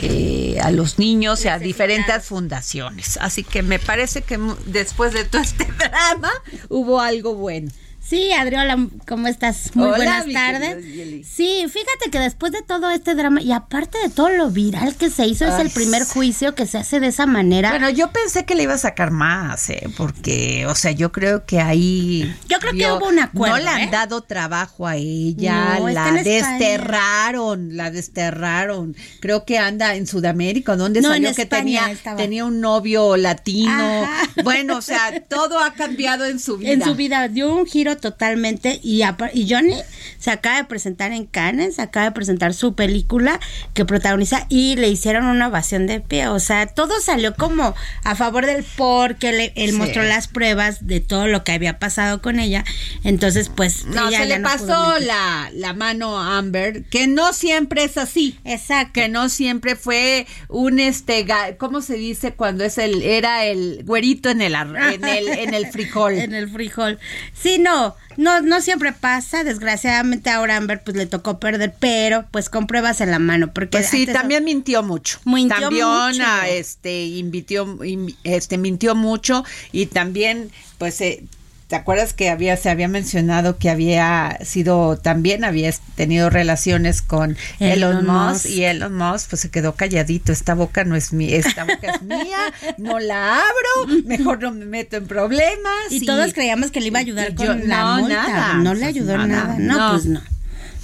eh, 0.00 0.58
a 0.62 0.70
los 0.70 0.98
niños 0.98 1.44
y 1.46 1.48
a 1.48 1.58
diferentes 1.58 2.24
fundaciones. 2.24 3.18
Así 3.22 3.42
que 3.42 3.62
me 3.62 3.78
parece 3.78 4.20
que 4.22 4.38
después 4.66 5.14
de 5.14 5.24
todo 5.24 5.40
este 5.40 5.64
drama 5.78 6.30
hubo 6.68 7.00
algo 7.00 7.34
bueno. 7.34 7.70
Sí, 8.08 8.32
Adriola, 8.32 8.86
¿cómo 9.06 9.28
estás? 9.28 9.76
Muy 9.76 9.84
Hola, 9.88 9.96
buenas 9.96 10.32
tardes. 10.32 11.26
Sí, 11.26 11.66
fíjate 11.68 12.10
que 12.10 12.18
después 12.18 12.52
de 12.52 12.62
todo 12.62 12.88
este 12.88 13.14
drama 13.14 13.42
y 13.42 13.52
aparte 13.52 13.98
de 14.02 14.08
todo 14.08 14.30
lo 14.30 14.48
viral 14.50 14.96
que 14.96 15.10
se 15.10 15.26
hizo, 15.26 15.44
es 15.44 15.60
el 15.60 15.68
primer 15.68 16.04
juicio 16.04 16.54
que 16.54 16.64
se 16.66 16.78
hace 16.78 17.00
de 17.00 17.08
esa 17.08 17.26
manera. 17.26 17.68
Bueno, 17.68 17.90
yo 17.90 18.10
pensé 18.10 18.46
que 18.46 18.54
le 18.54 18.62
iba 18.62 18.72
a 18.72 18.78
sacar 18.78 19.10
más, 19.10 19.68
¿eh? 19.68 19.90
porque, 19.94 20.64
o 20.66 20.74
sea, 20.74 20.92
yo 20.92 21.12
creo 21.12 21.44
que 21.44 21.60
ahí. 21.60 22.34
Yo 22.48 22.58
creo 22.60 22.72
que 22.72 22.90
hubo 22.92 23.10
un 23.10 23.18
acuerdo, 23.18 23.58
No 23.58 23.62
le 23.62 23.68
han 23.68 23.80
¿eh? 23.82 23.88
dado 23.92 24.22
trabajo 24.22 24.86
a 24.86 24.96
ella, 24.96 25.78
No, 25.78 25.90
la 25.90 26.10
desterraron, 26.12 27.76
la 27.76 27.90
desterraron. 27.90 28.96
Creo 29.20 29.44
que 29.44 29.58
anda 29.58 29.96
en 29.96 30.06
Sudamérica, 30.06 30.76
donde 30.76 31.02
No, 31.02 31.10
salió 31.10 31.34
que 31.34 31.44
tenía, 31.44 31.90
estaba. 31.90 32.16
tenía 32.16 32.46
un 32.46 32.62
novio 32.62 33.18
latino. 33.18 34.04
Ajá. 34.04 34.30
Bueno, 34.44 34.78
o 34.78 34.82
sea, 34.82 35.20
todo 35.28 35.58
ha 35.58 35.74
cambiado 35.74 36.24
en 36.24 36.38
su 36.40 36.56
vida. 36.56 36.72
En 36.72 36.82
su 36.82 36.94
vida 36.94 37.28
dio 37.28 37.54
un 37.54 37.66
giro 37.66 37.97
totalmente 37.98 38.80
y, 38.82 39.02
y 39.34 39.48
Johnny 39.50 39.74
se 40.18 40.30
acaba 40.30 40.56
de 40.56 40.64
presentar 40.64 41.12
en 41.12 41.26
Cannes, 41.26 41.76
se 41.76 41.82
acaba 41.82 42.06
de 42.06 42.12
presentar 42.12 42.54
su 42.54 42.74
película 42.74 43.38
que 43.74 43.84
protagoniza 43.84 44.46
y 44.48 44.76
le 44.76 44.88
hicieron 44.88 45.26
una 45.26 45.48
ovación 45.48 45.86
de 45.86 46.00
pie, 46.00 46.28
o 46.28 46.40
sea, 46.40 46.66
todo 46.66 47.00
salió 47.00 47.34
como 47.34 47.74
a 48.04 48.14
favor 48.16 48.46
del 48.46 48.64
porque 48.76 49.32
le- 49.32 49.52
él 49.56 49.70
Sí. 49.70 49.76
mostró 49.76 50.02
las 50.02 50.28
pruebas 50.28 50.86
de 50.86 51.00
todo 51.00 51.26
lo 51.28 51.44
que 51.44 51.52
había 51.52 51.78
pasado 51.78 52.20
con 52.22 52.40
ella, 52.40 52.64
entonces 53.04 53.48
pues 53.54 53.84
No, 53.84 54.08
ella 54.08 54.18
se 54.20 54.26
le 54.26 54.38
no 54.38 54.48
pasó 54.48 54.98
la, 55.00 55.50
la 55.54 55.72
mano 55.72 56.18
a 56.18 56.38
Amber, 56.38 56.84
que 56.84 57.06
no 57.06 57.32
siempre 57.32 57.84
es 57.84 57.96
así. 57.98 58.38
Exacto. 58.44 58.92
Que 58.94 59.08
no 59.08 59.28
siempre 59.28 59.76
fue 59.76 60.26
un 60.48 60.80
este, 60.80 61.26
¿cómo 61.58 61.80
se 61.82 61.94
dice 61.94 62.32
cuando 62.32 62.64
es 62.64 62.78
el, 62.78 63.02
era 63.02 63.44
el 63.44 63.82
güerito 63.84 64.30
en 64.30 64.40
el, 64.42 64.54
en 64.54 65.04
el, 65.04 65.28
en 65.28 65.54
el 65.54 65.66
frijol? 65.72 66.14
en 66.14 66.34
el 66.34 66.48
frijol. 66.50 66.98
Sí, 67.32 67.58
no, 67.58 67.87
no, 68.16 68.40
no 68.40 68.60
siempre 68.60 68.92
pasa. 68.92 69.44
Desgraciadamente 69.44 70.30
ahora 70.30 70.56
Amber 70.56 70.82
pues 70.82 70.96
le 70.96 71.06
tocó 71.06 71.38
perder, 71.38 71.74
pero 71.78 72.24
pues 72.30 72.48
con 72.50 72.66
pruebas 72.66 73.00
en 73.00 73.10
la 73.10 73.18
mano. 73.18 73.52
Porque 73.52 73.78
Pues 73.78 73.88
sí, 73.88 74.06
también 74.06 74.44
mintió 74.44 74.82
mucho. 74.82 75.18
Mintió 75.24 75.56
también 75.60 75.86
mucho. 75.86 76.22
ah, 76.24 76.48
este 76.48 77.04
invitió, 77.04 77.84
in- 77.84 78.16
este 78.24 78.58
mintió 78.58 78.94
mucho 78.94 79.44
y 79.72 79.86
también 79.86 80.50
pues 80.78 81.00
eh, 81.00 81.24
¿te 81.68 81.76
acuerdas 81.76 82.14
que 82.14 82.30
había 82.30 82.56
se 82.56 82.70
había 82.70 82.88
mencionado 82.88 83.58
que 83.58 83.68
había 83.70 84.38
sido 84.42 84.96
también 84.98 85.44
había 85.44 85.70
tenido 85.94 86.30
relaciones 86.30 87.02
con 87.02 87.36
Elon, 87.60 87.98
Elon 87.98 88.06
Musk 88.06 88.32
Musk. 88.32 88.46
y 88.50 88.64
Elon 88.64 88.94
Musk 88.94 89.28
pues 89.30 89.40
se 89.42 89.50
quedó 89.50 89.74
calladito, 89.74 90.32
esta 90.32 90.54
boca 90.54 90.84
no 90.84 90.96
es 90.96 91.12
mía, 91.12 91.36
esta 91.36 91.64
boca 91.64 91.92
es 91.94 92.02
mía, 92.02 92.38
no 92.78 92.98
la 92.98 93.36
abro, 93.36 94.02
mejor 94.06 94.42
no 94.42 94.50
me 94.52 94.64
meto 94.64 94.96
en 94.96 95.06
problemas 95.06 95.72
Y 95.90 96.04
todos 96.06 96.32
creíamos 96.32 96.70
que 96.70 96.80
le 96.80 96.86
iba 96.88 96.98
a 96.98 97.02
ayudar 97.02 97.34
con 97.34 97.46
yo- 97.46 97.54
la 97.66 97.80
no, 97.82 97.98
multa. 98.00 98.28
nada, 98.28 98.54
no 98.54 98.74
le 98.74 98.84
ayudó 98.86 99.18
nada, 99.18 99.26
nada. 99.26 99.56
No, 99.58 99.76
no. 99.78 99.90
pues 99.92 100.06
no. 100.06 100.20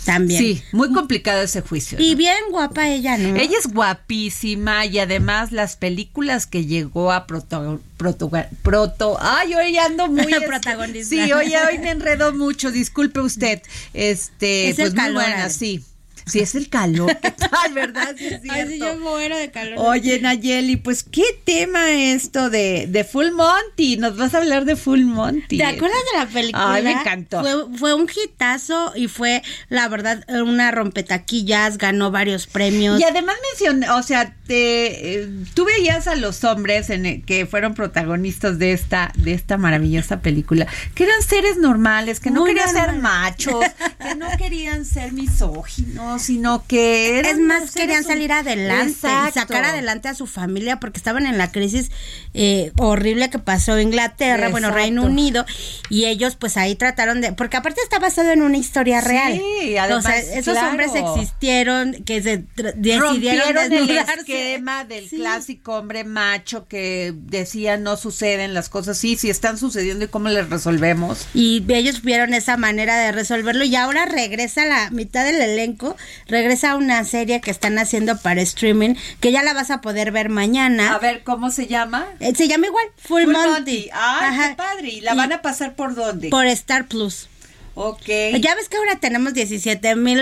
También. 0.04 0.40
Sí, 0.40 0.62
muy 0.72 0.92
complicado 0.92 1.42
ese 1.42 1.62
juicio. 1.62 1.98
Y 1.98 2.14
bien 2.14 2.36
guapa 2.50 2.88
ella, 2.88 3.16
¿no? 3.16 3.36
Ella 3.36 3.56
es 3.58 3.72
guapísima 3.72 4.84
y 4.86 4.98
además 4.98 5.50
las 5.50 5.76
películas 5.76 6.46
que 6.46 6.66
llegó 6.66 7.10
a 7.10 7.26
proto, 7.26 7.80
proto, 7.96 8.30
proto 8.62 9.16
ay, 9.20 9.54
hoy 9.54 9.78
ando 9.78 10.08
muy 10.08 10.34
Protagonista. 10.46 11.08
Sí, 11.14 11.32
hoy, 11.32 11.52
hoy 11.54 11.78
me 11.78 11.90
enredó 11.90 12.34
mucho, 12.34 12.70
disculpe 12.70 13.20
usted. 13.20 13.62
Este, 13.94 14.70
Es 14.70 14.76
pues 14.76 14.94
muy 14.94 15.12
buena, 15.12 15.48
sí. 15.48 15.82
Sí, 16.26 16.40
es 16.40 16.54
el 16.54 16.68
calor, 16.68 17.16
¿qué 17.20 17.30
tal, 17.32 17.72
verdad? 17.74 18.14
Sí, 18.16 18.26
es 18.26 18.40
Ay, 18.48 18.66
cierto. 18.68 18.94
yo 18.94 19.00
muero 19.00 19.36
de 19.36 19.50
calor. 19.50 19.74
Oye, 19.78 20.20
Nayeli, 20.20 20.76
pues 20.76 21.02
qué 21.02 21.24
tema 21.44 21.90
esto 21.92 22.50
de, 22.50 22.86
de 22.88 23.04
Full 23.04 23.30
Monty. 23.32 23.96
Nos 23.98 24.16
vas 24.16 24.34
a 24.34 24.38
hablar 24.38 24.64
de 24.64 24.76
Full 24.76 25.02
Monty. 25.04 25.58
¿Te 25.58 25.64
acuerdas 25.64 25.98
de 26.12 26.18
la 26.18 26.26
película? 26.26 26.72
Ay, 26.74 26.82
me 26.82 26.92
encantó. 26.92 27.40
Fue, 27.42 27.76
fue 27.78 27.94
un 27.94 28.08
hitazo 28.08 28.92
y 28.96 29.08
fue, 29.08 29.42
la 29.68 29.88
verdad, 29.88 30.24
una 30.28 30.70
rompetaquillas, 30.70 31.78
ganó 31.78 32.10
varios 32.10 32.46
premios. 32.46 33.00
Y 33.00 33.04
además 33.04 33.36
mencioné, 33.52 33.90
o 33.90 34.02
sea, 34.02 34.34
te, 34.46 35.20
eh, 35.22 35.28
tú 35.54 35.64
veías 35.64 36.06
a 36.06 36.14
los 36.16 36.44
hombres 36.44 36.90
en 36.90 37.06
el- 37.06 37.24
que 37.24 37.46
fueron 37.46 37.74
protagonistas 37.74 38.58
de 38.58 38.72
esta, 38.72 39.12
de 39.16 39.32
esta 39.34 39.56
maravillosa 39.58 40.20
película, 40.20 40.66
que 40.94 41.04
eran 41.04 41.22
seres 41.22 41.58
normales, 41.58 42.20
que 42.20 42.30
no 42.30 42.40
Muy 42.40 42.50
querían 42.54 42.70
ser 42.70 42.92
machos, 42.96 43.64
que 44.00 44.14
no 44.14 44.26
querían 44.38 44.84
ser 44.84 45.12
misóginos, 45.12 46.13
sino 46.18 46.64
que 46.66 47.20
es 47.20 47.38
más, 47.38 47.72
querían 47.72 48.04
salir 48.04 48.32
adelante 48.32 48.90
Exacto. 48.92 49.28
y 49.28 49.32
sacar 49.32 49.64
adelante 49.64 50.08
a 50.08 50.14
su 50.14 50.26
familia 50.26 50.80
porque 50.80 50.98
estaban 50.98 51.26
en 51.26 51.38
la 51.38 51.50
crisis 51.52 51.90
eh, 52.34 52.72
horrible 52.78 53.30
que 53.30 53.38
pasó 53.38 53.78
Inglaterra, 53.78 54.48
bueno. 54.48 54.70
Reino 54.70 55.04
Unido, 55.04 55.44
y 55.88 56.06
ellos 56.06 56.36
pues 56.36 56.56
ahí 56.56 56.74
trataron 56.74 57.20
de, 57.20 57.32
porque 57.32 57.56
aparte 57.56 57.80
está 57.82 57.98
basado 57.98 58.30
en 58.30 58.42
una 58.42 58.56
historia 58.56 59.00
Sí, 59.00 59.08
real. 59.08 59.40
además, 59.78 60.04
o 60.04 60.08
sea, 60.08 60.18
esos 60.18 60.54
claro. 60.54 60.70
hombres 60.70 60.90
existieron, 60.94 61.94
que 62.04 62.22
se 62.22 62.44
decidieron 62.76 63.72
el 63.72 63.90
esquema 63.90 64.84
del 64.84 65.08
clásico 65.08 65.76
hombre 65.76 66.04
macho 66.04 66.66
que 66.68 67.12
decía 67.14 67.76
no 67.76 67.96
suceden 67.96 68.54
las 68.54 68.68
cosas, 68.68 68.98
sí, 68.98 69.16
sí 69.16 69.30
están 69.30 69.58
sucediendo 69.58 70.04
y 70.04 70.08
cómo 70.08 70.28
les 70.28 70.48
resolvemos. 70.48 71.26
Y 71.34 71.64
ellos 71.68 72.02
vieron 72.02 72.34
esa 72.34 72.56
manera 72.56 72.96
de 72.98 73.12
resolverlo 73.12 73.64
y 73.64 73.74
ahora 73.76 74.06
regresa 74.06 74.64
la 74.64 74.90
mitad 74.90 75.24
del 75.24 75.40
elenco, 75.40 75.96
regresa 76.26 76.72
a 76.72 76.76
una 76.76 77.04
serie 77.04 77.40
que 77.40 77.50
están 77.50 77.78
haciendo 77.78 78.18
para 78.18 78.40
streaming, 78.42 78.94
que 79.20 79.32
ya 79.32 79.42
la 79.42 79.54
vas 79.54 79.70
a 79.70 79.80
poder 79.80 80.10
ver 80.12 80.28
mañana. 80.28 80.94
A 80.94 80.98
ver, 80.98 81.22
¿cómo 81.22 81.50
se 81.50 81.66
llama? 81.66 82.06
Eh, 82.20 82.32
Se 82.34 82.48
llama 82.48 82.66
igual, 82.66 82.86
Full, 82.96 83.22
Full 83.24 83.32
Monty. 83.32 83.48
Monty. 83.50 83.90
Ay, 83.92 84.28
Ajá. 84.30 84.48
qué 84.50 84.54
padre. 84.56 84.88
¿Y 84.88 85.00
la 85.00 85.14
van 85.14 85.32
a 85.32 85.42
pasar 85.42 85.74
por 85.74 85.94
dónde? 85.94 86.28
Por 86.30 86.46
Star 86.46 86.86
Plus. 86.86 87.28
Ok. 87.76 88.06
Ya 88.40 88.54
ves 88.54 88.68
que 88.68 88.76
ahora 88.76 89.00
tenemos 89.00 89.34
17 89.34 89.96
mil 89.96 90.20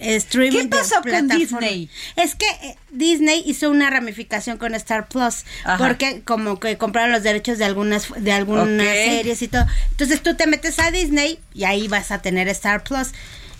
streaming. 0.00 0.60
¿Qué 0.60 0.68
pasó 0.68 1.00
de 1.00 1.10
con. 1.10 1.26
Disney? 1.28 1.90
Es 2.14 2.36
que 2.36 2.46
eh, 2.62 2.76
Disney 2.92 3.42
hizo 3.46 3.68
una 3.68 3.90
ramificación 3.90 4.58
con 4.58 4.76
Star 4.76 5.08
Plus, 5.08 5.44
Ajá. 5.64 5.76
porque 5.78 6.22
como 6.24 6.60
que 6.60 6.78
compraron 6.78 7.10
los 7.10 7.24
derechos 7.24 7.58
de 7.58 7.64
algunas 7.64 8.06
de 8.16 8.30
algunas 8.30 8.76
series 8.86 9.42
y 9.42 9.48
todo. 9.48 9.66
Entonces 9.90 10.22
tú 10.22 10.36
te 10.36 10.46
metes 10.46 10.78
a 10.78 10.92
Disney 10.92 11.40
y 11.52 11.64
ahí 11.64 11.88
vas 11.88 12.12
a 12.12 12.22
tener 12.22 12.46
Star 12.46 12.84
Plus. 12.84 13.08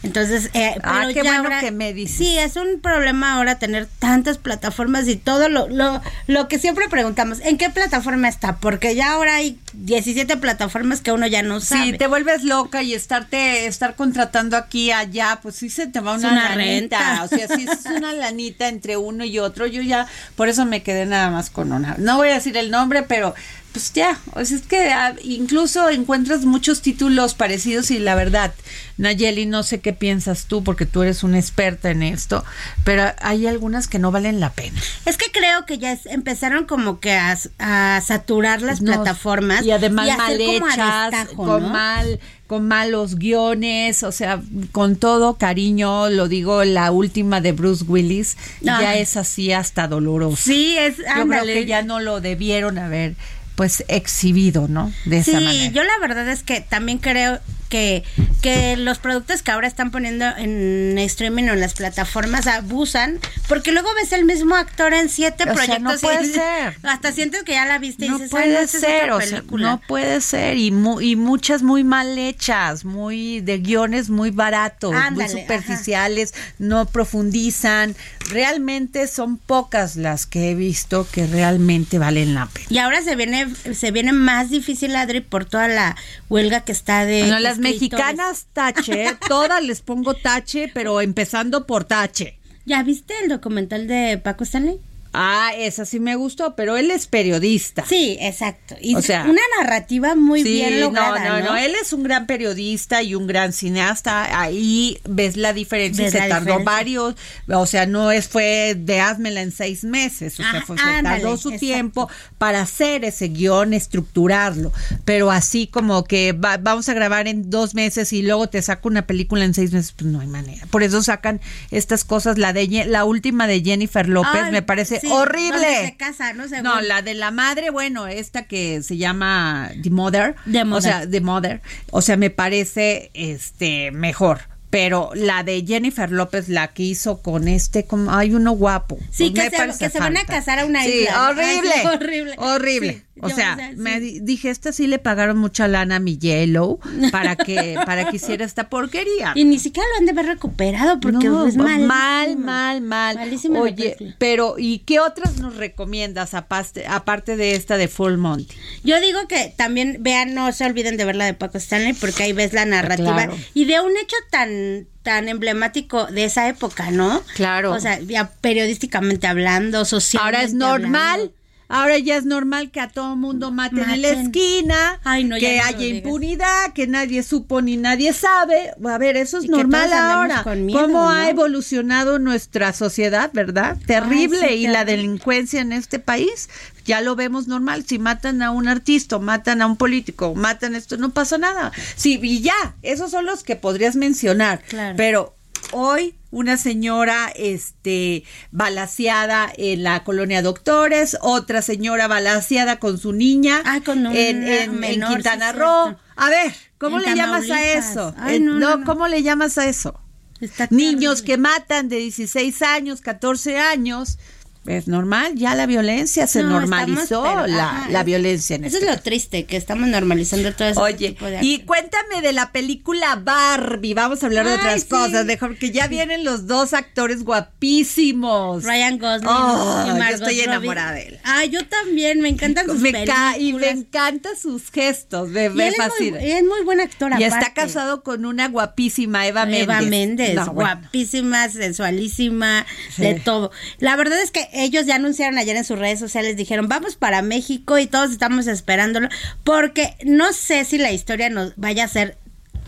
Entonces, 0.05 0.50
eh, 0.55 0.74
Ah, 0.82 1.00
pero 1.02 1.14
qué 1.14 1.24
ya 1.24 1.40
bueno 1.40 1.61
que 1.61 1.70
me 1.70 1.92
dices. 1.92 2.16
Sí, 2.18 2.38
es 2.38 2.57
un 2.57 2.80
problema 2.80 3.34
ahora 3.34 3.59
tener 3.59 3.88
tantas 3.98 4.38
plataformas 4.38 5.09
y 5.09 5.16
todo 5.16 5.48
lo, 5.48 5.68
lo, 5.68 6.00
lo 6.26 6.46
que 6.48 6.59
siempre 6.59 6.88
preguntamos, 6.88 7.40
¿en 7.40 7.57
qué 7.59 7.70
plataforma 7.70 8.28
está? 8.28 8.57
Porque 8.57 8.94
ya 8.94 9.12
ahora 9.12 9.36
hay 9.36 9.59
17 9.72 10.36
plataformas 10.36 11.00
que 11.00 11.11
uno 11.11 11.26
ya 11.26 11.42
no 11.42 11.61
sabe. 11.61 11.84
Si 11.92 11.98
te 11.98 12.07
vuelves 12.07 12.44
loca 12.44 12.82
y 12.82 12.92
estarte 12.94 13.66
estar 13.66 13.96
contratando 13.96 14.57
aquí 14.57 14.90
allá, 14.92 15.40
pues 15.42 15.57
sí 15.57 15.70
se 15.70 15.86
te 15.86 16.00
va 16.00 16.14
una, 16.14 16.28
una 16.32 16.55
lanita. 16.55 16.98
renta. 16.98 17.22
O 17.24 17.28
sea, 17.28 17.48
sí 17.48 17.66
es 17.70 17.86
una 17.86 18.12
lanita 18.14 18.68
entre 18.68 18.96
uno 18.96 19.24
y 19.24 19.38
otro. 19.38 19.66
Yo 19.66 19.80
ya, 19.82 20.07
por 20.36 20.48
eso 20.48 20.66
me 20.66 20.82
quedé 20.82 21.07
nada 21.07 21.30
más 21.30 21.50
con 21.50 21.72
una. 21.72 21.96
No 21.98 22.16
voy 22.18 22.28
a 22.28 22.34
decir 22.34 22.57
el 22.57 22.70
nombre, 22.70 23.02
pero 23.05 23.34
pues 23.75 23.93
ya, 23.93 24.18
o 24.33 24.45
sea, 24.45 24.57
es 24.57 24.62
que 24.62 24.89
ah, 24.93 25.14
incluso 25.25 25.91
encuentras 25.91 26.45
muchos 26.45 26.81
títulos 26.81 27.35
parecidos 27.35 27.91
y 27.91 27.99
la 27.99 28.14
verdad, 28.14 28.55
Nayeli, 28.99 29.47
no 29.47 29.64
sé 29.64 29.81
qué 29.81 29.93
piensas 29.93 30.47
tú, 30.47 30.62
porque 30.64 30.87
tú 30.87 31.03
eres 31.03 31.25
una 31.25 31.39
experta 31.39 31.91
en 31.91 32.03
esto, 32.05 32.45
pero 32.85 33.03
hay 33.20 33.47
algunas 33.49 33.89
que 33.89 33.99
no 33.99 34.12
valen 34.12 34.39
la 34.39 34.53
pena. 34.53 34.81
Es 35.05 35.16
que 35.16 35.31
creo 35.33 35.66
que 35.66 35.79
ya 35.79 35.91
es- 35.93 36.07
empezaron 36.07 36.64
como 36.66 37.01
que 37.01 37.12
a, 37.14 37.37
a 37.59 38.01
saturar 38.01 38.62
las 38.62 38.81
No, 38.81 38.93
plataformas 38.93 39.64
y 39.66 39.72
además 39.72 40.09
mal 40.16 40.41
hechas, 40.41 41.11
destajo, 41.11 41.35
con 41.45 41.62
¿no? 41.64 41.68
mal 41.70 42.20
con 42.47 42.68
malos 42.68 43.16
guiones, 43.16 44.03
o 44.03 44.12
sea, 44.12 44.41
con 44.70 44.97
todo 44.97 45.39
cariño, 45.39 46.11
lo 46.11 46.29
digo, 46.29 46.62
la 46.64 46.91
última 46.93 47.41
de 47.41 47.53
Bruce 47.53 47.85
Willis 47.89 48.37
ya 48.61 48.77
Ay. 48.91 49.01
es 49.01 49.16
así 49.16 49.51
hasta 49.51 49.89
doloroso. 49.89 50.37
Sí, 50.37 50.77
es 50.79 50.99
Yo 50.99 51.05
creo 51.05 51.22
ándale. 51.22 51.55
que 51.55 51.64
ya 51.66 51.83
no 51.83 52.01
lo 52.01 52.20
debieron 52.20 52.77
haber 52.79 53.14
pues 53.55 53.84
exhibido, 53.88 54.66
¿no? 54.68 54.92
De 55.05 55.18
esa 55.18 55.38
Sí, 55.38 55.44
manera. 55.44 55.72
yo 55.72 55.82
la 55.84 55.98
verdad 56.00 56.28
es 56.28 56.42
que 56.42 56.61
también 56.61 56.98
creo 56.98 57.38
que, 57.75 58.05
que 58.41 58.77
los 58.77 58.99
productos 58.99 59.43
que 59.43 59.51
ahora 59.51 59.66
están 59.66 59.91
poniendo 59.91 60.25
en 60.37 60.97
streaming 60.99 61.45
o 61.49 61.55
en 61.55 61.61
las 61.61 61.75
plataformas 61.75 62.47
abusan, 62.47 63.18
porque 63.49 63.72
luego 63.72 63.89
ves 64.01 64.12
el 64.12 64.25
mismo 64.25 64.55
actor 64.55 64.95
en 64.95 65.09
siete 65.09 65.43
O 65.43 65.47
sea, 65.47 65.55
proyectos 65.55 65.83
no 65.83 65.99
puede 66.09 66.25
y 66.29 66.33
ser. 66.35 66.77
hasta 66.85 67.11
sientes 67.11 67.43
que 67.43 67.53
ya 67.55 67.66
la 67.66 67.79
viste 67.79 68.07
y 68.07 68.11
no 68.11 68.18
dices, 68.18 68.33
"Ay, 68.33 68.43
puede 68.51 68.62
es 68.62 68.70
ser, 68.70 69.11
o 69.11 69.20
sea, 69.20 69.39
película". 69.39 69.66
no 69.70 69.81
puede 69.89 70.20
ser 70.20 70.57
y 70.57 70.70
mu- 70.70 71.01
y 71.01 71.16
muchas 71.16 71.62
muy 71.62 71.83
mal 71.83 72.16
hechas, 72.16 72.85
muy 72.85 73.41
de 73.41 73.59
guiones 73.59 74.09
muy 74.09 74.31
baratos, 74.31 74.95
Ándale, 74.95 75.33
muy 75.33 75.41
superficiales, 75.43 76.33
no 76.61 76.87
profundizan. 76.87 77.97
Realmente 78.31 79.09
son 79.09 79.37
pocas 79.37 79.97
las 79.97 80.27
que 80.27 80.51
he 80.51 80.55
visto 80.55 81.09
que 81.11 81.27
realmente 81.27 81.99
valen 81.99 82.35
la 82.35 82.47
pena. 82.47 82.66
Y 82.70 82.79
ahora 82.79 83.03
se 83.03 83.16
viene 83.16 83.49
se 83.75 83.91
viene 83.91 84.12
más 84.12 84.51
difícil, 84.51 84.95
Adri, 84.95 85.20
por 85.20 85.45
toda 85.45 85.66
la 85.66 85.97
huelga 86.29 86.61
que 86.61 86.70
está 86.72 87.05
de 87.05 87.27
las. 87.41 87.59
Mexicanas 87.72 88.46
tache, 88.52 89.16
todas 89.28 89.62
les 89.62 89.80
pongo 89.80 90.14
tache, 90.14 90.70
pero 90.72 91.00
empezando 91.00 91.66
por 91.66 91.84
tache. 91.84 92.38
¿Ya 92.66 92.82
viste 92.82 93.14
el 93.22 93.28
documental 93.28 93.86
de 93.86 94.18
Paco 94.18 94.44
Stanley? 94.44 94.80
Ah, 95.14 95.52
esa 95.56 95.84
sí 95.84 96.00
me 96.00 96.16
gustó, 96.16 96.56
pero 96.56 96.76
él 96.76 96.90
es 96.90 97.06
periodista. 97.06 97.84
Sí, 97.88 98.16
exacto. 98.20 98.74
Y 98.80 98.94
O 98.96 99.02
sea, 99.02 99.24
una 99.24 99.40
narrativa 99.60 100.14
muy 100.14 100.42
Sí, 100.42 100.52
bien 100.52 100.80
lograda, 100.80 101.20
no, 101.24 101.38
¿no? 101.38 101.38
no, 101.40 101.50
no, 101.52 101.56
él 101.56 101.74
es 101.80 101.92
un 101.92 102.02
gran 102.02 102.26
periodista 102.26 103.02
y 103.02 103.14
un 103.14 103.26
gran 103.26 103.52
cineasta. 103.52 104.40
Ahí 104.40 104.98
ves 105.08 105.36
la 105.36 105.52
diferencia. 105.52 106.04
Ves 106.04 106.12
se 106.12 106.18
la 106.18 106.28
tardó 106.28 106.44
diferencia. 106.58 106.72
varios, 106.72 107.14
o 107.48 107.66
sea, 107.66 107.86
no 107.86 108.10
es 108.10 108.28
fue 108.28 108.74
de 108.76 109.00
házmela 109.00 109.40
en 109.42 109.52
seis 109.52 109.84
meses. 109.84 110.34
O 110.40 110.42
sea, 110.42 110.52
Ah, 110.56 110.62
fue- 110.66 110.76
se 110.78 111.02
tardó 111.02 111.36
su 111.36 111.48
exacto. 111.50 111.58
tiempo 111.60 112.10
para 112.38 112.60
hacer 112.62 113.04
ese 113.04 113.28
guion, 113.28 113.72
estructurarlo. 113.72 114.72
Pero 115.04 115.30
así 115.30 115.66
como 115.66 116.04
que 116.04 116.32
va- 116.32 116.56
vamos 116.56 116.88
a 116.88 116.94
grabar 116.94 117.28
en 117.28 117.50
dos 117.50 117.74
meses 117.74 118.12
y 118.12 118.22
luego 118.22 118.48
te 118.48 118.60
saco 118.62 118.88
una 118.88 119.06
película 119.06 119.44
en 119.44 119.54
seis 119.54 119.72
meses, 119.72 119.92
pues 119.96 120.10
no 120.10 120.20
hay 120.20 120.26
manera. 120.26 120.66
Por 120.70 120.82
eso 120.82 121.02
sacan 121.02 121.40
estas 121.70 122.04
cosas. 122.04 122.38
La 122.38 122.52
de 122.52 122.84
la 122.86 123.04
última 123.04 123.46
de 123.46 123.60
Jennifer 123.62 124.08
López 124.08 124.42
Ay, 124.44 124.52
me 124.52 124.62
parece 124.62 125.00
sí, 125.09 125.12
horrible. 125.12 125.59
donde 125.59 125.86
se 125.86 125.96
casa, 125.96 126.32
¿no? 126.32 126.48
Según. 126.48 126.64
No, 126.64 126.80
la 126.80 127.02
de 127.02 127.14
la 127.14 127.30
madre, 127.30 127.70
bueno, 127.70 128.07
esta 128.07 128.42
que 128.46 128.82
se 128.82 128.96
llama 128.96 129.70
The 129.82 129.90
Mother. 129.90 130.34
The 130.50 130.62
O 130.62 130.66
Mother. 130.66 130.82
sea, 130.92 131.11
The 131.11 131.20
Mother. 131.20 131.62
O 131.90 132.02
sea, 132.02 132.16
me 132.16 132.30
parece 132.30 133.11
este 133.14 133.90
mejor. 133.90 134.40
Pero 134.70 135.11
la 135.14 135.44
de 135.44 135.64
Jennifer 135.64 136.11
López, 136.11 136.48
la 136.48 136.66
que 136.74 136.82
hizo 136.82 137.22
con 137.22 137.46
este, 137.46 137.84
como 137.84 138.12
hay 138.12 138.34
uno 138.34 138.50
guapo. 138.52 138.98
Sí, 139.12 139.30
Pues 139.30 139.44
que 139.44 139.50
se- 139.50 139.57
parece 139.57 139.78
que 139.84 139.90
se 139.90 140.00
van 140.00 140.16
a 140.16 140.24
casar 140.24 140.59
a 140.59 140.64
una 140.66 140.82
Sí, 140.82 141.02
isla, 141.02 141.12
¿no? 141.16 141.28
horrible. 141.28 141.70
Ay, 141.72 141.80
sí, 141.80 141.86
horrible. 141.86 142.34
Horrible. 142.38 142.92
Sí, 143.13 143.13
o 143.20 143.28
yo, 143.28 143.34
sea, 143.36 143.52
o 143.54 143.56
sea, 143.56 143.70
sí. 143.70 143.76
me 143.76 144.00
di- 144.00 144.20
dije, 144.20 144.50
esta 144.50 144.72
sí 144.72 144.86
le 144.86 144.98
pagaron 144.98 145.38
mucha 145.38 145.68
lana 145.68 145.96
a 145.96 145.98
mi 146.00 146.18
Yellow 146.18 146.80
para 147.12 147.36
que, 147.36 147.76
para 147.86 148.10
que 148.10 148.16
hiciera 148.16 148.44
esta 148.44 148.68
porquería. 148.68 149.32
Y 149.34 149.44
ni 149.44 149.58
siquiera 149.58 149.86
lo 149.92 149.98
han 150.00 150.04
de 150.06 150.10
haber 150.12 150.26
recuperado 150.26 150.98
porque 151.00 151.28
No, 151.28 151.46
es 151.46 151.56
mal. 151.56 151.82
mal, 151.82 152.36
mal, 152.36 152.80
mal. 152.80 153.14
Malísima 153.16 153.60
Oye, 153.60 153.96
pero 154.18 154.56
¿y 154.58 154.80
qué 154.80 154.98
otras 155.00 155.38
nos 155.38 155.56
recomiendas 155.56 156.34
aparte, 156.34 156.86
aparte 156.86 157.36
de 157.36 157.54
esta 157.54 157.76
de 157.76 157.88
Full 157.88 158.16
Monty? 158.16 158.48
Yo 158.82 159.00
digo 159.00 159.26
que 159.28 159.54
también 159.56 159.98
vean, 160.00 160.34
no 160.34 160.50
se 160.52 160.64
olviden 160.66 160.96
de 160.96 161.04
ver 161.04 161.16
la 161.16 161.26
de 161.26 161.34
Paco 161.34 161.58
Stanley 161.58 161.92
porque 161.92 162.24
ahí 162.24 162.32
ves 162.32 162.52
la 162.52 162.64
narrativa 162.64 163.14
Claro. 163.14 163.36
y 163.54 163.64
de 163.66 163.80
un 163.80 163.92
hecho 163.96 164.16
tan 164.30 164.86
tan 165.04 165.28
emblemático 165.28 166.06
de 166.06 166.24
esa 166.24 166.48
época, 166.48 166.90
¿no? 166.90 167.22
Claro. 167.34 167.72
O 167.72 167.78
sea, 167.80 168.00
ya 168.00 168.30
periodísticamente 168.40 169.26
hablando, 169.26 169.84
socialmente 169.84 170.36
Ahora 170.38 170.42
es 170.46 170.54
normal. 170.54 171.10
hablando. 171.20 171.32
Ahora 171.68 171.98
ya 171.98 172.16
es 172.16 172.24
normal 172.24 172.70
que 172.70 172.80
a 172.80 172.88
todo 172.88 173.16
mundo 173.16 173.50
maten, 173.50 173.88
en 173.90 174.02
la 174.02 174.08
esquina, 174.10 175.00
Ay, 175.04 175.24
no, 175.24 175.36
ya 175.38 175.48
que 175.48 175.56
no 175.56 175.64
haya 175.64 175.86
impunidad, 175.86 176.72
que 176.74 176.86
nadie 176.86 177.22
supo 177.22 177.62
ni 177.62 177.76
nadie 177.76 178.12
sabe. 178.12 178.72
A 178.84 178.98
ver, 178.98 179.16
eso 179.16 179.38
es 179.38 179.44
Y 179.44 179.48
normal 179.48 179.92
ahora. 179.92 180.44
miedo, 180.56 180.80
¿Cómo 180.80 181.10
ha 181.10 181.28
evolucionado 181.30 182.18
nuestra 182.18 182.72
sociedad, 182.72 183.30
verdad? 183.32 183.76
Terrible. 183.86 184.46
sí, 184.48 184.54
y 184.54 184.66
la 184.66 184.84
delincuencia 184.84 185.60
en 185.60 185.72
este 185.72 185.98
país, 185.98 186.48
ya 186.84 187.00
lo 187.00 187.16
vemos 187.16 187.48
normal. 187.48 187.84
Si 187.86 187.98
matan 187.98 188.42
a 188.42 188.50
un 188.50 188.68
artista, 188.68 189.18
matan 189.18 189.62
a 189.62 189.66
un 189.66 189.76
político, 189.76 190.34
matan 190.34 190.74
esto, 190.74 190.96
no 190.98 191.10
pasa 191.10 191.38
nada. 191.38 191.72
Sí, 191.96 192.20
y 192.22 192.40
ya, 192.42 192.74
esos 192.82 193.10
son 193.10 193.24
los 193.24 193.42
que 193.42 193.56
podrías 193.56 193.96
mencionar. 193.96 194.60
Claro. 194.68 194.94
Pero 194.96 195.34
hoy 195.72 196.14
una 196.35 196.57
señora 196.57 197.32
este 197.37 198.24
balaseada 198.51 199.51
en 199.57 199.85
la 199.85 200.03
colonia 200.03 200.43
Doctores, 200.43 201.16
otra 201.20 201.62
señora 201.62 202.09
balaseada 202.09 202.80
con 202.80 202.99
su 202.99 203.12
niña 203.12 203.62
con 203.85 204.05
una 204.05 204.18
en, 204.18 204.80
menor, 204.80 205.14
Quintana. 205.14 205.53
Roo. 205.53 205.97
A 206.16 206.30
ver, 206.30 206.53
¿cómo 206.78 206.99
le 206.99 207.14
llamas 207.14 207.49
a 207.51 207.64
eso? 207.64 208.14
Ay, 208.18 208.37
Eh, 208.37 208.41
no, 208.41 208.59
no, 208.59 208.76
no. 208.78 208.85
¿cómo 208.85 209.07
le 209.07 209.22
llamas 209.22 209.59
a 209.59 209.68
eso? 209.68 210.01
Está 210.41 210.66
Niños 210.70 211.22
que 211.22 211.39
matan 211.39 211.89
de 211.89 211.99
16 211.99 212.62
años, 212.62 213.01
14 213.01 213.59
años. 213.59 214.18
Es 214.66 214.88
normal, 214.88 215.34
ya 215.34 215.54
la 215.54 215.66
violencia 215.66 216.26
se 216.26 216.42
No, 216.42 216.48
normalizó, 216.48 217.24
estamos, 217.24 217.42
pero, 217.44 217.46
la, 217.56 217.86
la 217.90 218.02
violencia 218.02 218.56
en 218.56 218.64
Eso 218.64 218.78
este 218.78 218.88
es 218.90 218.96
lo 218.96 219.02
triste, 219.02 219.44
que 219.44 219.56
estamos 219.58 219.88
normalizando 219.88 220.52
todo 220.54 220.68
eso. 220.68 220.80
Oye, 220.80 221.16
y 221.42 221.58
cuéntame 221.60 222.22
de 222.22 222.32
la 222.32 222.50
película 222.50 223.16
Barbie. 223.16 223.92
Vamos 223.92 224.22
a 224.22 224.26
hablar 224.26 224.46
de 224.46 224.54
otras 224.54 224.82
sí. 224.82 224.88
cosas, 224.88 225.26
mejor 225.26 225.50
porque 225.50 225.70
ya 225.70 225.86
vienen 225.86 226.24
los 226.24 226.46
dos 226.46 226.72
actores 226.72 227.24
guapísimos. 227.24 228.64
Ryan 228.64 228.98
Gosling 228.98 229.28
Oh, 229.28 229.82
y 229.84 229.88
yo 229.88 229.94
Margot 229.96 230.14
estoy 230.14 230.34
Robbie. 230.36 230.44
enamorada 230.44 230.92
de 230.92 231.02
él. 231.08 231.18
Ah, 231.24 231.44
yo 231.44 231.66
también, 231.66 232.20
me 232.20 232.28
encantan 232.30 232.66
sus 232.66 232.80
Me 232.80 233.04
y 233.38 233.52
me 233.52 233.68
encantan 233.70 234.32
sus 234.40 234.70
gestos, 234.70 235.28
me, 235.28 235.50
me 235.50 235.68
él 235.68 235.74
es 235.78 236.00
muy- 236.00 236.08
es 236.30 236.42
muy 236.42 236.62
buen 236.64 236.80
actor 236.80 237.12
Y 237.18 237.24
está 237.24 237.52
casado 237.52 238.02
con 238.02 238.24
una 238.24 238.48
guapísima 238.48 239.26
Eva 239.26 239.44
Méndez. 239.44 239.62
Eva 239.64 239.80
Méndez, 239.82 240.34
No, 240.36 240.46
bueno. 240.52 240.80
guapísima, 240.80 241.48
sensualísima, 241.50 242.64
Sí. 242.94 243.02
de 243.02 243.14
todo. 243.20 243.50
La 243.78 243.96
verdad 243.96 244.20
es 244.22 244.30
que 244.30 244.48
ellos 244.55 244.86
ya 244.86 244.96
anunciaron 244.96 245.38
ayer 245.38 245.57
en 245.57 245.64
sus 245.64 245.78
redes 245.78 245.98
sociales, 245.98 246.36
dijeron, 246.36 246.68
vamos 246.68 246.96
para 246.96 247.22
México 247.22 247.78
y 247.78 247.86
todos 247.86 248.11
estamos 248.11 248.46
esperándolo, 248.46 249.09
porque 249.42 249.96
no 250.05 250.32
sé 250.32 250.64
si 250.64 250.78
la 250.78 250.92
historia 250.92 251.30
nos 251.30 251.55
vaya 251.57 251.84
a 251.84 251.88
ser 251.88 252.16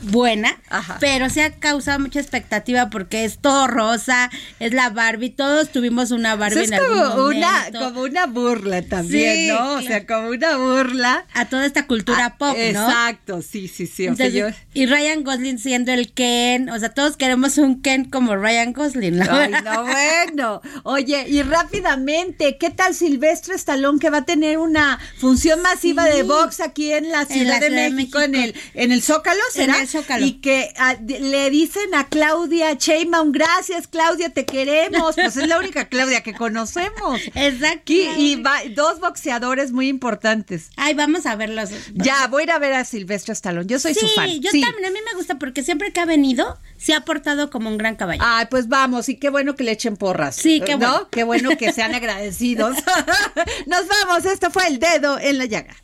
buena, 0.02 0.58
pero 1.00 1.30
se 1.30 1.42
ha 1.42 1.50
causado 1.52 1.98
mucha 1.98 2.20
expectativa 2.20 2.90
porque 2.90 3.24
es 3.24 3.38
todo 3.38 3.66
rosa, 3.66 4.30
es 4.60 4.72
la 4.72 4.90
Barbie, 4.90 5.30
todos 5.30 5.70
tuvimos 5.72 6.10
una 6.10 6.36
Barbie 6.36 6.62
Eso 6.64 6.74
en 6.74 6.80
algún 6.80 6.98
como 7.10 7.24
una, 7.26 7.52
momento. 7.58 7.78
como 7.80 8.00
una 8.02 8.26
burla 8.26 8.82
también, 8.82 9.36
Sí, 9.36 9.48
¿no? 9.48 9.56
O 9.56 9.78
claro. 9.78 9.86
sea, 9.86 10.06
como 10.06 10.28
una 10.28 10.56
burla. 10.56 11.26
A 11.34 11.46
toda 11.46 11.66
esta 11.66 11.86
cultura 11.86 12.36
pop, 12.38 12.56
¿no? 12.56 12.62
Exacto, 12.62 13.42
sí, 13.42 13.68
sí, 13.68 13.86
sí. 13.86 14.04
Entonces, 14.04 14.32
yo- 14.34 14.48
Y 14.74 14.86
Ryan 14.86 15.24
Gosling 15.24 15.58
siendo 15.58 15.92
el 15.92 16.12
Ken, 16.12 16.68
o 16.70 16.78
sea, 16.78 16.90
todos 16.90 17.16
queremos 17.16 17.58
un 17.58 17.80
Ken 17.82 18.04
como 18.04 18.36
Ryan 18.36 18.72
Gosling, 18.72 19.18
¿no? 19.18 19.26
Ay, 19.30 19.52
no, 19.64 19.82
bueno. 19.84 20.60
Oye, 20.84 21.26
y 21.28 21.42
rápidamente, 21.42 22.56
¿qué 22.58 22.70
tal 22.70 22.94
Silvestre 22.94 23.54
Stallone 23.54 23.98
que 23.98 24.10
va 24.10 24.18
a 24.18 24.24
tener 24.24 24.58
una 24.58 24.98
función 25.18 25.62
masiva 25.62 26.04
Sí. 26.06 26.16
de 26.16 26.22
box 26.24 26.60
aquí 26.60 26.92
en 26.92 27.10
la 27.10 27.22
En 27.22 27.28
Ciudad, 27.28 27.60
de, 27.60 27.70
México, 27.90 28.20
en 28.20 28.34
el 28.34 28.54
en 28.74 28.92
el 28.92 29.02
Zócalo, 29.02 29.40
En 29.54 29.60
¿será? 29.60 29.85
Zócalo. 29.86 30.24
Y 30.26 30.34
que 30.40 30.72
ah, 30.78 30.96
le 31.06 31.50
dicen 31.50 31.94
a 31.94 32.06
Claudia 32.08 32.74
Sheinbaum, 32.74 33.32
gracias 33.32 33.86
Claudia, 33.88 34.30
te 34.30 34.44
queremos. 34.44 35.14
Pues 35.14 35.36
es 35.36 35.48
la 35.48 35.58
única 35.58 35.88
Claudia 35.88 36.22
que 36.22 36.34
conocemos. 36.34 37.20
Exacto. 37.34 37.92
Y, 37.92 38.08
y 38.16 38.36
va- 38.36 38.60
dos 38.74 39.00
boxeadores 39.00 39.72
muy 39.72 39.88
importantes. 39.88 40.70
Ay, 40.76 40.94
vamos 40.94 41.26
a 41.26 41.36
verlos. 41.36 41.70
Ya, 41.94 42.26
voy 42.28 42.42
a 42.42 42.44
ir 42.44 42.50
a 42.52 42.58
ver 42.58 42.72
a 42.74 42.84
Silvestre 42.84 43.32
Stallone. 43.32 43.66
Yo 43.66 43.78
soy 43.78 43.94
sí, 43.94 44.00
su 44.00 44.08
fan. 44.08 44.28
yo 44.40 44.50
Sí. 44.50 44.60
también, 44.60 44.86
a 44.86 44.90
mí 44.90 44.98
me 45.04 45.14
gusta 45.16 45.38
porque 45.38 45.62
siempre 45.62 45.92
que 45.92 46.00
ha 46.00 46.04
venido 46.06 46.58
se 46.78 46.94
ha 46.94 47.00
portado 47.04 47.50
como 47.50 47.68
un 47.70 47.78
gran 47.78 47.96
caballo. 47.96 48.22
Ay, 48.24 48.46
pues 48.50 48.68
vamos, 48.68 49.08
y 49.08 49.16
qué 49.16 49.30
bueno 49.30 49.54
que 49.56 49.64
le 49.64 49.72
echen 49.72 49.96
porras. 49.96 50.36
Sí, 50.36 50.60
qué 50.64 50.72
¿no? 50.72 50.78
bueno. 50.78 51.08
Qué 51.10 51.24
bueno 51.24 51.50
que 51.58 51.72
sean 51.72 51.94
agradecidos. 51.94 52.76
Nos 53.66 53.86
vamos, 53.88 54.24
esto 54.24 54.50
fue 54.50 54.66
el 54.68 54.78
dedo 54.78 55.18
en 55.18 55.38
la 55.38 55.44
llaga. 55.46 55.74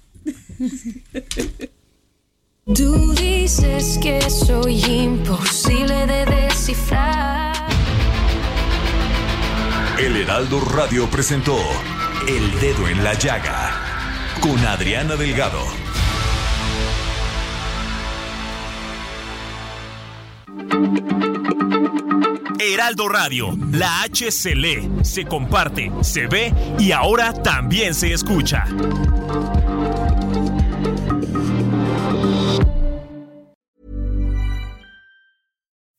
Tú 2.65 3.13
dices 3.15 3.99
que 4.01 4.21
soy 4.31 4.85
imposible 4.85 6.07
de 6.07 6.25
descifrar. 6.25 7.57
El 9.99 10.17
Heraldo 10.17 10.61
Radio 10.61 11.11
presentó 11.11 11.59
El 12.29 12.61
Dedo 12.61 12.87
en 12.87 13.03
la 13.03 13.15
Llaga 13.15 13.73
con 14.41 14.57
Adriana 14.65 15.17
Delgado. 15.17 15.61
Heraldo 22.61 23.09
Radio, 23.09 23.59
la 23.73 24.03
H 24.03 24.31
se 24.31 24.55
lee, 24.55 24.89
se 25.03 25.25
comparte, 25.25 25.91
se 26.03 26.29
ve 26.29 26.55
y 26.79 26.93
ahora 26.93 27.33
también 27.33 27.93
se 27.93 28.13
escucha. 28.13 28.67